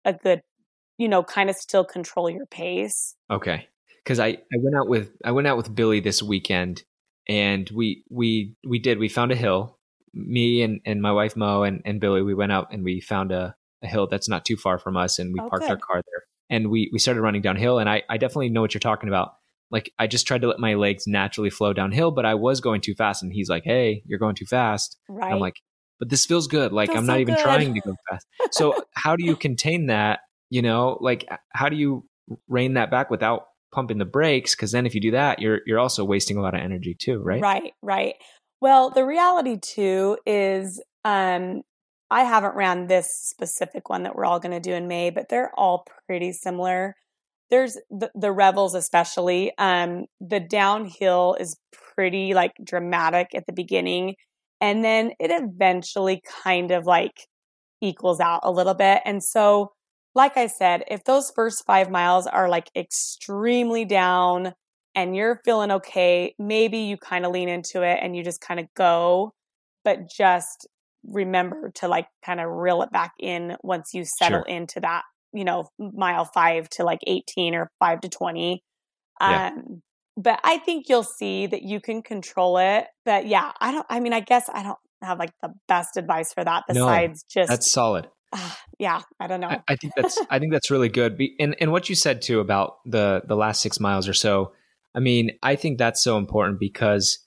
a 0.05 0.13
good, 0.13 0.41
you 0.97 1.09
know, 1.09 1.23
kind 1.23 1.51
of 1.51 1.57
still 1.57 1.85
control 1.85 2.31
your 2.31 2.47
pace. 2.47 3.15
Okay. 3.31 3.69
Because 4.03 4.19
I, 4.21 4.29
I 4.29 4.57
went 4.59 4.77
out 4.77 4.89
with 4.89 5.11
I 5.25 5.33
went 5.33 5.47
out 5.47 5.57
with 5.57 5.75
Billy 5.75 6.01
this 6.01 6.23
weekend, 6.23 6.83
and 7.29 7.69
we 7.75 8.05
we 8.11 8.55
we 8.67 8.79
did 8.79 8.99
we 8.99 9.09
found 9.09 9.31
a 9.33 9.37
hill. 9.37 9.78
Me 10.15 10.63
and, 10.63 10.81
and 10.85 11.03
my 11.03 11.13
wife 11.13 11.37
Mo 11.37 11.63
and, 11.63 11.83
and 11.85 12.01
Billy 12.01 12.23
we 12.23 12.35
went 12.35 12.53
out 12.53 12.73
and 12.73 12.85
we 12.85 13.01
found 13.01 13.33
a, 13.33 13.55
a 13.83 13.87
hill 13.87 14.07
that's 14.07 14.29
not 14.29 14.45
too 14.45 14.57
far 14.57 14.79
from 14.79 14.97
us, 14.97 15.19
and 15.19 15.33
we 15.33 15.41
Oh, 15.41 15.49
parked 15.49 15.69
our 15.71 15.77
car 15.77 16.03
there. 16.05 16.23
And 16.51 16.71
we 16.71 16.89
we 16.93 16.99
started 16.99 17.21
running 17.23 17.43
downhill, 17.43 17.79
and 17.79 17.89
I 17.89 18.03
I 18.09 18.17
definitely 18.17 18.49
know 18.51 18.61
what 18.61 18.75
you're 18.75 18.81
talking 18.81 19.09
about. 19.09 19.35
Like 19.71 19.93
I 19.99 20.07
just 20.07 20.27
tried 20.27 20.41
to 20.43 20.49
let 20.49 20.59
my 20.59 20.75
legs 20.75 21.07
naturally 21.07 21.51
flow 21.51 21.73
downhill, 21.73 22.11
but 22.11 22.25
I 22.25 22.35
was 22.35 22.61
going 22.61 22.81
too 22.81 22.95
fast. 22.95 23.23
And 23.23 23.33
he's 23.33 23.51
like, 23.51 23.65
"Hey, 23.65 24.03
you're 24.07 24.19
going 24.19 24.35
too 24.35 24.47
fast." 24.47 24.97
Right. 25.09 25.33
I'm 25.33 25.41
like, 25.41 25.57
but 25.99 26.09
this 26.09 26.25
feels 26.27 26.47
good. 26.47 26.73
Like 26.73 26.91
Feels 26.91 27.01
I'm 27.01 27.07
not 27.07 27.15
so 27.15 27.19
even 27.21 27.35
good. 27.35 27.43
trying 27.43 27.75
to 27.75 27.81
go 27.81 27.95
fast. 28.11 28.27
So 28.53 28.83
how 28.95 29.17
do 29.17 29.25
you 29.25 29.37
contain 29.37 29.87
that? 29.87 30.21
You 30.51 30.63
know, 30.63 30.97
like 31.01 31.29
how 31.53 31.69
do 31.69 31.77
you 31.77 32.05
rein 32.49 32.75
that 32.75 32.91
back 32.91 33.11
without 33.11 33.47
pumping 33.73 33.99
the 33.99 34.05
brakes? 34.05 34.55
Because 34.55 34.73
then 34.73 34.87
if 34.87 34.95
you 34.95 35.01
do 35.01 35.11
that, 35.13 35.41
you're 35.41 35.61
you're 35.67 35.79
also 35.79 36.05
wasting 36.05 36.37
a 36.39 36.41
lot 36.41 36.55
of 36.55 36.61
energy 36.61 36.95
too, 36.99 37.19
right? 37.19 37.41
Right, 37.43 37.73
right. 37.83 38.15
Well, 38.61 38.91
the 38.91 39.05
reality 39.05 39.59
too 39.61 40.19
is 40.27 40.83
um 41.05 41.63
I 42.11 42.25
haven't 42.25 42.55
ran 42.57 42.87
this 42.87 43.09
specific 43.13 43.89
one 43.91 44.03
that 44.05 44.17
we're 44.17 44.25
all 44.25 44.41
going 44.41 44.53
to 44.53 44.61
do 44.61 44.73
in 44.75 44.89
May, 44.89 45.11
but 45.11 45.29
they're 45.29 45.53
all 45.59 45.85
pretty 46.07 46.33
similar. 46.33 46.97
There's 47.51 47.77
the, 47.91 48.11
the 48.15 48.33
revels 48.33 48.75
especially 48.75 49.53
um 49.59 50.07
the 50.21 50.41
downhill 50.41 51.37
is 51.41 51.57
pretty 51.97 52.35
like 52.35 52.53
dramatic 52.65 53.29
at 53.35 53.47
the 53.47 53.53
beginning 53.53 54.17
and 54.61 54.85
then 54.85 55.13
it 55.21 55.31
eventually 55.31 56.23
kind 56.45 56.71
of 56.73 56.85
like 56.87 57.27
equals 57.81 58.21
out 58.21 58.41
a 58.45 58.51
little 58.51 58.75
bit. 58.75 59.03
And 59.05 59.23
so 59.23 59.73
like 60.15 60.37
I 60.37 60.47
said, 60.49 60.85
if 60.91 61.05
those 61.05 61.31
first 61.35 61.65
5 61.67 61.91
miles 61.91 62.27
are 62.27 62.49
like 62.49 62.71
extremely 62.77 63.85
down 63.85 64.55
and 64.95 65.15
you're 65.17 65.41
feeling 65.45 65.71
okay, 65.71 66.35
maybe 66.39 66.79
you 66.79 66.97
kind 66.97 67.25
of 67.25 67.33
lean 67.33 67.49
into 67.49 67.83
it 67.83 67.99
and 68.03 68.17
you 68.17 68.23
just 68.25 68.41
kind 68.41 68.61
of 68.61 68.67
go, 68.77 69.33
but 69.85 70.09
just 70.11 70.67
remember 71.05 71.71
to 71.77 71.89
like 71.89 72.09
kind 72.25 72.41
of 72.41 72.51
reel 72.51 72.83
it 72.83 72.91
back 72.91 73.13
in 73.21 73.57
once 73.63 73.95
you 73.95 74.05
settle 74.05 74.41
Sure. 74.41 74.49
into 74.49 74.81
that, 74.81 75.03
you 75.33 75.45
know, 75.45 75.69
mile 75.79 76.25
5 76.25 76.69
to 76.71 76.85
like 76.85 76.99
18 77.07 77.55
or 77.55 77.71
5 77.79 78.01
to 78.01 78.09
20. 78.09 78.63
Yeah. 79.21 79.49
Um 79.49 79.83
but 80.17 80.41
I 80.43 80.59
think 80.59 80.89
you'll 80.89 81.05
see 81.05 81.47
that 81.47 81.63
you 81.63 81.81
can 81.81 82.03
control 82.03 82.59
it. 82.59 82.87
But 83.05 83.29
yeah, 83.29 83.53
I 83.61 83.71
don't, 83.71 83.87
I 83.89 84.01
mean, 84.01 84.13
I 84.13 84.19
guess 84.19 84.51
I 84.53 84.65
don't 84.65 84.79
have 85.01 85.17
like 85.17 85.31
the 85.43 85.55
best 85.69 85.97
advice 85.97 86.33
for 86.33 86.43
that 86.43 86.65
No, 86.69 86.75
besides 86.75 87.25
just, 87.31 87.49
That's 87.49 87.71
solid. 87.71 88.09
ah, 88.35 88.59
yeah, 88.81 89.03
I 89.21 89.29
don't 89.29 89.41
know. 89.41 89.47
I, 89.47 89.61
I 89.69 89.77
think 89.77 89.93
that's 89.97 90.19
I 90.29 90.41
think 90.41 90.53
that's 90.53 90.73
really 90.73 90.89
good. 90.89 91.23
And 91.39 91.55
and 91.61 91.71
what 91.71 91.89
you 91.89 91.95
said 91.95 92.21
too 92.21 92.41
about 92.41 92.79
the 92.85 93.23
the 93.27 93.37
last 93.37 93.63
six 93.63 93.79
miles 93.79 94.09
or 94.09 94.13
so. 94.13 94.53
I 94.99 95.01
mean, 95.01 95.31
I 95.45 95.55
think 95.55 95.79
that's 95.79 96.03
so 96.03 96.19
important 96.19 96.59
because 96.59 97.25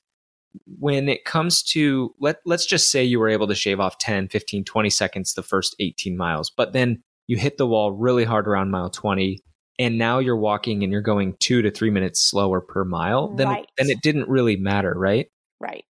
when 0.66 1.08
it 1.08 1.24
comes 1.24 1.64
to 1.64 2.14
let 2.20 2.40
let's 2.46 2.66
just 2.66 2.92
say 2.92 3.02
you 3.02 3.18
were 3.18 3.30
able 3.30 3.48
to 3.48 3.56
shave 3.56 3.80
off 3.80 3.98
10, 3.98 4.28
15, 4.28 4.66
20 4.66 4.90
seconds 4.90 5.34
the 5.34 5.42
first 5.42 5.74
18 5.80 6.18
miles, 6.18 6.50
but 6.50 6.74
then 6.74 7.02
you 7.28 7.38
hit 7.38 7.58
the 7.58 7.66
wall 7.66 7.94
really 7.94 8.26
hard 8.26 8.46
around 8.46 8.72
mile 8.72 8.90
20 8.90 9.40
and 9.80 9.98
now 9.98 10.20
you're 10.20 10.36
walking 10.36 10.84
and 10.84 10.92
you're 10.92 11.02
going 11.02 11.38
2 11.40 11.62
to 11.62 11.72
3 11.72 11.90
minutes 11.92 12.22
slower 12.22 12.60
per 12.60 12.84
mile, 12.84 13.34
then 13.36 13.48
Right. 13.48 13.70
then 13.78 13.90
it 13.90 14.02
didn't 14.02 14.28
really 14.28 14.58
matter, 14.58 14.94
right? 14.94 15.28
right. 15.62 15.86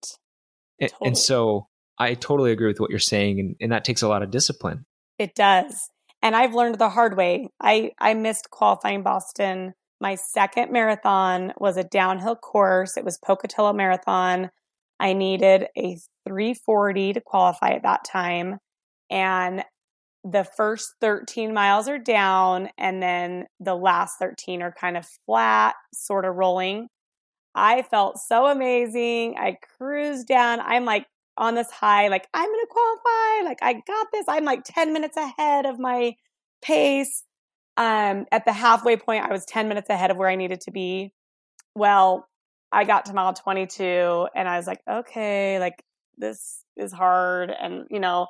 Totally. 0.79 1.07
And 1.07 1.17
so 1.17 1.65
I 1.97 2.13
totally 2.13 2.51
agree 2.51 2.67
with 2.67 2.79
what 2.79 2.91
you're 2.91 2.99
saying 2.99 3.39
and, 3.39 3.55
and 3.59 3.71
that 3.71 3.85
takes 3.85 4.03
a 4.03 4.07
lot 4.07 4.21
of 4.21 4.29
discipline. 4.29 4.85
It 5.17 5.33
does. 5.33 5.89
And 6.21 6.35
I've 6.35 6.53
learned 6.53 6.77
the 6.77 6.89
hard 6.89 7.17
way. 7.17 7.49
I, 7.59 7.93
I 7.99 8.13
missed 8.13 8.51
qualifying 8.51 9.01
Boston. 9.01 9.73
My 10.01 10.15
second 10.15 10.71
marathon 10.71 11.53
was 11.59 11.77
a 11.77 11.83
downhill 11.83 12.35
course. 12.35 12.97
It 12.97 13.05
was 13.05 13.19
Pocatello 13.23 13.71
Marathon. 13.71 14.49
I 14.99 15.13
needed 15.13 15.67
a 15.77 15.97
340 16.27 17.13
to 17.13 17.21
qualify 17.21 17.69
at 17.69 17.83
that 17.83 18.03
time. 18.03 18.57
And 19.11 19.63
the 20.23 20.43
first 20.43 20.95
13 21.01 21.53
miles 21.53 21.87
are 21.87 21.99
down, 21.99 22.69
and 22.77 23.01
then 23.01 23.45
the 23.59 23.75
last 23.75 24.15
13 24.19 24.61
are 24.61 24.73
kind 24.73 24.97
of 24.97 25.07
flat, 25.25 25.75
sort 25.93 26.25
of 26.25 26.35
rolling. 26.35 26.87
I 27.53 27.83
felt 27.83 28.17
so 28.17 28.47
amazing. 28.47 29.35
I 29.37 29.57
cruised 29.77 30.27
down. 30.27 30.61
I'm 30.61 30.85
like 30.85 31.05
on 31.37 31.55
this 31.55 31.69
high, 31.69 32.07
like, 32.07 32.27
I'm 32.33 32.47
going 32.47 32.59
to 32.59 32.67
qualify. 32.69 33.49
Like, 33.49 33.59
I 33.61 33.81
got 33.85 34.07
this. 34.11 34.25
I'm 34.27 34.45
like 34.45 34.63
10 34.65 34.93
minutes 34.93 35.17
ahead 35.17 35.65
of 35.65 35.79
my 35.79 36.13
pace. 36.63 37.23
Um, 37.77 38.25
at 38.31 38.45
the 38.45 38.53
halfway 38.53 38.97
point, 38.97 39.25
I 39.25 39.31
was 39.31 39.45
10 39.45 39.67
minutes 39.67 39.89
ahead 39.89 40.11
of 40.11 40.17
where 40.17 40.29
I 40.29 40.35
needed 40.35 40.61
to 40.61 40.71
be. 40.71 41.11
Well, 41.75 42.27
I 42.71 42.83
got 42.83 43.05
to 43.05 43.13
mile 43.13 43.33
22 43.33 44.27
and 44.35 44.47
I 44.47 44.57
was 44.57 44.67
like, 44.67 44.81
okay, 44.89 45.59
like, 45.59 45.83
this 46.17 46.63
is 46.77 46.91
hard. 46.91 47.51
And, 47.51 47.85
you 47.89 47.99
know, 47.99 48.27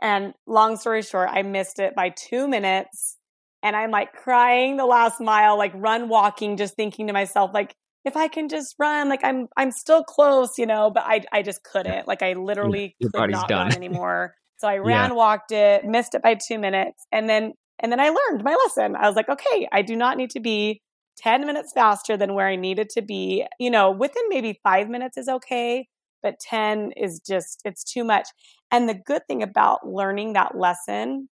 and 0.00 0.34
long 0.46 0.76
story 0.76 1.02
short, 1.02 1.30
I 1.32 1.42
missed 1.42 1.78
it 1.78 1.94
by 1.94 2.10
two 2.10 2.48
minutes. 2.48 3.16
And 3.62 3.76
I'm 3.76 3.92
like 3.92 4.12
crying 4.12 4.76
the 4.76 4.86
last 4.86 5.20
mile, 5.20 5.56
like 5.56 5.72
run 5.74 6.08
walking, 6.08 6.56
just 6.56 6.74
thinking 6.74 7.06
to 7.06 7.12
myself, 7.12 7.52
like, 7.54 7.74
if 8.04 8.16
I 8.16 8.28
can 8.28 8.48
just 8.48 8.74
run, 8.78 9.08
like 9.08 9.20
I'm 9.22 9.46
I'm 9.56 9.70
still 9.70 10.02
close, 10.02 10.58
you 10.58 10.66
know, 10.66 10.90
but 10.90 11.04
I 11.06 11.22
I 11.32 11.42
just 11.42 11.62
couldn't. 11.62 12.08
Like 12.08 12.22
I 12.22 12.32
literally 12.32 12.96
could 13.00 13.30
not 13.30 13.48
done. 13.48 13.68
run 13.68 13.72
anymore. 13.76 14.34
So 14.56 14.68
I 14.68 14.78
ran, 14.78 15.14
walked 15.14 15.52
it, 15.52 15.84
missed 15.84 16.14
it 16.14 16.22
by 16.22 16.34
two 16.34 16.58
minutes, 16.58 17.04
and 17.10 17.28
then 17.28 17.52
and 17.82 17.90
then 17.90 18.00
I 18.00 18.08
learned 18.08 18.44
my 18.44 18.54
lesson. 18.64 18.96
I 18.96 19.06
was 19.06 19.16
like, 19.16 19.28
okay, 19.28 19.68
I 19.72 19.82
do 19.82 19.96
not 19.96 20.16
need 20.16 20.30
to 20.30 20.40
be 20.40 20.80
10 21.18 21.46
minutes 21.46 21.72
faster 21.72 22.16
than 22.16 22.34
where 22.34 22.46
I 22.46 22.56
needed 22.56 22.88
to 22.90 23.02
be. 23.02 23.44
You 23.58 23.70
know, 23.70 23.90
within 23.90 24.22
maybe 24.28 24.60
five 24.62 24.88
minutes 24.88 25.16
is 25.18 25.28
okay, 25.28 25.88
but 26.22 26.38
10 26.40 26.92
is 26.96 27.20
just, 27.20 27.60
it's 27.64 27.84
too 27.84 28.04
much. 28.04 28.28
And 28.70 28.88
the 28.88 28.94
good 28.94 29.22
thing 29.26 29.42
about 29.42 29.86
learning 29.86 30.32
that 30.32 30.56
lesson 30.56 31.28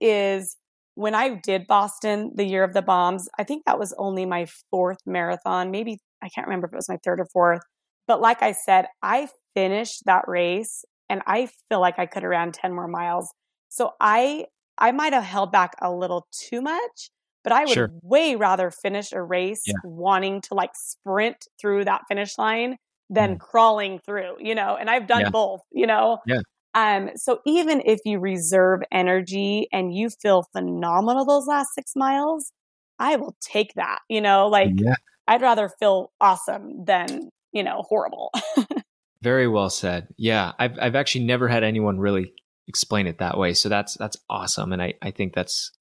is 0.00 0.56
when 0.94 1.14
I 1.14 1.40
did 1.42 1.66
Boston 1.66 2.32
the 2.34 2.44
year 2.44 2.62
of 2.62 2.74
the 2.74 2.82
bombs, 2.82 3.28
I 3.38 3.44
think 3.44 3.64
that 3.64 3.78
was 3.78 3.94
only 3.98 4.26
my 4.26 4.46
fourth 4.70 4.98
marathon. 5.06 5.70
Maybe 5.70 5.98
I 6.22 6.28
can't 6.28 6.46
remember 6.46 6.66
if 6.66 6.72
it 6.72 6.76
was 6.76 6.88
my 6.88 6.98
third 7.04 7.20
or 7.20 7.26
fourth. 7.32 7.62
But 8.06 8.20
like 8.20 8.42
I 8.42 8.52
said, 8.52 8.86
I 9.02 9.28
finished 9.54 10.04
that 10.06 10.28
race 10.28 10.84
and 11.08 11.22
I 11.26 11.48
feel 11.68 11.80
like 11.80 11.98
I 11.98 12.06
could 12.06 12.22
have 12.22 12.30
ran 12.30 12.52
10 12.52 12.74
more 12.74 12.88
miles. 12.88 13.32
So 13.68 13.92
I 14.00 14.46
I 14.78 14.92
might 14.92 15.12
have 15.12 15.24
held 15.24 15.52
back 15.52 15.74
a 15.82 15.92
little 15.92 16.26
too 16.32 16.60
much, 16.62 17.10
but 17.44 17.52
I 17.52 17.64
would 17.66 17.74
Sure. 17.74 17.90
way 18.02 18.34
rather 18.36 18.70
finish 18.70 19.12
a 19.12 19.22
race 19.22 19.62
Yeah. 19.66 19.74
wanting 19.82 20.40
to 20.42 20.54
like 20.54 20.72
sprint 20.74 21.46
through 21.60 21.84
that 21.86 22.02
finish 22.08 22.36
line 22.38 22.76
than 23.10 23.36
Mm. 23.36 23.38
crawling 23.38 23.98
through, 24.00 24.36
you 24.40 24.54
know, 24.54 24.76
and 24.76 24.90
I've 24.90 25.06
done 25.06 25.22
Yeah. 25.22 25.30
both, 25.30 25.60
you 25.72 25.86
know. 25.86 26.18
Yeah. 26.26 26.40
Um, 26.74 27.10
so 27.16 27.40
even 27.46 27.82
if 27.86 28.00
you 28.04 28.18
reserve 28.20 28.82
energy 28.92 29.68
and 29.72 29.94
you 29.94 30.10
feel 30.10 30.44
phenomenal 30.52 31.24
those 31.24 31.46
last 31.46 31.74
six 31.74 31.96
miles, 31.96 32.52
I 32.98 33.16
will 33.16 33.36
take 33.40 33.74
that, 33.74 34.00
you 34.08 34.20
know, 34.20 34.48
like 34.48 34.74
yeah. 34.78 34.94
I'd 35.28 35.42
rather 35.42 35.70
feel 35.80 36.12
awesome 36.20 36.84
than, 36.84 37.30
you 37.52 37.62
know, 37.64 37.82
horrible. 37.88 38.32
Very 39.22 39.48
well 39.48 39.70
said. 39.70 40.08
Yeah, 40.16 40.52
I've 40.58 40.78
I've 40.78 40.94
actually 40.94 41.24
never 41.24 41.48
had 41.48 41.64
anyone 41.64 41.98
really 41.98 42.32
explain 42.68 43.06
it 43.06 43.18
that 43.18 43.38
way. 43.38 43.54
So 43.54 43.68
that's 43.68 43.94
that's 43.94 44.16
awesome, 44.30 44.72
and 44.72 44.82
I 44.82 44.94
I 45.02 45.10
think 45.10 45.34
that's 45.34 45.72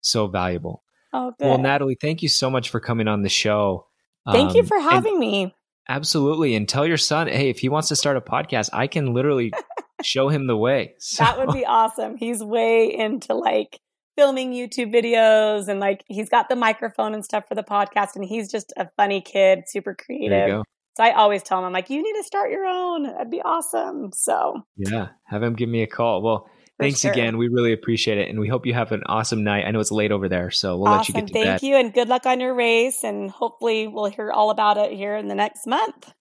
so 0.00 0.26
valuable. 0.26 0.82
oh, 1.12 1.32
good. 1.38 1.46
Well, 1.46 1.58
Natalie, 1.58 1.96
thank 2.00 2.22
you 2.22 2.28
so 2.28 2.50
much 2.50 2.70
for 2.70 2.80
coming 2.80 3.08
on 3.08 3.22
the 3.22 3.28
show. 3.28 3.86
Thank 4.30 4.54
you 4.54 4.60
Um, 4.62 4.66
for 4.66 4.76
and- 4.78 4.90
having 4.90 5.18
me. 5.18 5.54
Absolutely, 5.88 6.54
and 6.54 6.68
tell 6.68 6.86
your 6.86 6.96
son, 6.96 7.26
hey, 7.26 7.50
if 7.50 7.58
he 7.58 7.68
wants 7.68 7.88
to 7.88 7.96
start 7.96 8.16
a 8.16 8.20
podcast, 8.20 8.70
I 8.72 8.86
can 8.86 9.12
literally 9.14 9.52
show 10.02 10.28
him 10.28 10.46
the 10.46 10.56
way. 10.56 10.94
So, 10.98 11.24
That 11.24 11.38
would 11.38 11.52
be 11.52 11.66
awesome. 11.66 12.16
He's 12.16 12.42
way 12.42 12.96
into 12.96 13.34
like 13.34 13.80
filming 14.16 14.52
YouTube 14.52 14.94
videos 14.94 15.66
and 15.68 15.80
like 15.80 16.04
he's 16.06 16.28
got 16.28 16.48
the 16.48 16.54
microphone 16.54 17.14
and 17.14 17.24
stuff 17.24 17.48
for 17.48 17.56
the 17.56 17.64
podcast 17.64 18.14
and 18.14 18.24
he's 18.24 18.48
just 18.50 18.72
a 18.76 18.88
funny 18.96 19.20
kid, 19.20 19.64
super 19.66 19.96
there 20.08 20.16
you 20.18 20.28
creative. 20.28 20.62
Go. 20.96 21.02
So 21.04 21.08
I 21.08 21.14
always 21.14 21.42
tell 21.42 21.58
him, 21.58 21.64
I'm 21.64 21.72
like, 21.72 21.90
you 21.90 22.02
need 22.02 22.20
to 22.20 22.24
start 22.24 22.50
your 22.50 22.64
own. 22.66 23.04
That'd 23.04 23.30
be 23.30 23.40
awesome. 23.42 24.10
So 24.12 24.62
Yeah, 24.76 25.08
have 25.24 25.42
him 25.42 25.54
give 25.54 25.68
me 25.68 25.82
a 25.82 25.86
call. 25.86 26.22
Well, 26.22 26.46
For 26.76 26.84
thanks 26.84 27.00
sure. 27.00 27.12
again. 27.12 27.36
We 27.38 27.48
really 27.48 27.72
appreciate 27.72 28.18
it, 28.18 28.28
and 28.28 28.38
we 28.40 28.48
hope 28.48 28.66
you 28.66 28.74
have 28.74 28.92
an 28.92 29.02
awesome 29.06 29.44
night. 29.44 29.64
I 29.66 29.70
know 29.70 29.80
it's 29.80 29.90
late 29.92 30.12
over 30.12 30.28
there, 30.28 30.50
so 30.50 30.76
we'll 30.76 30.92
let 30.92 31.08
you 31.08 31.14
get 31.14 31.26
to 31.28 31.32
Thank 31.32 31.44
bed. 31.46 31.62
you 31.62 31.76
and 31.76 31.92
good 31.92 32.08
luck 32.08 32.26
on 32.26 32.40
your 32.40 32.54
race. 32.54 33.04
And 33.04 33.30
hopefully 33.30 33.86
we'll 33.88 34.06
hear 34.06 34.30
all 34.30 34.50
about 34.50 34.76
it 34.78 34.92
here 34.92 35.16
in 35.16 35.28
the 35.28 35.34
next 35.34 35.66
month. 35.66 36.12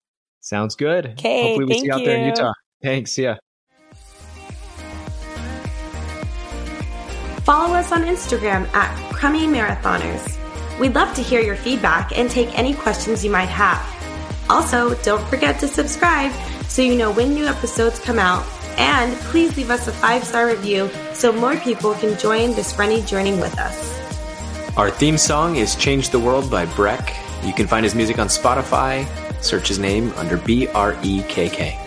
Sounds 0.42 0.76
good. 0.76 1.06
Okay, 1.20 1.44
Hopefully, 1.44 1.66
we 1.66 1.74
see 1.74 1.80
thank 1.80 1.86
you 1.86 1.94
out 1.94 2.06
there 2.06 2.18
in. 2.18 2.28
Utah. 2.28 2.54
Thanks. 2.82 3.18
Yeah. 3.18 3.36
Follow 7.44 7.74
us 7.76 7.92
on 7.92 8.04
Instagram 8.04 8.68
at 8.74 9.14
Crummy 9.14 9.42
Marathoners. 9.48 10.38
We'd 10.80 10.94
love 10.96 11.14
to 11.16 11.22
hear 11.22 11.42
your 11.42 11.56
feedback 11.56 12.18
and 12.18 12.30
take 12.30 12.58
any 12.58 12.74
questions 12.74 13.24
you 13.26 13.32
might 13.32 13.50
have. 13.50 13.80
Also, 14.52 14.94
don't 14.96 15.26
forget 15.30 15.62
to 15.62 15.68
subscribe 15.68 16.34
so 16.68 16.82
you 16.82 16.98
know 16.98 17.10
when 17.10 17.34
new 17.34 17.46
episodes 17.46 18.00
come 18.00 18.20
out. 18.20 18.46
And 18.78 19.16
please 19.32 19.56
leave 19.56 19.70
us 19.70 19.88
a 19.88 19.94
five 19.94 20.26
star 20.26 20.48
review 20.48 20.90
so 21.14 21.32
more 21.32 21.56
people 21.56 21.94
can 21.94 22.20
join 22.20 22.54
this 22.54 22.78
running 22.78 23.06
journey 23.06 23.32
with 23.32 23.58
us. 23.58 23.98
Our 24.76 24.92
theme 24.92 25.18
song 25.18 25.56
is 25.56 25.76
Change 25.78 26.10
the 26.10 26.20
World 26.20 26.52
by 26.52 26.66
Brekk. 26.66 27.16
You 27.46 27.54
can 27.54 27.66
find 27.66 27.86
his 27.86 27.96
music 27.96 28.20
on 28.20 28.28
Spotify. 28.28 29.08
Search 29.42 29.70
his 29.70 29.80
name 29.80 30.12
under 30.18 30.36
B 30.36 30.68
R 30.68 30.98
E 31.02 31.24
K 31.30 31.48
K. 31.48 31.81